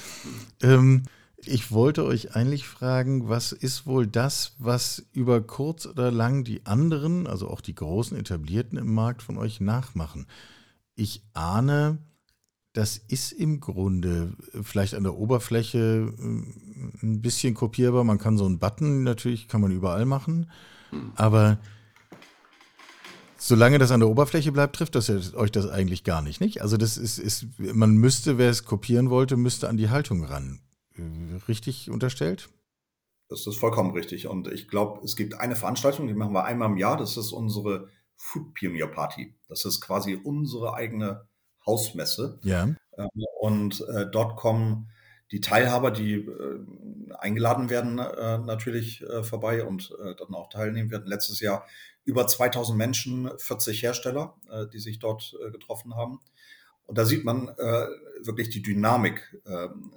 Ähm, 0.60 1.04
ich 1.38 1.70
wollte 1.70 2.04
euch 2.04 2.34
eigentlich 2.34 2.66
fragen, 2.66 3.28
was 3.28 3.52
ist 3.52 3.86
wohl 3.86 4.06
das, 4.06 4.54
was 4.58 5.06
über 5.12 5.40
kurz 5.40 5.86
oder 5.86 6.10
lang 6.10 6.42
die 6.42 6.66
anderen, 6.66 7.26
also 7.26 7.48
auch 7.48 7.60
die 7.60 7.74
großen 7.74 8.18
etablierten 8.18 8.78
im 8.78 8.92
Markt 8.92 9.22
von 9.22 9.38
euch 9.38 9.60
nachmachen? 9.60 10.26
Ich 10.96 11.22
ahne, 11.34 11.98
das 12.72 12.96
ist 12.96 13.32
im 13.32 13.60
Grunde 13.60 14.34
vielleicht 14.62 14.94
an 14.94 15.04
der 15.04 15.16
Oberfläche 15.16 16.12
äh, 16.18 17.02
ein 17.02 17.22
bisschen 17.22 17.54
kopierbar. 17.54 18.02
Man 18.02 18.18
kann 18.18 18.36
so 18.36 18.46
einen 18.46 18.58
Button 18.58 19.04
natürlich, 19.04 19.46
kann 19.46 19.60
man 19.60 19.70
überall 19.70 20.06
machen, 20.06 20.50
aber 21.14 21.58
Solange 23.46 23.78
das 23.78 23.92
an 23.92 24.00
der 24.00 24.08
Oberfläche 24.08 24.50
bleibt, 24.50 24.74
trifft 24.74 24.96
das 24.96 25.08
euch 25.08 25.52
das 25.52 25.68
eigentlich 25.68 26.02
gar 26.02 26.20
nicht, 26.20 26.40
nicht? 26.40 26.62
Also 26.62 26.76
das 26.76 26.96
ist, 26.96 27.18
ist 27.18 27.46
man 27.58 27.94
müsste, 27.94 28.38
wer 28.38 28.50
es 28.50 28.64
kopieren 28.64 29.08
wollte, 29.08 29.36
müsste 29.36 29.68
an 29.68 29.76
die 29.76 29.88
Haltung 29.88 30.24
ran. 30.24 30.60
Äh, 30.96 31.36
Richtig 31.46 31.88
unterstellt? 31.88 32.48
Das 33.28 33.46
ist 33.46 33.56
vollkommen 33.56 33.92
richtig. 33.92 34.26
Und 34.26 34.48
ich 34.48 34.68
glaube, 34.68 35.00
es 35.04 35.14
gibt 35.14 35.34
eine 35.34 35.54
Veranstaltung, 35.54 36.08
die 36.08 36.14
machen 36.14 36.32
wir 36.32 36.44
einmal 36.44 36.70
im 36.70 36.76
Jahr. 36.76 36.96
Das 36.96 37.16
ist 37.16 37.30
unsere 37.32 37.88
Food 38.16 38.54
Pionier 38.54 38.88
Party. 38.88 39.34
Das 39.48 39.64
ist 39.64 39.80
quasi 39.80 40.14
unsere 40.14 40.74
eigene 40.74 41.28
Hausmesse. 41.66 42.40
Ja. 42.42 42.64
Ähm, 42.96 43.08
Und 43.40 43.80
äh, 43.88 44.10
dort 44.10 44.36
kommen 44.36 44.90
die 45.32 45.40
Teilhaber, 45.40 45.90
die 45.90 46.14
äh, 46.14 46.60
eingeladen 47.18 47.68
werden, 47.70 47.98
äh, 47.98 48.38
natürlich 48.38 49.02
äh, 49.02 49.22
vorbei 49.24 49.64
und 49.64 49.92
äh, 50.00 50.14
dann 50.14 50.34
auch 50.34 50.48
teilnehmen 50.48 50.90
werden. 50.90 51.06
Letztes 51.06 51.40
Jahr 51.40 51.66
über 52.04 52.26
2000 52.26 52.78
Menschen, 52.78 53.30
40 53.36 53.82
Hersteller, 53.82 54.36
äh, 54.50 54.66
die 54.68 54.78
sich 54.78 54.98
dort 55.00 55.36
äh, 55.44 55.50
getroffen 55.50 55.96
haben. 55.96 56.20
Und 56.84 56.98
da 56.98 57.04
sieht 57.04 57.24
man 57.24 57.48
wirklich 57.48 58.48
die 58.50 58.62
Dynamik. 58.62 59.36
ähm, 59.44 59.90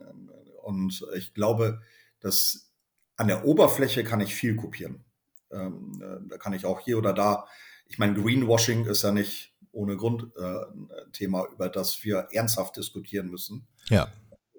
Und 0.63 1.05
ich 1.15 1.35
glaube, 1.35 1.81
dass 2.19 2.71
an 3.15 3.27
der 3.27 3.45
Oberfläche 3.45 4.03
kann 4.03 4.21
ich 4.21 4.33
viel 4.33 4.55
kopieren. 4.55 5.05
Ähm, 5.51 6.01
äh, 6.01 6.27
Da 6.27 6.39
kann 6.39 6.53
ich 6.53 6.65
auch 6.65 6.79
hier 6.79 6.97
oder 6.97 7.13
da, 7.13 7.45
ich 7.85 7.99
meine, 7.99 8.15
Greenwashing 8.19 8.87
ist 8.87 9.03
ja 9.03 9.11
nicht 9.11 9.53
ohne 9.71 9.97
Grund 9.97 10.35
ein 10.35 10.89
Thema, 11.13 11.45
über 11.53 11.69
das 11.69 12.03
wir 12.03 12.29
ernsthaft 12.31 12.75
diskutieren 12.75 13.29
müssen. 13.29 13.67
Ja. 13.89 14.11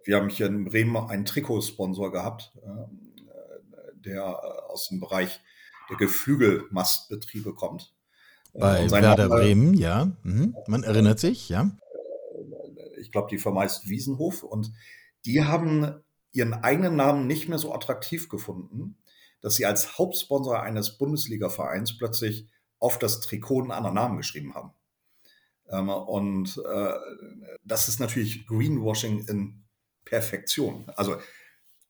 Wir 0.05 0.17
haben 0.17 0.29
hier 0.29 0.47
in 0.47 0.65
Bremen 0.65 0.97
einen 0.97 1.25
Trikotsponsor 1.25 2.13
gehabt, 2.13 2.53
äh, 2.63 3.95
der 4.05 4.23
äh, 4.23 4.71
aus 4.71 4.89
dem 4.89 5.01
Bereich 5.01 5.41
der 5.89 5.97
Geflügelmastbetriebe 5.97 7.55
kommt. 7.55 7.95
Äh, 8.55 8.61
Bei 8.61 8.91
Werder 8.91 9.29
Name- 9.29 9.41
Bremen, 9.41 9.75
ja. 9.75 10.13
Mhm. 10.23 10.57
Man 10.67 10.83
erinnert 10.83 11.21
sich, 11.21 11.49
ja. 11.49 11.71
ich 12.99 13.11
glaube, 13.13 13.29
die 13.31 13.39
Firma 13.39 13.63
heißt 13.63 13.89
Wiesenhof 13.89 14.43
und 14.43 14.73
die 15.25 15.45
haben 15.45 16.03
ihren 16.33 16.55
eigenen 16.55 16.97
Namen 16.97 17.27
nicht 17.27 17.49
mehr 17.49 17.59
so 17.59 17.75
attraktiv 17.75 18.29
gefunden, 18.29 18.97
dass 19.41 19.57
sie 19.57 19.67
als 19.67 19.99
Hauptsponsor 19.99 20.63
eines 20.63 20.97
Bundesliga-Vereins 20.99 21.99
plötzlich 21.99 22.49
auf 22.79 22.99
das 22.99 23.21
Trikot 23.21 23.63
einen 23.63 23.73
anderen 23.73 23.95
Namen 23.97 24.17
geschrieben 24.17 24.55
haben. 24.55 24.73
Ähm, 25.69 25.89
und 25.89 26.61
äh, 26.73 26.93
das 27.65 27.89
ist 27.89 28.01
natürlich 28.01 28.47
Greenwashing 28.47 29.27
in 29.29 29.65
Perfektion. 30.05 30.91
Also 30.97 31.17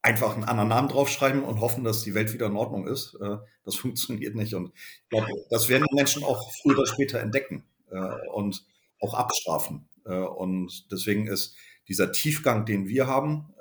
einfach 0.03 0.35
einen 0.35 0.45
anderen 0.45 0.69
Namen 0.69 0.89
draufschreiben 0.89 1.43
und 1.43 1.61
hoffen, 1.61 1.85
dass 1.85 2.03
die 2.03 2.15
Welt 2.15 2.33
wieder 2.33 2.47
in 2.47 2.57
Ordnung 2.57 2.87
ist. 2.87 3.15
Äh, 3.21 3.37
das 3.65 3.75
funktioniert 3.77 4.35
nicht. 4.35 4.55
Und 4.55 4.73
ich 4.75 5.09
glaube, 5.11 5.27
das 5.51 5.69
werden 5.69 5.87
Menschen 5.93 6.25
auch 6.25 6.53
früher 6.63 6.79
oder 6.79 6.87
später 6.87 7.21
entdecken 7.21 7.65
äh, 7.91 8.29
und 8.33 8.65
auch 9.01 9.15
abstrafen. 9.15 9.89
Äh, 10.05 10.15
und 10.15 10.91
deswegen 10.91 11.27
ist 11.27 11.57
dieser 11.89 12.13
Tiefgang, 12.13 12.67
den 12.67 12.87
wir 12.87 13.09
haben, 13.09 13.53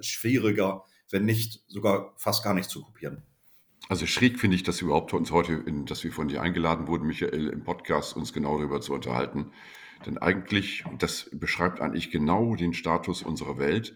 schwieriger, 0.00 0.86
wenn 1.10 1.26
nicht 1.26 1.62
sogar 1.66 2.14
fast 2.16 2.42
gar 2.42 2.54
nicht 2.54 2.70
zu 2.70 2.82
kopieren. 2.82 3.24
Also 3.90 4.06
schräg 4.06 4.38
finde 4.40 4.56
ich, 4.56 4.62
dass 4.62 4.80
wir 4.80 4.86
überhaupt 4.86 5.12
uns 5.12 5.30
heute, 5.32 5.52
in, 5.52 5.84
dass 5.84 6.02
wir 6.02 6.12
von 6.12 6.28
dir 6.28 6.40
eingeladen 6.40 6.86
wurden, 6.86 7.06
Michael, 7.06 7.48
im 7.48 7.62
Podcast 7.62 8.16
uns 8.16 8.32
genau 8.32 8.56
darüber 8.56 8.80
zu 8.80 8.94
unterhalten. 8.94 9.52
Denn 10.06 10.18
eigentlich, 10.18 10.84
das 10.98 11.30
beschreibt 11.32 11.80
eigentlich 11.80 12.10
genau 12.10 12.54
den 12.54 12.74
Status 12.74 13.22
unserer 13.22 13.58
Welt, 13.58 13.94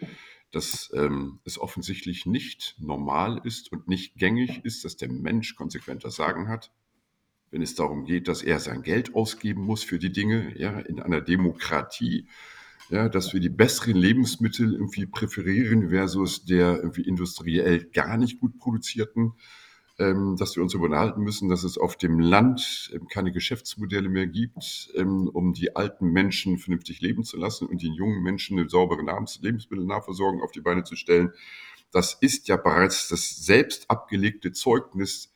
dass 0.53 0.91
ähm, 0.95 1.41
es 1.45 1.59
offensichtlich 1.59 2.27
nicht 2.27 2.77
normal 2.79 3.41
ist 3.45 3.73
und 3.73 3.89
nicht 3.89 4.15
gängig 4.17 4.65
ist, 4.65 4.85
dass 4.85 4.97
der 4.97 5.11
Mensch 5.11 5.57
konsequent 5.57 6.05
das 6.05 6.17
Sagen 6.17 6.49
hat, 6.49 6.73
wenn 7.51 7.63
es 7.63 7.75
darum 7.75 8.05
geht, 8.05 8.29
dass 8.29 8.43
er 8.43 8.59
sein 8.61 8.83
Geld 8.83 9.15
ausgeben 9.15 9.63
muss 9.63 9.83
für 9.83 9.99
die 9.99 10.13
Dinge, 10.13 10.59
ja, 10.59 10.79
in 10.79 11.01
einer 11.01 11.21
Demokratie, 11.21 12.29
ja, 12.91 13.09
dass 13.09 13.33
wir 13.33 13.41
die 13.41 13.49
besseren 13.49 13.97
Lebensmittel 13.97 14.73
irgendwie 14.73 15.07
präferieren 15.07 15.91
versus 15.91 16.45
der 16.45 16.77
irgendwie 16.77 17.03
industriell 17.03 17.85
gar 17.85 18.17
nicht 18.17 18.41
gut 18.41 18.59
produzierten, 18.59 19.33
ähm, 19.99 20.37
dass 20.37 20.57
wir 20.57 20.63
uns 20.63 20.75
unterhalten 20.75 21.23
müssen, 21.23 21.49
dass 21.49 21.65
es 21.65 21.79
auf 21.79 21.97
dem 21.97 22.19
Land 22.19 22.91
ähm, 22.95 23.09
keine 23.09 23.33
Geschäftsmodelle 23.33 24.09
mehr 24.09 24.27
gibt, 24.27 24.91
ähm, 24.95 25.29
um 25.29 25.53
die 25.53 25.75
alten 25.75 26.11
Menschen 26.11 26.59
vernünftig 26.59 27.01
leben 27.01 27.25
zu 27.25 27.37
lassen 27.37 27.67
und 27.67 27.83
den 27.83 27.95
jungen 27.95 28.23
Menschen 28.23 28.59
eine 28.59 28.69
saubere 28.69 29.03
Lebensmittelnahversorgung 29.41 30.43
auf 30.43 30.53
die 30.53 30.61
Beine 30.61 30.85
zu 30.85 30.97
stellen. 30.97 31.33
Das 31.93 32.15
ist 32.15 32.49
ja 32.49 32.57
bereits 32.57 33.09
das 33.09 33.45
selbst 33.45 33.91
abgelegte 33.91 34.53
Zeugnis 34.53 35.33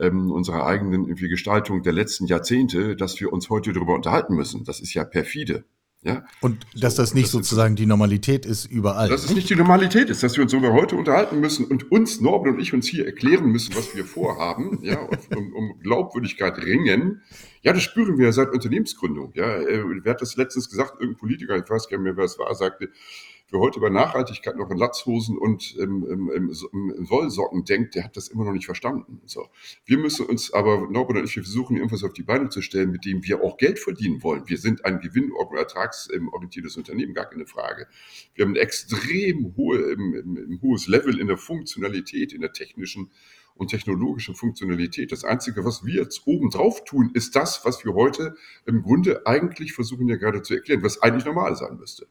ähm, 0.00 0.32
unserer 0.32 0.66
eigenen 0.66 1.14
Gestaltung 1.14 1.82
der 1.82 1.92
letzten 1.92 2.26
Jahrzehnte, 2.26 2.96
dass 2.96 3.20
wir 3.20 3.32
uns 3.32 3.50
heute 3.50 3.72
darüber 3.72 3.94
unterhalten 3.94 4.34
müssen. 4.34 4.64
Das 4.64 4.80
ist 4.80 4.94
ja 4.94 5.04
perfide. 5.04 5.64
Ja? 6.04 6.24
Und 6.40 6.66
dass 6.74 6.96
so, 6.96 7.02
das 7.02 7.14
nicht 7.14 7.26
das 7.26 7.32
sozusagen 7.32 7.74
ist, 7.74 7.78
die 7.78 7.86
Normalität 7.86 8.44
ist 8.44 8.66
überall. 8.66 9.08
Dass 9.08 9.24
es 9.24 9.34
nicht 9.34 9.48
die 9.48 9.54
Normalität 9.54 10.10
ist, 10.10 10.22
dass 10.24 10.36
wir 10.36 10.42
uns 10.42 10.50
darüber 10.50 10.72
heute 10.72 10.96
unterhalten 10.96 11.38
müssen 11.38 11.64
und 11.66 11.92
uns, 11.92 12.20
Norbert 12.20 12.54
und 12.54 12.60
ich, 12.60 12.74
uns 12.74 12.88
hier 12.88 13.06
erklären 13.06 13.46
müssen, 13.46 13.76
was 13.76 13.94
wir 13.94 14.04
vorhaben, 14.04 14.80
ja, 14.82 14.98
um, 15.36 15.52
um 15.54 15.78
Glaubwürdigkeit 15.80 16.58
ringen. 16.58 17.22
Ja, 17.62 17.72
das 17.72 17.84
spüren 17.84 18.18
wir 18.18 18.26
ja 18.26 18.32
seit 18.32 18.50
Unternehmensgründung. 18.50 19.32
Ja, 19.34 19.58
äh, 19.58 19.84
wer 20.02 20.14
hat 20.14 20.20
das 20.20 20.36
letztens 20.36 20.68
gesagt? 20.68 20.94
Irgendein 21.00 21.18
Politiker, 21.18 21.56
ich 21.56 21.70
weiß 21.70 21.88
gar 21.88 21.98
nicht 21.98 22.04
mehr, 22.04 22.16
wer 22.16 22.24
es 22.24 22.36
war, 22.38 22.52
sagte, 22.56 22.88
wer 23.52 23.60
heute 23.60 23.78
über 23.78 23.90
Nachhaltigkeit 23.90 24.56
noch 24.56 24.70
in 24.70 24.78
Latzhosen 24.78 25.36
und 25.36 25.76
im, 25.76 26.04
im, 26.06 26.30
im, 26.30 26.50
im 26.72 27.10
Wollsocken 27.10 27.64
denkt, 27.64 27.94
der 27.94 28.04
hat 28.04 28.16
das 28.16 28.28
immer 28.28 28.44
noch 28.44 28.52
nicht 28.52 28.64
verstanden. 28.64 29.20
So. 29.26 29.48
Wir 29.84 29.98
müssen 29.98 30.26
uns 30.26 30.52
aber, 30.52 30.88
Norbert 30.90 31.18
und 31.18 31.24
ich, 31.24 31.36
wir 31.36 31.42
versuchen 31.42 31.76
irgendwas 31.76 32.02
auf 32.02 32.14
die 32.14 32.22
Beine 32.22 32.48
zu 32.48 32.62
stellen, 32.62 32.90
mit 32.90 33.04
dem 33.04 33.22
wir 33.24 33.42
auch 33.42 33.58
Geld 33.58 33.78
verdienen 33.78 34.22
wollen. 34.22 34.48
Wir 34.48 34.58
sind 34.58 34.84
ein 34.84 35.00
gewinn- 35.00 35.32
und 35.32 35.56
ertragsorientiertes 35.56 36.76
Unternehmen, 36.78 37.12
gar 37.12 37.26
keine 37.26 37.46
Frage. 37.46 37.86
Wir 38.34 38.46
haben 38.46 38.52
ein 38.52 38.56
extrem 38.56 39.54
hohe, 39.56 39.96
hohes 40.62 40.88
Level 40.88 41.20
in 41.20 41.26
der 41.26 41.36
Funktionalität, 41.36 42.32
in 42.32 42.40
der 42.40 42.52
technischen 42.52 43.10
und 43.54 43.68
technologischen 43.68 44.34
Funktionalität. 44.34 45.12
Das 45.12 45.24
Einzige, 45.24 45.64
was 45.64 45.84
wir 45.84 46.02
jetzt 46.02 46.26
oben 46.26 46.48
drauf 46.48 46.84
tun, 46.84 47.10
ist 47.12 47.36
das, 47.36 47.66
was 47.66 47.84
wir 47.84 47.92
heute 47.92 48.34
im 48.64 48.82
Grunde 48.82 49.26
eigentlich 49.26 49.74
versuchen 49.74 50.08
ja 50.08 50.16
gerade 50.16 50.40
zu 50.40 50.54
erklären, 50.54 50.82
was 50.82 51.02
eigentlich 51.02 51.26
normal 51.26 51.54
sein 51.54 51.76
müsste. 51.76 52.06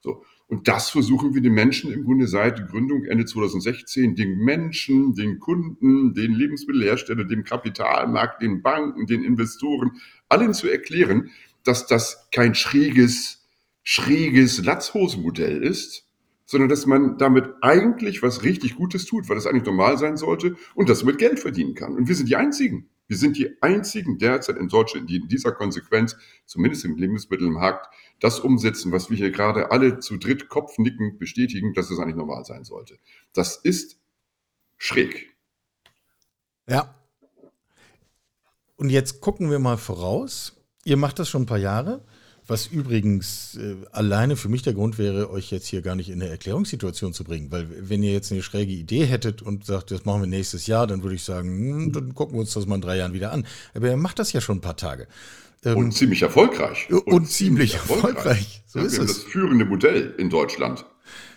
So. 0.00 0.22
Und 0.46 0.68
das 0.68 0.90
versuchen 0.90 1.34
wir 1.34 1.40
den 1.40 1.54
Menschen 1.54 1.92
im 1.92 2.04
Grunde 2.04 2.26
seit 2.26 2.68
Gründung 2.68 3.04
Ende 3.06 3.24
2016, 3.24 4.14
den 4.14 4.38
Menschen, 4.38 5.14
den 5.14 5.38
Kunden, 5.38 6.12
den 6.12 6.34
Lebensmittelherstellern, 6.34 7.28
dem 7.28 7.44
Kapitalmarkt, 7.44 8.42
den 8.42 8.62
Banken, 8.62 9.06
den 9.06 9.24
Investoren, 9.24 9.92
allen 10.28 10.52
zu 10.52 10.68
erklären, 10.68 11.30
dass 11.64 11.86
das 11.86 12.28
kein 12.30 12.54
schräges, 12.54 13.46
schräges 13.82 14.62
Latzhosenmodell 14.62 15.62
ist, 15.62 16.06
sondern 16.44 16.68
dass 16.68 16.84
man 16.84 17.16
damit 17.16 17.48
eigentlich 17.62 18.22
was 18.22 18.42
richtig 18.42 18.76
Gutes 18.76 19.06
tut, 19.06 19.28
weil 19.28 19.36
das 19.36 19.46
eigentlich 19.46 19.64
normal 19.64 19.96
sein 19.96 20.18
sollte 20.18 20.56
und 20.74 20.90
dass 20.90 21.02
man 21.02 21.12
mit 21.12 21.18
Geld 21.18 21.40
verdienen 21.40 21.74
kann. 21.74 21.94
Und 21.94 22.06
wir 22.06 22.14
sind 22.14 22.28
die 22.28 22.36
Einzigen. 22.36 22.90
Wir 23.06 23.16
sind 23.16 23.36
die 23.36 23.60
einzigen 23.62 24.18
derzeit 24.18 24.56
in 24.56 24.68
Deutschland, 24.68 25.10
die 25.10 25.16
in 25.16 25.28
dieser 25.28 25.52
Konsequenz, 25.52 26.16
zumindest 26.46 26.84
im 26.84 26.96
Lebensmittelmarkt, 26.96 27.86
das 28.20 28.40
umsetzen, 28.40 28.92
was 28.92 29.10
wir 29.10 29.16
hier 29.16 29.30
gerade 29.30 29.70
alle 29.70 29.98
zu 29.98 30.16
dritt 30.16 30.48
kopfnickend 30.48 31.18
bestätigen, 31.18 31.74
dass 31.74 31.90
es 31.90 31.98
eigentlich 31.98 32.16
normal 32.16 32.44
sein 32.44 32.64
sollte. 32.64 32.98
Das 33.34 33.56
ist 33.56 33.98
schräg. 34.78 35.34
Ja. 36.66 36.94
Und 38.76 38.90
jetzt 38.90 39.20
gucken 39.20 39.50
wir 39.50 39.58
mal 39.58 39.76
voraus. 39.76 40.56
Ihr 40.84 40.96
macht 40.96 41.18
das 41.18 41.28
schon 41.28 41.42
ein 41.42 41.46
paar 41.46 41.58
Jahre. 41.58 42.04
Was 42.46 42.66
übrigens 42.66 43.56
äh, 43.56 43.76
alleine 43.90 44.36
für 44.36 44.50
mich 44.50 44.60
der 44.62 44.74
Grund 44.74 44.98
wäre, 44.98 45.30
euch 45.30 45.50
jetzt 45.50 45.66
hier 45.66 45.80
gar 45.80 45.94
nicht 45.94 46.10
in 46.10 46.20
eine 46.20 46.30
Erklärungssituation 46.30 47.14
zu 47.14 47.24
bringen. 47.24 47.50
Weil 47.50 47.66
wenn 47.88 48.02
ihr 48.02 48.12
jetzt 48.12 48.32
eine 48.32 48.42
schräge 48.42 48.72
Idee 48.72 49.06
hättet 49.06 49.40
und 49.40 49.64
sagt, 49.64 49.90
das 49.90 50.04
machen 50.04 50.22
wir 50.22 50.28
nächstes 50.28 50.66
Jahr, 50.66 50.86
dann 50.86 51.02
würde 51.02 51.16
ich 51.16 51.24
sagen, 51.24 51.48
hm, 51.48 51.92
dann 51.92 52.14
gucken 52.14 52.34
wir 52.34 52.40
uns 52.40 52.52
das 52.52 52.66
mal 52.66 52.74
in 52.74 52.80
drei 52.82 52.98
Jahren 52.98 53.14
wieder 53.14 53.32
an. 53.32 53.46
Aber 53.72 53.88
ihr 53.88 53.96
macht 53.96 54.18
das 54.18 54.32
ja 54.34 54.42
schon 54.42 54.58
ein 54.58 54.60
paar 54.60 54.76
Tage. 54.76 55.08
Ähm, 55.64 55.78
und 55.78 55.92
ziemlich 55.92 56.20
erfolgreich. 56.20 56.90
Und, 56.90 57.06
und 57.06 57.30
ziemlich 57.30 57.74
erfolgreich. 57.74 58.14
erfolgreich. 58.14 58.62
So 58.66 58.78
ja, 58.78 58.84
ist 58.84 58.98
wir 58.98 59.04
es. 59.04 59.14
das 59.14 59.24
führende 59.24 59.64
Modell 59.64 60.14
in 60.18 60.28
Deutschland. 60.28 60.84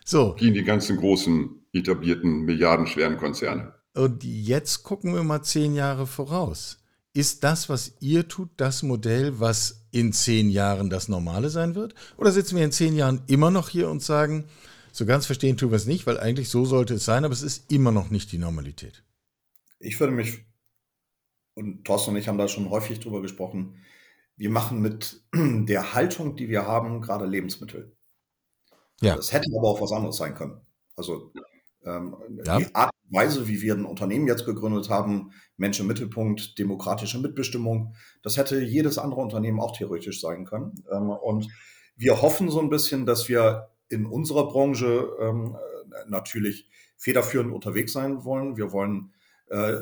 So. 0.04 0.36
Gegen 0.38 0.56
die 0.56 0.64
ganzen 0.64 0.98
großen, 0.98 1.50
etablierten, 1.74 2.42
milliardenschweren 2.42 3.18
Konzerne. 3.18 3.74
Und 3.94 4.24
jetzt 4.24 4.84
gucken 4.84 5.14
wir 5.14 5.24
mal 5.24 5.42
zehn 5.42 5.74
Jahre 5.74 6.06
voraus. 6.06 6.80
Ist 7.14 7.44
das, 7.44 7.68
was 7.68 7.94
ihr 8.00 8.28
tut, 8.28 8.50
das 8.58 8.84
Modell, 8.84 9.40
was 9.40 9.87
in 9.98 10.14
zehn 10.14 10.50
Jahren 10.50 10.90
das 10.90 11.10
Normale 11.10 11.50
sein 11.50 11.76
wird? 11.76 11.96
Oder 12.18 12.32
sitzen 12.32 12.56
wir 12.56 12.64
in 12.64 12.72
zehn 12.72 12.96
Jahren 12.96 13.22
immer 13.28 13.52
noch 13.52 13.70
hier 13.70 13.90
und 13.90 14.02
sagen, 14.02 14.46
so 14.92 15.06
ganz 15.06 15.26
verstehen 15.26 15.58
tun 15.58 15.72
wir 15.72 15.76
es 15.76 15.86
nicht, 15.86 16.08
weil 16.08 16.20
eigentlich 16.20 16.50
so 16.50 16.66
sollte 16.66 16.96
es 16.96 17.06
sein, 17.06 17.26
aber 17.26 17.34
es 17.34 17.42
ist 17.42 17.72
immer 17.72 17.92
noch 17.92 18.10
nicht 18.10 18.32
die 18.32 18.38
Normalität? 18.38 19.04
Ich 19.80 20.00
würde 20.00 20.14
mich, 20.14 20.46
und 21.54 21.86
Thorsten 21.86 22.12
und 22.12 22.18
ich 22.18 22.28
haben 22.28 22.38
da 22.38 22.48
schon 22.48 22.70
häufig 22.70 23.00
drüber 23.00 23.22
gesprochen, 23.22 23.84
wir 24.36 24.50
machen 24.50 24.82
mit 24.82 25.24
der 25.34 25.94
Haltung, 25.94 26.36
die 26.36 26.50
wir 26.50 26.66
haben, 26.66 27.02
gerade 27.02 27.26
Lebensmittel. 27.26 27.96
Ja. 29.02 29.16
Das 29.16 29.34
hätte 29.34 29.50
aber 29.56 29.70
auch 29.70 29.82
was 29.82 29.92
anderes 29.92 30.18
sein 30.18 30.36
können. 30.36 30.62
Also 30.96 31.32
ja. 31.86 32.58
die 32.58 32.76
Art 32.76 32.92
und 33.06 33.18
Weise, 33.18 33.48
wie 33.48 33.62
wir 33.62 33.74
ein 33.74 33.86
Unternehmen 33.86 34.28
jetzt 34.28 34.46
gegründet 34.46 34.90
haben, 34.90 35.32
Mensch 35.56 35.80
im 35.80 35.88
Mittelpunkt, 35.88 36.60
demokratische 36.60 37.20
Mitbestimmung, 37.20 37.96
das 38.24 38.38
hätte 38.38 38.62
jedes 38.62 38.98
andere 38.98 39.22
Unternehmen 39.22 39.60
auch 39.60 39.76
theoretisch 39.76 40.20
sein 40.20 40.46
können. 40.46 40.84
Ähm, 40.92 41.10
und 41.10 41.48
wir 41.96 42.22
hoffen 42.22 42.50
so 42.50 42.60
ein 42.60 42.70
bisschen, 42.70 43.06
dass 43.06 43.30
wir 43.30 43.70
in 43.90 44.06
unserer 44.06 44.48
Branche 44.48 45.10
ähm, 45.20 45.56
natürlich 46.08 46.70
federführend 46.98 47.54
unterwegs 47.54 47.94
sein 47.94 48.24
wollen. 48.24 48.58
Wir 48.58 48.72
wollen 48.72 49.14
äh, 49.50 49.74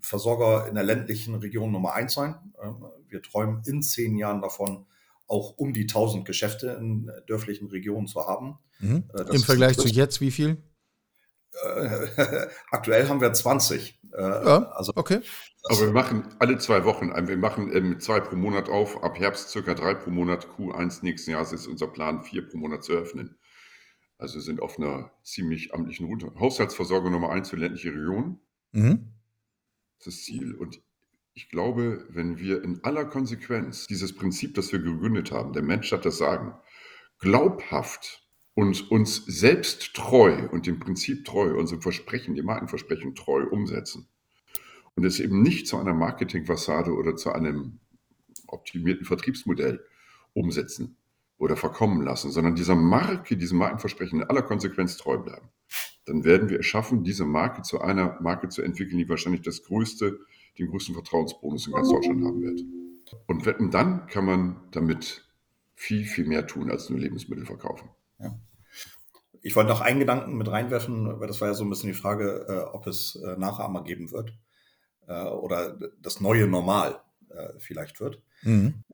Versorger 0.00 0.68
in 0.68 0.74
der 0.74 0.84
ländlichen 0.84 1.34
Region 1.36 1.72
Nummer 1.72 1.94
eins 1.94 2.14
sein. 2.14 2.34
Ähm, 2.62 2.84
wir 3.08 3.22
träumen 3.22 3.62
in 3.66 3.82
zehn 3.82 4.16
Jahren 4.16 4.42
davon, 4.42 4.86
auch 5.26 5.56
um 5.56 5.72
die 5.72 5.82
1000 5.82 6.24
Geschäfte 6.24 6.76
in 6.80 7.10
dörflichen 7.26 7.68
Regionen 7.68 8.06
zu 8.06 8.26
haben. 8.26 8.58
Mhm. 8.80 9.04
Äh, 9.14 9.34
Im 9.34 9.42
Vergleich 9.42 9.78
zu 9.78 9.88
jetzt 9.88 10.20
wie 10.20 10.30
viel? 10.30 10.58
Äh, 11.62 12.46
aktuell 12.70 13.08
haben 13.08 13.20
wir 13.20 13.32
20. 13.32 14.00
Äh, 14.12 14.22
ja, 14.22 14.70
also, 14.72 14.92
okay. 14.94 15.20
Aber 15.64 15.80
wir 15.80 15.92
machen 15.92 16.28
alle 16.38 16.58
zwei 16.58 16.84
Wochen, 16.84 17.10
wir 17.26 17.36
machen 17.38 17.74
ähm, 17.74 17.98
zwei 17.98 18.20
pro 18.20 18.36
Monat 18.36 18.68
auf, 18.68 19.02
ab 19.02 19.18
Herbst 19.18 19.48
circa 19.48 19.74
drei 19.74 19.94
pro 19.94 20.10
Monat, 20.10 20.46
Q1 20.46 21.02
nächsten 21.02 21.30
Jahres 21.30 21.52
ist 21.52 21.66
unser 21.66 21.86
Plan, 21.86 22.22
vier 22.22 22.46
pro 22.46 22.58
Monat 22.58 22.84
zu 22.84 22.92
öffnen. 22.92 23.38
Also 24.18 24.40
sind 24.40 24.60
auf 24.60 24.78
einer 24.78 25.10
ziemlich 25.22 25.74
amtlichen 25.74 26.06
Route. 26.06 26.32
Haushaltsversorgung 26.38 27.12
Nummer 27.12 27.30
eins 27.30 27.50
für 27.50 27.56
ländliche 27.56 27.90
Regionen. 27.90 28.40
Mhm. 28.72 29.12
Das 29.98 30.06
ist 30.08 30.18
das 30.18 30.24
Ziel. 30.24 30.54
Und 30.54 30.80
ich 31.34 31.48
glaube, 31.48 32.06
wenn 32.10 32.38
wir 32.38 32.62
in 32.62 32.84
aller 32.84 33.06
Konsequenz 33.06 33.86
dieses 33.86 34.14
Prinzip, 34.14 34.54
das 34.54 34.70
wir 34.70 34.78
gegründet 34.78 35.32
haben, 35.32 35.52
der 35.52 35.62
Mensch 35.62 35.90
hat 35.92 36.04
das 36.04 36.18
Sagen, 36.18 36.54
glaubhaft 37.18 38.23
und 38.54 38.90
uns 38.90 39.24
selbst 39.26 39.94
treu 39.94 40.48
und 40.50 40.66
dem 40.66 40.78
Prinzip 40.78 41.24
treu, 41.24 41.56
unserem 41.58 41.82
Versprechen, 41.82 42.34
dem 42.34 42.46
Markenversprechen 42.46 43.14
treu 43.14 43.44
umsetzen 43.44 44.08
und 44.94 45.04
es 45.04 45.20
eben 45.20 45.42
nicht 45.42 45.66
zu 45.66 45.76
einer 45.78 45.94
Marketingfassade 45.94 46.92
oder 46.92 47.16
zu 47.16 47.32
einem 47.32 47.80
optimierten 48.46 49.04
Vertriebsmodell 49.04 49.84
umsetzen, 50.34 50.96
oder 51.38 51.56
verkommen 51.56 52.02
lassen, 52.02 52.30
sondern 52.30 52.54
dieser 52.54 52.76
Marke, 52.76 53.36
diesem 53.36 53.58
Markenversprechen 53.58 54.20
in 54.20 54.28
aller 54.28 54.42
Konsequenz 54.42 54.96
treu 54.96 55.18
bleiben, 55.18 55.48
dann 56.06 56.24
werden 56.24 56.48
wir 56.48 56.60
es 56.60 56.66
schaffen, 56.66 57.02
diese 57.02 57.24
Marke 57.24 57.62
zu 57.62 57.80
einer 57.80 58.20
Marke 58.20 58.48
zu 58.48 58.62
entwickeln, 58.62 58.98
die 58.98 59.08
wahrscheinlich 59.08 59.42
das 59.42 59.62
größte, 59.62 60.20
den 60.58 60.68
größten 60.68 60.94
Vertrauensbonus 60.94 61.66
in 61.66 61.72
ganz 61.72 61.88
Deutschland 61.88 62.24
haben 62.24 62.42
wird. 62.42 62.62
Und 63.26 63.74
dann 63.74 64.06
kann 64.06 64.24
man 64.24 64.56
damit 64.70 65.28
viel, 65.74 66.04
viel 66.04 66.26
mehr 66.26 66.46
tun, 66.46 66.70
als 66.70 66.90
nur 66.90 66.98
Lebensmittel 66.98 67.44
verkaufen. 67.44 67.88
Ja. 68.18 68.38
Ich 69.42 69.54
wollte 69.56 69.68
noch 69.68 69.82
einen 69.82 70.00
Gedanken 70.00 70.36
mit 70.36 70.50
reinwerfen, 70.50 71.20
weil 71.20 71.28
das 71.28 71.40
war 71.40 71.48
ja 71.48 71.54
so 71.54 71.64
ein 71.64 71.70
bisschen 71.70 71.90
die 71.90 71.98
Frage, 71.98 72.46
äh, 72.48 72.74
ob 72.74 72.86
es 72.86 73.16
äh, 73.16 73.36
Nachahmer 73.36 73.84
geben 73.84 74.10
wird 74.10 74.32
äh, 75.06 75.24
oder 75.24 75.78
das 76.00 76.20
neue 76.20 76.46
Normal 76.46 77.00
äh, 77.28 77.50
vielleicht 77.58 78.00
wird. 78.00 78.22
Mhm. 78.42 78.84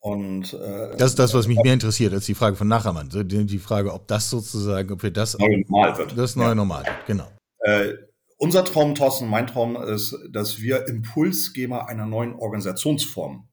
Und 0.00 0.54
äh, 0.54 0.96
das 0.96 1.10
ist 1.10 1.18
das, 1.18 1.34
was 1.34 1.46
mich 1.46 1.58
mehr 1.62 1.74
interessiert 1.74 2.12
als 2.12 2.26
die 2.26 2.34
Frage 2.34 2.56
von 2.56 2.66
Nachhermann. 2.66 3.10
Die 3.12 3.58
Frage, 3.58 3.92
ob 3.92 4.08
das 4.08 4.30
sozusagen, 4.30 4.90
ob 4.90 5.02
wir 5.02 5.10
das 5.10 5.38
neue 5.38 5.60
Normal 5.60 5.98
wird. 5.98 6.16
Das 6.16 6.36
neue 6.36 6.48
ja. 6.48 6.54
Normal 6.54 6.84
wird, 6.86 7.06
genau. 7.06 7.28
Äh, 7.60 7.94
unser 8.38 8.64
Traum, 8.64 8.94
Thorsten, 8.94 9.28
mein 9.28 9.46
Traum 9.46 9.76
ist, 9.76 10.16
dass 10.30 10.60
wir 10.60 10.88
Impulsgeber 10.88 11.88
einer 11.88 12.06
neuen 12.06 12.34
Organisationsform 12.34 13.46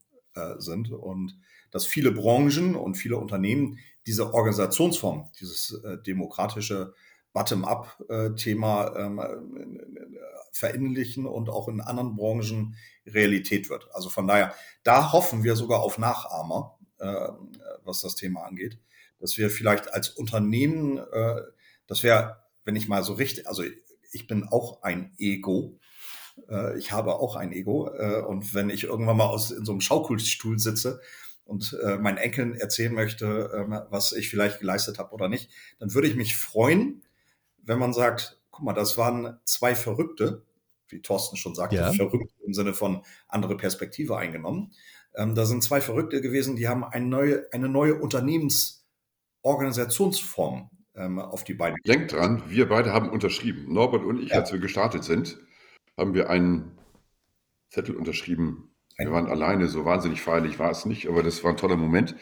sind 0.60 0.92
und 0.92 1.36
dass 1.72 1.86
viele 1.86 2.12
Branchen 2.12 2.76
und 2.76 2.96
viele 2.96 3.18
Unternehmen 3.18 3.80
diese 4.08 4.34
Organisationsform, 4.34 5.30
dieses 5.40 5.74
äh, 5.84 5.98
demokratische 6.02 6.94
Bottom-up-Thema 7.34 8.96
ähm, 8.98 9.22
verinnerlichen 10.52 11.28
und 11.28 11.50
auch 11.50 11.68
in 11.68 11.82
anderen 11.82 12.16
Branchen 12.16 12.76
Realität 13.06 13.70
wird. 13.70 13.88
Also 13.94 14.10
von 14.10 14.28
daher, 14.28 14.56
da 14.84 15.12
hoffen 15.12 15.44
wir 15.44 15.56
sogar 15.56 15.82
auf 15.82 16.00
Nachahmer, 16.00 16.80
äh, 16.98 17.28
was 17.84 18.02
das 18.02 18.16
Thema 18.16 18.44
angeht, 18.44 18.80
dass 19.20 19.38
wir 19.38 19.50
vielleicht 19.50 19.94
als 19.94 20.10
Unternehmen, 20.10 20.98
äh, 20.98 21.42
das 21.86 22.02
wäre, 22.02 22.44
wenn 22.66 22.76
ich 22.76 22.88
mal 22.88 23.04
so 23.04 23.14
richtig, 23.14 23.48
also 23.48 23.64
ich 24.12 24.26
bin 24.26 24.48
auch 24.48 24.82
ein 24.82 25.14
Ego, 25.20 25.78
äh, 26.50 26.78
ich 26.78 26.92
habe 26.92 27.16
auch 27.16 27.36
ein 27.36 27.52
Ego 27.52 27.90
äh, 27.94 28.22
und 28.22 28.54
wenn 28.54 28.70
ich 28.70 28.86
irgendwann 28.86 29.18
mal 29.18 29.28
aus 29.28 29.52
in 29.52 29.66
so 29.66 29.74
einem 29.74 29.82
Schaukelstuhl 29.82 30.60
sitze 30.60 31.02
und 31.48 31.78
äh, 31.84 31.98
meinen 31.98 32.18
Enkeln 32.18 32.56
erzählen 32.56 32.94
möchte, 32.94 33.52
ähm, 33.56 33.80
was 33.90 34.12
ich 34.12 34.30
vielleicht 34.30 34.60
geleistet 34.60 35.00
habe 35.00 35.14
oder 35.14 35.30
nicht, 35.30 35.50
dann 35.80 35.94
würde 35.94 36.08
ich 36.08 36.16
mich 36.16 36.38
freuen, 36.38 37.04
wenn 37.64 37.80
man 37.80 37.94
sagt, 37.94 38.40
guck 38.52 38.66
mal, 38.66 38.74
das 38.74 38.98
waren 38.98 39.40
zwei 39.46 39.76
Verrückte, 39.76 40.44
wie 40.90 41.02
Thorsten 41.02 41.38
schon 41.38 41.56
sagte, 41.56 41.78
ja. 41.78 41.94
verrückt 41.94 42.34
im 42.46 42.54
Sinne 42.54 42.74
von 42.74 43.04
andere 43.28 43.56
Perspektive 43.58 44.18
eingenommen. 44.18 44.74
Ähm, 45.16 45.36
da 45.36 45.46
sind 45.46 45.64
zwei 45.64 45.82
Verrückte 45.82 46.22
gewesen, 46.22 46.56
die 46.56 46.68
haben 46.68 46.84
eine 46.84 47.06
neue, 47.06 47.46
eine 47.52 47.70
neue 47.70 47.96
Unternehmensorganisationsform 47.96 50.70
ähm, 50.96 51.20
auf 51.20 51.44
die 51.44 51.54
Beine. 51.54 51.76
Denkt 51.86 52.14
dran, 52.14 52.44
wir 52.48 52.68
beide 52.70 52.94
haben 52.94 53.10
unterschrieben. 53.10 53.72
Norbert 53.74 54.04
und 54.04 54.22
ich, 54.22 54.30
ja. 54.30 54.38
als 54.38 54.52
wir 54.52 54.60
gestartet 54.60 55.04
sind, 55.04 55.40
haben 55.98 56.14
wir 56.14 56.30
einen 56.30 56.78
Zettel 57.70 57.96
unterschrieben. 57.96 58.72
Wir 58.98 59.12
waren 59.12 59.28
alleine, 59.28 59.68
so 59.68 59.86
wahnsinnig 59.86 60.22
feierlich 60.22 60.58
war 60.58 60.72
es 60.72 60.86
nicht, 60.86 61.08
aber 61.08 61.22
das 61.22 61.44
war 61.44 61.52
ein 61.52 61.58
toller 61.58 61.78
Moment. 61.78 62.16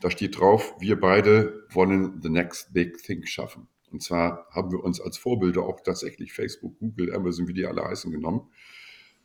Da 0.00 0.10
steht 0.10 0.38
drauf, 0.38 0.74
wir 0.78 1.00
beide 1.00 1.66
wollen 1.70 2.20
the 2.22 2.28
next 2.28 2.72
big 2.74 3.02
thing 3.02 3.24
schaffen. 3.24 3.68
Und 3.90 4.02
zwar 4.02 4.46
haben 4.50 4.70
wir 4.70 4.84
uns 4.84 5.00
als 5.00 5.16
Vorbilder 5.16 5.62
auch 5.62 5.80
tatsächlich 5.80 6.34
Facebook, 6.34 6.78
Google, 6.78 7.14
Amazon, 7.14 7.48
wie 7.48 7.54
die 7.54 7.66
alle 7.66 7.82
heißen, 7.82 8.12
genommen. 8.12 8.52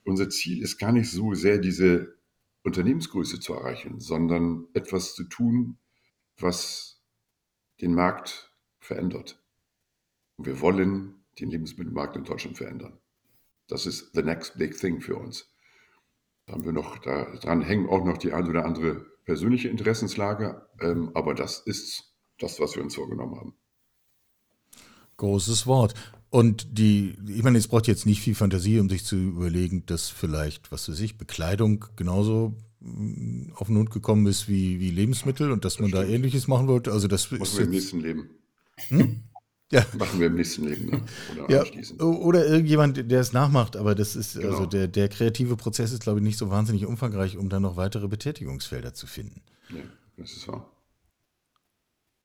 Unser 0.06 0.30
Ziel 0.30 0.64
ist 0.64 0.78
gar 0.78 0.94
nicht 0.94 1.12
so 1.12 1.34
sehr 1.34 1.58
diese 1.58 2.18
Unternehmensgröße 2.64 3.42
zu 3.42 3.54
erreichen, 3.54 4.00
sondern 4.00 4.68
etwas 4.74 5.14
zu 5.16 5.26
tun, 5.26 5.78
was 6.38 7.04
den 7.82 7.94
Markt 7.94 8.56
verändert. 8.80 9.44
Und 10.38 10.48
wir 10.48 10.62
wollen 10.62 11.26
den 11.40 11.50
Lebensmittelmarkt 11.50 12.16
in 12.16 12.24
Deutschland 12.24 12.58
verändern. 12.58 12.98
Das 13.68 13.86
ist 13.86 14.14
the 14.14 14.24
next 14.24 14.58
big 14.58 14.78
thing 14.78 15.02
für 15.02 15.18
uns. 15.18 15.53
Da 16.46 16.54
haben 16.54 16.66
wir 16.66 16.74
noch, 16.74 16.98
da 16.98 17.36
dran 17.38 17.62
hängen 17.62 17.88
auch 17.88 18.04
noch 18.04 18.18
die 18.18 18.34
ein 18.34 18.48
oder 18.48 18.66
andere 18.66 19.06
persönliche 19.26 19.70
Interessenslage, 19.70 20.68
ähm, 20.82 21.12
aber 21.14 21.34
das 21.34 21.60
ist 21.60 22.14
das, 22.40 22.60
was 22.60 22.76
wir 22.76 22.84
uns 22.84 22.96
vorgenommen 22.96 23.38
haben. 23.38 23.56
Großes 25.18 25.68
Wort. 25.68 25.94
Und 26.30 26.80
die, 26.80 27.16
ich 27.28 27.44
meine, 27.44 27.60
es 27.60 27.68
braucht 27.68 27.88
jetzt 27.88 28.06
nicht 28.06 28.22
viel 28.22 28.36
Fantasie, 28.36 28.80
um 28.80 28.90
sich 28.90 29.06
zu 29.06 29.16
überlegen, 29.16 29.86
dass 29.86 30.10
vielleicht, 30.10 30.72
was 30.72 30.90
weiß 30.90 31.00
ich, 31.00 31.18
Bekleidung 31.18 31.86
genauso 31.96 32.56
mm, 32.80 33.54
auf 33.54 33.68
den 33.68 33.78
Hund 33.78 33.92
gekommen 33.92 34.26
ist 34.26 34.50
wie, 34.50 34.80
wie 34.80 34.90
Lebensmittel 34.90 35.52
und 35.52 35.64
dass 35.64 35.76
das 35.76 35.82
man 35.82 35.92
stimmt. 35.92 36.04
da 36.04 36.10
Ähnliches 36.10 36.48
machen 36.48 36.68
wollte. 36.68 36.92
Also 36.92 37.08
das 37.08 37.32
Machen 37.32 37.44
ist 37.44 37.58
wir 37.58 37.66
im 37.66 37.70
nächsten 37.72 38.00
Leben. 38.00 38.30
Hm? 38.88 39.24
Ja. 39.74 39.84
Machen 39.98 40.20
wir 40.20 40.28
im 40.28 40.36
nächsten 40.36 40.68
Leben. 40.68 40.86
Ne? 40.86 41.02
Oder, 41.46 41.66
ja, 41.66 42.06
oder 42.06 42.46
irgendjemand, 42.46 43.10
der 43.10 43.20
es 43.20 43.34
nachmacht, 43.34 43.76
aber 43.76 43.96
das 43.96 44.16
ist, 44.16 44.36
genau. 44.36 44.52
also 44.52 44.66
der, 44.68 44.88
der 44.88 45.10
kreative 45.10 45.58
Prozess 45.58 45.92
ist, 45.92 46.04
glaube 46.04 46.20
ich, 46.20 46.24
nicht 46.24 46.38
so 46.38 46.52
wahnsinnig 46.52 46.86
umfangreich, 46.86 47.38
um 47.38 47.50
dann 47.50 47.64
noch 47.64 47.76
weitere 47.76 48.08
Betätigungsfelder 48.08 48.94
zu 48.94 49.08
finden. 49.08 49.42
Ja, 49.70 49.82
das 50.18 50.34
ist 50.34 50.48
wahr. 50.48 50.70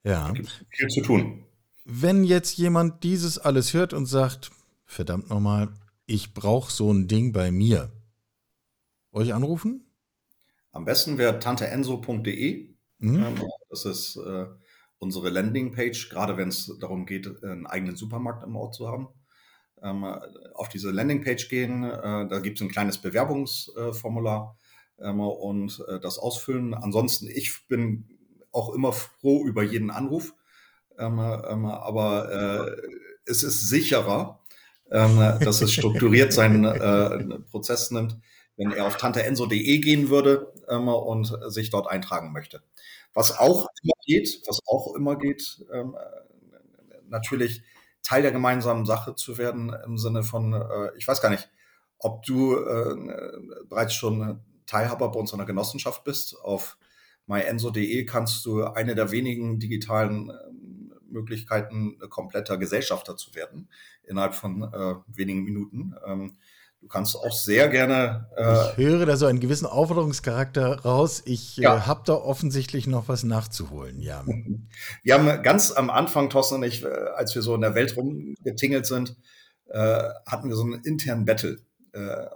Ja. 0.05 0.35
Viel 0.69 0.89
zu 0.89 1.01
tun. 1.01 1.45
Wenn 1.87 2.23
jetzt 2.23 2.59
jemand 2.59 3.03
dieses 3.03 3.39
alles 3.39 3.73
hört 3.73 3.95
und 3.95 4.05
sagt, 4.05 4.51
verdammt 4.85 5.31
nochmal, 5.31 5.71
ich 6.05 6.35
brauche 6.35 6.71
so 6.71 6.93
ein 6.93 7.09
Ding 7.09 7.33
bei 7.33 7.51
mir, 7.51 7.91
euch 9.11 9.33
anrufen? 9.33 9.87
Am 10.73 10.85
besten 10.85 11.17
wäre 11.17 11.39
tanteenso.de. 11.39 12.69
Mhm. 12.99 13.25
Das 13.71 13.87
ist 13.87 14.17
äh, 14.17 14.47
unsere 14.99 15.31
Landingpage, 15.31 16.11
gerade 16.11 16.37
wenn 16.37 16.49
es 16.49 16.77
darum 16.81 17.07
geht, 17.07 17.43
einen 17.43 17.67
eigenen 17.67 17.97
Supermarkt 17.97 18.45
im 18.45 18.57
Ort 18.57 18.75
zu 18.75 18.89
haben. 18.89 19.09
Ähm, 19.83 20.05
auf 20.55 20.69
diese 20.69 20.91
Landingpage 20.91 21.49
gehen, 21.49 21.85
äh, 21.85 22.29
da 22.29 22.41
gibt 22.41 22.59
es 22.59 22.63
ein 22.63 22.71
kleines 22.71 22.99
Bewerbungsformular 22.99 24.57
ähm, 25.01 25.21
und 25.21 25.85
äh, 25.89 26.01
das 26.01 26.19
ausfüllen. 26.19 26.75
Ansonsten, 26.75 27.29
ich 27.29 27.67
bin 27.69 28.09
auch 28.51 28.75
immer 28.75 28.93
froh 28.93 29.45
über 29.45 29.63
jeden 29.63 29.91
Anruf. 29.91 30.35
Ähm, 30.99 31.21
aber 31.21 32.77
äh, 32.77 32.83
es 33.25 33.45
ist 33.45 33.69
sicherer, 33.69 34.41
dass 34.91 35.61
es 35.61 35.75
strukturiert 35.75 36.33
seinen 36.33 37.45
Prozess 37.51 37.91
nimmt, 37.91 38.17
wenn 38.59 38.73
er 38.73 38.87
auf 38.87 38.99
tanteenso.de 38.99 39.79
gehen 39.79 40.11
würde 40.11 40.53
ähm, 40.69 40.89
und 40.89 41.33
sich 41.47 41.71
dort 41.71 41.89
eintragen 41.89 42.33
möchte. 42.33 42.63
Was 43.15 43.39
auch 43.39 43.67
immer 43.83 43.95
geht, 44.05 44.43
was 44.47 44.61
auch 44.67 44.95
immer 44.95 45.17
geht, 45.17 45.65
ähm, 45.73 45.97
natürlich 47.09 47.63
Teil 48.03 48.23
der 48.23 48.33
gemeinsamen 48.33 48.85
Sache 48.85 49.15
zu 49.15 49.39
werden 49.39 49.75
im 49.87 49.97
Sinne 49.97 50.23
von, 50.23 50.53
äh, 50.53 50.91
ich 50.97 51.09
weiß 51.09 51.23
gar 51.23 51.31
nicht, 51.31 51.49
ob 51.99 52.25
du 52.25 52.57
äh, 52.57 52.95
bereits 53.69 53.95
schon 53.95 54.41
Teilhaber 54.67 55.11
bei 55.11 55.19
uns 55.19 55.33
einer 55.33 55.47
Genossenschaft 55.47 56.05
bist. 56.05 56.37
Auf 56.43 56.77
myenso.de 57.27 58.05
kannst 58.05 58.45
du 58.45 58.65
eine 58.65 58.95
der 58.95 59.11
wenigen 59.11 59.59
digitalen 59.59 60.33
Möglichkeiten, 61.11 61.99
kompletter 62.09 62.59
Gesellschafter 62.59 63.17
zu 63.17 63.35
werden 63.35 63.69
innerhalb 64.05 64.35
von 64.35 64.63
äh, 64.63 64.95
wenigen 65.07 65.43
Minuten. 65.43 65.95
Ähm, 66.07 66.37
du 66.81 66.89
kannst 66.89 67.17
auch 67.17 67.33
sehr 67.33 67.69
gerne. 67.69 68.29
Äh, 68.37 68.71
ich 68.73 68.89
höre 68.89 69.07
da 69.07 69.17
so 69.17 69.27
einen 69.27 69.41
gewissen 69.41 69.67
Aufforderungscharakter 69.67 70.81
raus. 70.81 71.23
Ich 71.25 71.59
äh, 71.59 71.63
ja. 71.63 71.77
äh, 71.77 71.81
habe 71.81 72.03
da 72.05 72.15
offensichtlich 72.15 72.87
noch 72.87 73.09
was 73.09 73.25
nachzuholen, 73.25 74.01
ja. 74.01 74.25
Wir 75.03 75.15
haben 75.15 75.43
ganz 75.43 75.71
am 75.73 75.91
Anfang, 75.91 76.31
Thorsten 76.31 76.57
und 76.57 76.63
ich, 76.65 76.85
äh, 76.85 76.89
als 76.89 77.35
wir 77.35 77.43
so 77.43 77.55
in 77.55 77.61
der 77.61 77.75
Welt 77.75 77.97
rumgetingelt 77.97 78.87
sind, 78.87 79.17
äh, 79.67 80.03
hatten 80.27 80.49
wir 80.49 80.57
so 80.57 80.65
einen 80.65 80.83
internen 80.85 81.25
Battle. 81.25 81.59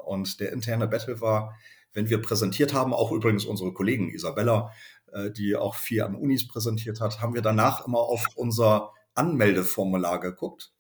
und 0.07 0.41
der 0.41 0.53
interne 0.53 0.89
Battle 0.89 1.21
war, 1.21 1.55
wenn 1.93 2.09
wir 2.09 2.21
präsentiert 2.23 2.73
haben, 2.73 2.95
auch 2.95 3.13
übrigens 3.13 3.45
unsere 3.45 3.73
Kollegen 3.73 4.11
Isabella 4.11 4.73
äh, 5.13 5.31
die 5.31 5.57
auch 5.57 5.75
viel 5.75 6.03
an 6.03 6.15
Unis 6.15 6.49
präsentiert 6.49 7.01
hat, 7.01 7.21
haben 7.21 7.35
wir 7.35 7.43
danach 7.43 7.87
immer 7.87 7.99
auf 7.99 8.27
unser 8.35 8.93
Anmeldeformular 9.15 10.21
geguckt. 10.21 10.73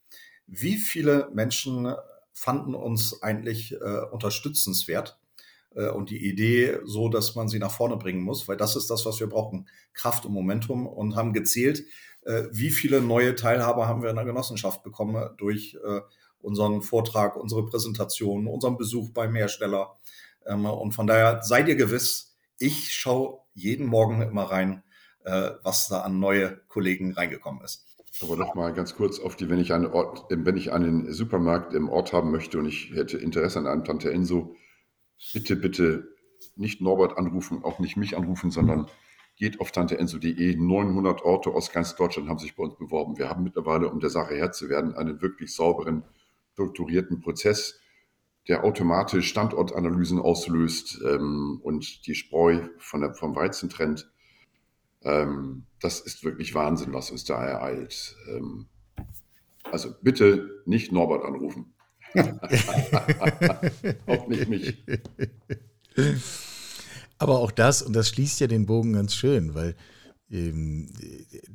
Wie 0.46 0.76
viele 0.76 1.28
Menschen 1.34 1.94
fanden 2.32 2.74
uns 2.74 3.22
eigentlich 3.22 3.72
äh, 3.72 4.00
unterstützenswert 4.10 5.18
äh, 5.74 5.88
und 5.88 6.10
die 6.10 6.26
Idee 6.26 6.78
so, 6.84 7.08
dass 7.08 7.34
man 7.34 7.48
sie 7.48 7.58
nach 7.58 7.70
vorne 7.70 7.96
bringen 7.96 8.22
muss, 8.22 8.48
weil 8.48 8.56
das 8.56 8.76
ist 8.76 8.90
das, 8.90 9.06
was 9.06 9.20
wir 9.20 9.28
brauchen, 9.28 9.68
Kraft 9.92 10.26
und 10.26 10.32
Momentum 10.32 10.86
und 10.86 11.16
haben 11.16 11.32
gezählt, 11.32 11.84
äh, 12.24 12.44
wie 12.50 12.70
viele 12.70 13.00
neue 13.00 13.34
Teilhaber 13.34 13.86
haben 13.86 14.02
wir 14.02 14.10
in 14.10 14.16
der 14.16 14.24
Genossenschaft 14.24 14.82
bekommen 14.82 15.30
durch 15.36 15.76
äh, 15.84 16.00
unseren 16.40 16.82
Vortrag, 16.82 17.36
unsere 17.36 17.64
Präsentation, 17.66 18.46
unseren 18.46 18.76
Besuch 18.76 19.10
beim 19.10 19.34
Hersteller. 19.34 19.96
Ähm, 20.46 20.66
und 20.66 20.92
von 20.92 21.06
daher 21.06 21.42
seid 21.42 21.68
ihr 21.68 21.76
gewiss, 21.76 22.34
ich 22.58 22.92
schaue 22.92 23.40
jeden 23.54 23.86
Morgen 23.86 24.22
immer 24.22 24.44
rein, 24.44 24.82
äh, 25.24 25.50
was 25.62 25.88
da 25.88 26.00
an 26.00 26.18
neue 26.18 26.60
Kollegen 26.68 27.12
reingekommen 27.12 27.62
ist. 27.62 27.86
Aber 28.20 28.36
noch 28.36 28.54
mal 28.54 28.72
ganz 28.74 28.94
kurz 28.94 29.18
auf 29.18 29.36
die, 29.36 29.48
wenn 29.48 29.58
ich 29.58 29.72
einen 29.72 29.86
Ort, 29.86 30.26
wenn 30.28 30.56
ich 30.56 30.72
einen 30.72 31.12
Supermarkt 31.12 31.72
im 31.72 31.88
Ort 31.88 32.12
haben 32.12 32.30
möchte 32.30 32.58
und 32.58 32.66
ich 32.66 32.92
hätte 32.94 33.16
Interesse 33.16 33.58
an 33.58 33.66
einem 33.66 33.84
Tante 33.84 34.12
Enso, 34.12 34.54
bitte, 35.32 35.56
bitte 35.56 36.08
nicht 36.56 36.80
Norbert 36.80 37.16
anrufen, 37.16 37.64
auch 37.64 37.78
nicht 37.78 37.96
mich 37.96 38.16
anrufen, 38.16 38.50
sondern 38.50 38.86
geht 39.36 39.60
auf 39.60 39.72
tanteenso.de. 39.72 40.56
900 40.56 41.22
Orte 41.22 41.50
aus 41.50 41.72
ganz 41.72 41.96
Deutschland 41.96 42.28
haben 42.28 42.38
sich 42.38 42.54
bei 42.54 42.64
uns 42.64 42.76
beworben. 42.76 43.18
Wir 43.18 43.28
haben 43.28 43.44
mittlerweile, 43.44 43.88
um 43.88 44.00
der 44.00 44.10
Sache 44.10 44.34
Herr 44.34 44.52
zu 44.52 44.68
werden, 44.68 44.94
einen 44.94 45.22
wirklich 45.22 45.54
sauberen, 45.54 46.04
strukturierten 46.52 47.20
Prozess, 47.20 47.80
der 48.48 48.64
automatisch 48.64 49.28
Standortanalysen 49.28 50.18
auslöst 50.18 51.00
ähm, 51.04 51.60
und 51.62 52.06
die 52.06 52.14
Spreu 52.14 52.60
von 52.78 53.00
der, 53.00 53.14
vom 53.14 53.34
Weizen 53.34 53.70
trennt. 53.70 54.10
Ähm, 55.04 55.64
das 55.80 56.00
ist 56.00 56.24
wirklich 56.24 56.54
Wahnsinn, 56.54 56.92
was 56.92 57.10
uns 57.10 57.24
da 57.24 57.44
ereilt. 57.44 58.16
Ähm, 58.28 58.66
also 59.70 59.94
bitte 60.02 60.62
nicht 60.66 60.92
Norbert 60.92 61.24
anrufen. 61.24 61.72
auch 64.06 64.28
nicht 64.28 64.48
mich. 64.48 64.76
Aber 67.18 67.38
auch 67.38 67.50
das, 67.50 67.82
und 67.82 67.94
das 67.94 68.08
schließt 68.08 68.40
ja 68.40 68.46
den 68.46 68.66
Bogen 68.66 68.92
ganz 68.92 69.14
schön, 69.14 69.54
weil 69.54 69.76
ähm, 70.30 70.88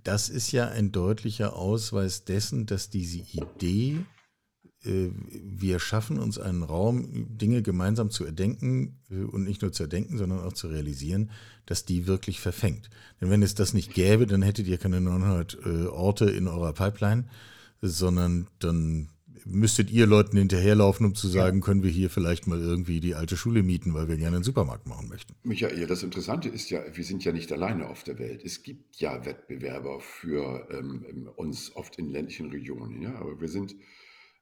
das 0.03 0.29
ist 0.29 0.51
ja 0.51 0.69
ein 0.69 0.91
deutlicher 0.91 1.55
Ausweis 1.55 2.23
dessen, 2.25 2.65
dass 2.65 2.89
diese 2.89 3.19
Idee, 3.19 4.05
wir 4.89 5.79
schaffen 5.79 6.19
uns 6.19 6.37
einen 6.37 6.63
Raum, 6.63 7.27
Dinge 7.37 7.61
gemeinsam 7.61 8.09
zu 8.09 8.25
erdenken 8.25 8.99
äh, 9.09 9.23
und 9.23 9.43
nicht 9.43 9.61
nur 9.61 9.71
zu 9.71 9.83
erdenken, 9.83 10.17
sondern 10.17 10.39
auch 10.39 10.53
zu 10.53 10.67
realisieren, 10.67 11.31
dass 11.65 11.85
die 11.85 12.07
wirklich 12.07 12.39
verfängt. 12.39 12.89
Denn 13.19 13.29
wenn 13.29 13.43
es 13.43 13.55
das 13.55 13.73
nicht 13.73 13.93
gäbe, 13.93 14.27
dann 14.27 14.41
hättet 14.41 14.67
ihr 14.67 14.77
keine 14.77 15.01
900 15.01 15.57
äh, 15.65 15.85
Orte 15.87 16.25
in 16.29 16.47
eurer 16.47 16.73
Pipeline, 16.73 17.25
sondern 17.81 18.47
dann 18.59 19.09
müsstet 19.49 19.91
ihr 19.91 20.05
Leuten 20.05 20.37
hinterherlaufen, 20.37 21.05
um 21.05 21.15
zu 21.15 21.27
sagen, 21.27 21.61
können 21.61 21.83
wir 21.83 21.89
hier 21.89 22.09
vielleicht 22.09 22.47
mal 22.47 22.59
irgendwie 22.59 22.99
die 22.99 23.15
alte 23.15 23.37
Schule 23.37 23.63
mieten, 23.63 23.93
weil 23.93 24.07
wir 24.07 24.17
gerne 24.17 24.37
einen 24.37 24.43
Supermarkt 24.43 24.87
machen 24.87 25.07
möchten. 25.07 25.35
Michael, 25.43 25.87
das 25.87 26.03
Interessante 26.03 26.49
ist 26.49 26.69
ja, 26.69 26.81
wir 26.93 27.03
sind 27.03 27.23
ja 27.23 27.31
nicht 27.31 27.51
alleine 27.51 27.87
auf 27.87 28.03
der 28.03 28.19
Welt. 28.19 28.43
Es 28.43 28.63
gibt 28.63 28.97
ja 28.97 29.25
Wettbewerber 29.25 29.99
für 30.01 30.67
ähm, 30.71 31.29
uns 31.35 31.75
oft 31.75 31.97
in 31.97 32.09
ländlichen 32.09 32.49
Regionen, 32.49 33.01
ja, 33.01 33.15
aber 33.15 33.39
wir 33.39 33.47
sind 33.47 33.75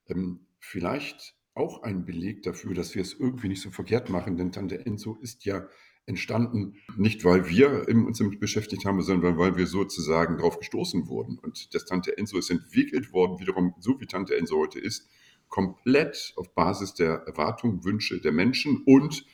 ähm, 0.10 0.40
vielleicht 0.60 1.36
auch 1.54 1.84
ein 1.84 2.06
Beleg 2.06 2.44
dafür, 2.44 2.74
dass 2.74 2.96
wir 2.96 3.02
es 3.02 3.14
irgendwie 3.14 3.48
nicht 3.48 3.62
so 3.62 3.72
verkehrt 3.72 4.10
machen, 4.10 4.38
denn 4.38 4.52
Tante 4.52 4.86
Enzo 4.86 5.18
ist 5.22 5.46
ja 5.46 5.68
entstanden, 6.06 6.76
nicht 6.98 7.24
weil 7.26 7.50
wir 7.50 7.88
uns 7.88 8.20
damit 8.20 8.40
beschäftigt 8.40 8.86
haben, 8.86 9.02
sondern 9.02 9.38
weil 9.38 9.58
wir 9.58 9.66
sozusagen 9.66 10.38
darauf 10.38 10.60
gestoßen 10.60 11.08
wurden. 11.08 11.40
Und 11.40 11.74
das 11.74 11.86
Tante 11.86 12.18
Enso 12.18 12.38
ist 12.38 12.52
entwickelt 12.52 13.12
worden, 13.12 13.40
wiederum 13.40 13.74
so 13.80 14.00
wie 14.00 14.06
Tante 14.06 14.38
Enso 14.38 14.58
heute 14.58 14.80
ist, 14.80 15.08
komplett 15.48 16.34
auf 16.36 16.54
Basis 16.54 16.94
der 16.94 17.24
Erwartungen, 17.26 17.84
Wünsche 17.84 18.20
der 18.20 18.32
Menschen 18.32 18.84
und 18.86 19.26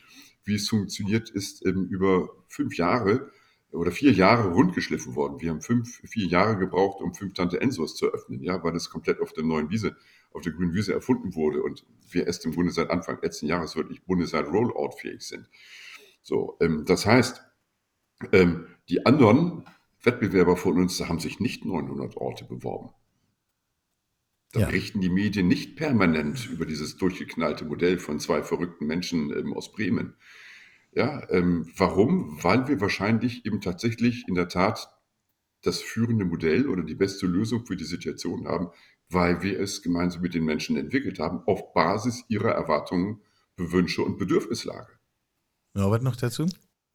wie 0.44 0.54
es 0.54 0.68
funktioniert, 0.68 1.30
ist 1.30 1.64
ähm, 1.66 1.86
über 1.90 2.28
fünf 2.48 2.76
Jahre 2.76 3.30
oder 3.72 3.90
vier 3.90 4.12
Jahre 4.12 4.52
rundgeschliffen 4.52 5.14
worden. 5.14 5.40
Wir 5.40 5.50
haben 5.50 5.62
fünf, 5.62 6.00
vier 6.04 6.26
Jahre 6.26 6.56
gebraucht, 6.58 7.00
um 7.00 7.14
fünf 7.14 7.34
Tante 7.34 7.60
Ensos 7.60 7.96
zu 7.96 8.06
öffnen, 8.06 8.42
ja, 8.42 8.62
weil 8.62 8.76
es 8.76 8.90
komplett 8.90 9.20
auf 9.20 9.32
der 9.32 9.44
neuen 9.44 9.70
Wiese, 9.70 9.96
auf 10.32 10.42
der 10.42 10.52
grünen 10.52 10.74
Wiese 10.74 10.92
erfunden 10.92 11.34
wurde 11.34 11.62
und 11.62 11.84
wir 12.10 12.26
erst 12.26 12.44
im 12.44 12.52
Grunde 12.52 12.72
seit 12.72 12.90
Anfang 12.90 13.18
letzten 13.22 13.46
Jahres 13.46 13.74
wirklich 13.76 14.04
bundesweit 14.04 14.46
Rollout-fähig 14.46 15.22
sind. 15.22 15.48
So, 16.22 16.56
ähm, 16.60 16.84
das 16.86 17.06
heißt, 17.06 17.42
ähm, 18.32 18.66
die 18.88 19.06
anderen 19.06 19.64
Wettbewerber 20.02 20.56
von 20.56 20.78
uns 20.78 21.00
haben 21.00 21.18
sich 21.18 21.40
nicht 21.40 21.64
900 21.64 22.16
Orte 22.16 22.44
beworben. 22.44 22.90
Da 24.52 24.60
ja. 24.60 24.66
berichten 24.66 25.00
die 25.00 25.08
Medien 25.08 25.48
nicht 25.48 25.76
permanent 25.76 26.46
über 26.50 26.66
dieses 26.66 26.98
durchgeknallte 26.98 27.64
Modell 27.64 27.98
von 27.98 28.20
zwei 28.20 28.42
verrückten 28.42 28.86
Menschen 28.86 29.34
ähm, 29.34 29.54
aus 29.54 29.72
Bremen. 29.72 30.14
Ja, 30.92 31.26
ähm, 31.30 31.70
warum? 31.76 32.38
Weil 32.42 32.68
wir 32.68 32.80
wahrscheinlich 32.80 33.46
eben 33.46 33.60
tatsächlich 33.60 34.28
in 34.28 34.34
der 34.34 34.48
Tat 34.48 34.88
das 35.62 35.80
führende 35.80 36.24
Modell 36.24 36.68
oder 36.68 36.82
die 36.82 36.94
beste 36.94 37.26
Lösung 37.26 37.64
für 37.64 37.76
die 37.76 37.84
Situation 37.84 38.46
haben, 38.46 38.70
weil 39.08 39.42
wir 39.42 39.58
es 39.58 39.82
gemeinsam 39.82 40.22
mit 40.22 40.34
den 40.34 40.44
Menschen 40.44 40.76
entwickelt 40.76 41.18
haben, 41.18 41.42
auf 41.46 41.72
Basis 41.72 42.24
ihrer 42.28 42.50
Erwartungen, 42.50 43.22
Wünsche 43.56 44.02
und 44.02 44.18
Bedürfnislage. 44.18 44.92
Norbert 45.74 46.02
noch 46.02 46.16
dazu? 46.16 46.46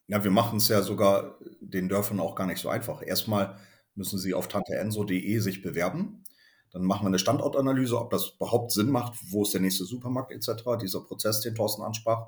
Ja, 0.07 0.23
wir 0.23 0.31
machen 0.31 0.57
es 0.57 0.67
ja 0.67 0.81
sogar 0.81 1.37
den 1.59 1.89
Dörfern 1.89 2.19
auch 2.19 2.35
gar 2.35 2.47
nicht 2.47 2.59
so 2.59 2.69
einfach. 2.69 3.01
Erstmal 3.01 3.57
müssen 3.95 4.19
sie 4.19 4.33
auf 4.33 4.47
tanteenso.de 4.47 5.39
sich 5.39 5.61
bewerben. 5.61 6.23
Dann 6.71 6.83
machen 6.83 7.03
wir 7.03 7.07
eine 7.07 7.19
Standortanalyse, 7.19 7.99
ob 7.99 8.11
das 8.11 8.33
überhaupt 8.35 8.71
Sinn 8.71 8.89
macht, 8.89 9.17
wo 9.31 9.43
ist 9.43 9.53
der 9.53 9.61
nächste 9.61 9.85
Supermarkt 9.85 10.31
etc., 10.31 10.63
dieser 10.79 11.01
Prozess, 11.01 11.41
den 11.41 11.55
Thorsten 11.55 11.81
ansprach. 11.81 12.27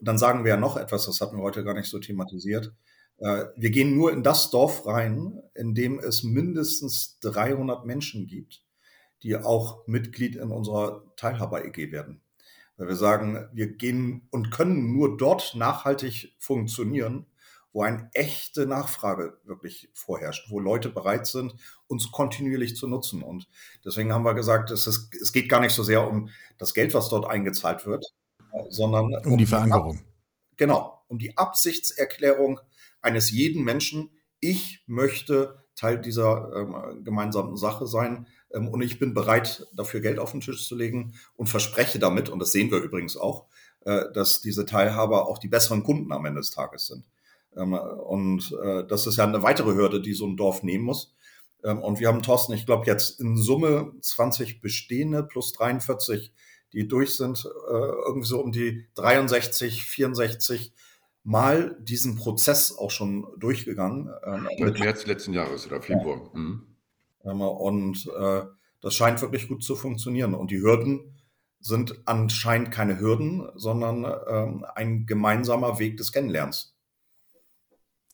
Und 0.00 0.08
dann 0.08 0.18
sagen 0.18 0.44
wir 0.44 0.50
ja 0.50 0.56
noch 0.56 0.76
etwas, 0.76 1.06
das 1.06 1.20
hatten 1.20 1.36
wir 1.36 1.42
heute 1.42 1.62
gar 1.62 1.74
nicht 1.74 1.90
so 1.90 1.98
thematisiert. 1.98 2.72
Äh, 3.18 3.44
wir 3.56 3.70
gehen 3.70 3.94
nur 3.94 4.12
in 4.12 4.22
das 4.22 4.50
Dorf 4.50 4.86
rein, 4.86 5.40
in 5.54 5.74
dem 5.74 5.98
es 5.98 6.22
mindestens 6.22 7.18
300 7.20 7.84
Menschen 7.84 8.26
gibt, 8.26 8.64
die 9.22 9.36
auch 9.36 9.86
Mitglied 9.86 10.36
in 10.36 10.50
unserer 10.50 11.04
Teilhaber-EG 11.16 11.92
werden. 11.92 12.22
Weil 12.76 12.88
wir 12.88 12.96
sagen, 12.96 13.46
wir 13.52 13.68
gehen 13.68 14.26
und 14.30 14.50
können 14.50 14.92
nur 14.92 15.18
dort 15.18 15.54
nachhaltig 15.54 16.34
funktionieren, 16.38 17.26
wo 17.72 17.82
eine 17.82 18.08
echte 18.14 18.66
Nachfrage 18.66 19.38
wirklich 19.44 19.90
vorherrscht, 19.92 20.50
wo 20.50 20.58
Leute 20.58 20.88
bereit 20.88 21.26
sind, 21.26 21.54
uns 21.86 22.10
kontinuierlich 22.10 22.74
zu 22.74 22.88
nutzen. 22.88 23.22
Und 23.22 23.48
deswegen 23.84 24.12
haben 24.12 24.24
wir 24.24 24.34
gesagt, 24.34 24.70
es, 24.70 24.86
ist, 24.86 25.14
es 25.14 25.32
geht 25.32 25.48
gar 25.48 25.60
nicht 25.60 25.74
so 25.74 25.82
sehr 25.82 26.08
um 26.08 26.30
das 26.58 26.74
Geld, 26.74 26.94
was 26.94 27.10
dort 27.10 27.26
eingezahlt 27.26 27.86
wird, 27.86 28.04
sondern 28.68 29.14
um, 29.14 29.32
um 29.32 29.38
die 29.38 29.46
Verankerung. 29.46 29.98
Die 29.98 30.56
genau, 30.56 31.02
um 31.08 31.18
die 31.18 31.36
Absichtserklärung 31.36 32.60
eines 33.00 33.30
jeden 33.30 33.64
Menschen, 33.64 34.10
ich 34.40 34.84
möchte 34.86 35.64
Teil 35.74 36.00
dieser 36.00 36.52
ähm, 36.54 37.04
gemeinsamen 37.04 37.56
Sache 37.56 37.86
sein 37.86 38.26
ähm, 38.52 38.68
und 38.68 38.82
ich 38.82 38.98
bin 38.98 39.14
bereit, 39.14 39.66
dafür 39.74 40.00
Geld 40.00 40.18
auf 40.18 40.32
den 40.32 40.40
Tisch 40.40 40.66
zu 40.66 40.76
legen 40.76 41.14
und 41.36 41.48
verspreche 41.48 41.98
damit, 41.98 42.28
und 42.28 42.38
das 42.38 42.52
sehen 42.52 42.70
wir 42.70 42.78
übrigens 42.78 43.16
auch, 43.16 43.46
äh, 43.86 44.12
dass 44.12 44.42
diese 44.42 44.66
Teilhaber 44.66 45.26
auch 45.26 45.38
die 45.38 45.48
besseren 45.48 45.82
Kunden 45.82 46.12
am 46.12 46.26
Ende 46.26 46.40
des 46.40 46.50
Tages 46.50 46.86
sind. 46.86 47.08
Ähm, 47.56 47.72
und 47.72 48.56
äh, 48.62 48.86
das 48.86 49.06
ist 49.06 49.16
ja 49.16 49.24
eine 49.24 49.42
weitere 49.42 49.74
Hürde, 49.74 50.02
die 50.02 50.12
so 50.12 50.26
ein 50.26 50.36
Dorf 50.36 50.62
nehmen 50.62 50.84
muss. 50.84 51.14
Ähm, 51.64 51.78
und 51.78 52.00
wir 52.00 52.08
haben, 52.08 52.22
Thorsten, 52.22 52.52
ich 52.52 52.66
glaube 52.66 52.86
jetzt 52.86 53.20
in 53.20 53.36
Summe 53.36 53.92
20 54.00 54.60
bestehende 54.60 55.22
plus 55.22 55.52
43, 55.54 56.32
die 56.72 56.88
durch 56.88 57.16
sind, 57.16 57.44
äh, 57.44 57.72
irgendwie 57.72 58.28
so 58.28 58.40
um 58.40 58.52
die 58.52 58.86
63, 58.94 59.84
64 59.84 60.72
Mal 61.22 61.76
diesen 61.80 62.16
Prozess 62.16 62.76
auch 62.76 62.90
schon 62.90 63.26
durchgegangen. 63.36 64.10
Seit 64.58 64.78
März 64.78 65.06
letzten 65.06 65.34
Jahres 65.34 65.66
oder 65.66 65.82
Februar. 65.82 66.30
Ja. 66.32 66.40
Mhm. 66.40 67.42
Und 67.42 68.06
äh, 68.18 68.42
das 68.80 68.94
scheint 68.94 69.20
wirklich 69.20 69.46
gut 69.46 69.62
zu 69.62 69.76
funktionieren. 69.76 70.32
Und 70.32 70.50
die 70.50 70.62
Hürden 70.62 71.14
sind 71.60 72.00
anscheinend 72.06 72.70
keine 72.70 72.98
Hürden, 72.98 73.46
sondern 73.54 74.06
ähm, 74.28 74.64
ein 74.74 75.04
gemeinsamer 75.04 75.78
Weg 75.78 75.98
des 75.98 76.10
Kennenlernens. 76.10 76.74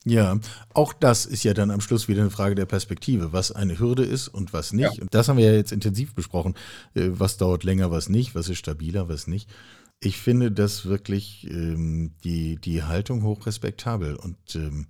Ja, 0.08 0.38
auch 0.72 0.92
das 0.92 1.26
ist 1.26 1.42
ja 1.42 1.52
dann 1.52 1.72
am 1.72 1.80
Schluss 1.80 2.06
wieder 2.06 2.20
eine 2.20 2.30
Frage 2.30 2.54
der 2.54 2.64
Perspektive, 2.64 3.32
was 3.32 3.50
eine 3.50 3.80
Hürde 3.80 4.04
ist 4.04 4.28
und 4.28 4.52
was 4.52 4.72
nicht. 4.72 4.94
Ja. 4.94 5.02
Und 5.02 5.12
das 5.12 5.28
haben 5.28 5.36
wir 5.36 5.46
ja 5.46 5.56
jetzt 5.56 5.72
intensiv 5.72 6.14
besprochen. 6.14 6.54
Äh, 6.94 7.08
was 7.10 7.38
dauert 7.38 7.64
länger, 7.64 7.90
was 7.90 8.08
nicht, 8.08 8.36
was 8.36 8.48
ist 8.48 8.58
stabiler, 8.58 9.08
was 9.08 9.26
nicht. 9.26 9.50
Ich 9.98 10.18
finde 10.18 10.52
das 10.52 10.86
wirklich 10.86 11.50
ähm, 11.50 12.12
die, 12.22 12.54
die 12.54 12.84
Haltung 12.84 13.24
hochrespektabel. 13.24 14.14
Und 14.14 14.36
ähm, 14.54 14.86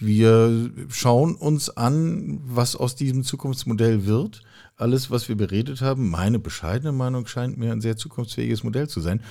wir 0.00 0.72
schauen 0.88 1.36
uns 1.36 1.70
an, 1.70 2.40
was 2.42 2.74
aus 2.74 2.96
diesem 2.96 3.22
Zukunftsmodell 3.22 4.06
wird. 4.06 4.42
Alles, 4.74 5.08
was 5.08 5.28
wir 5.28 5.36
beredet 5.36 5.82
haben, 5.82 6.10
meine 6.10 6.40
bescheidene 6.40 6.90
Meinung 6.90 7.28
scheint 7.28 7.58
mir 7.58 7.70
ein 7.70 7.80
sehr 7.80 7.96
zukunftsfähiges 7.96 8.64
Modell 8.64 8.88
zu 8.88 8.98
sein. 8.98 9.22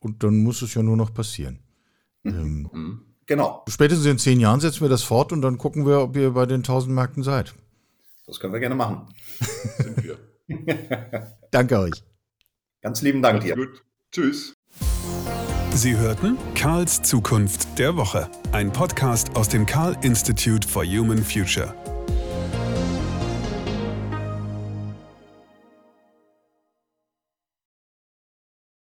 Und 0.00 0.24
dann 0.24 0.38
muss 0.38 0.60
es 0.60 0.74
ja 0.74 0.82
nur 0.82 0.96
noch 0.96 1.14
passieren. 1.14 1.60
Mhm. 2.24 2.34
Ähm, 2.34 2.70
mhm. 2.72 3.00
Genau. 3.26 3.64
Spätestens 3.68 4.06
in 4.06 4.18
zehn 4.18 4.40
Jahren 4.40 4.60
setzen 4.60 4.82
wir 4.82 4.88
das 4.88 5.02
fort 5.02 5.32
und 5.32 5.42
dann 5.42 5.58
gucken 5.58 5.86
wir, 5.86 6.00
ob 6.00 6.16
ihr 6.16 6.30
bei 6.30 6.46
den 6.46 6.62
tausend 6.62 6.94
Märkten 6.94 7.22
seid. 7.22 7.54
Das 8.26 8.40
können 8.40 8.52
wir 8.52 8.60
gerne 8.60 8.74
machen. 8.74 9.08
Sind 9.78 10.04
wir. 10.04 10.18
Danke 11.50 11.78
euch. 11.78 12.04
Ganz 12.80 13.02
lieben 13.02 13.22
Dank 13.22 13.42
dir. 13.42 13.56
Gut. 13.56 13.82
Tschüss. 14.10 14.54
Sie 15.74 15.96
hörten 15.96 16.36
Karls 16.54 17.00
Zukunft 17.02 17.78
der 17.78 17.96
Woche, 17.96 18.28
ein 18.52 18.70
Podcast 18.72 19.34
aus 19.36 19.48
dem 19.48 19.64
Karl 19.64 19.96
Institute 20.02 20.68
for 20.68 20.84
Human 20.84 21.22
Future. 21.22 21.74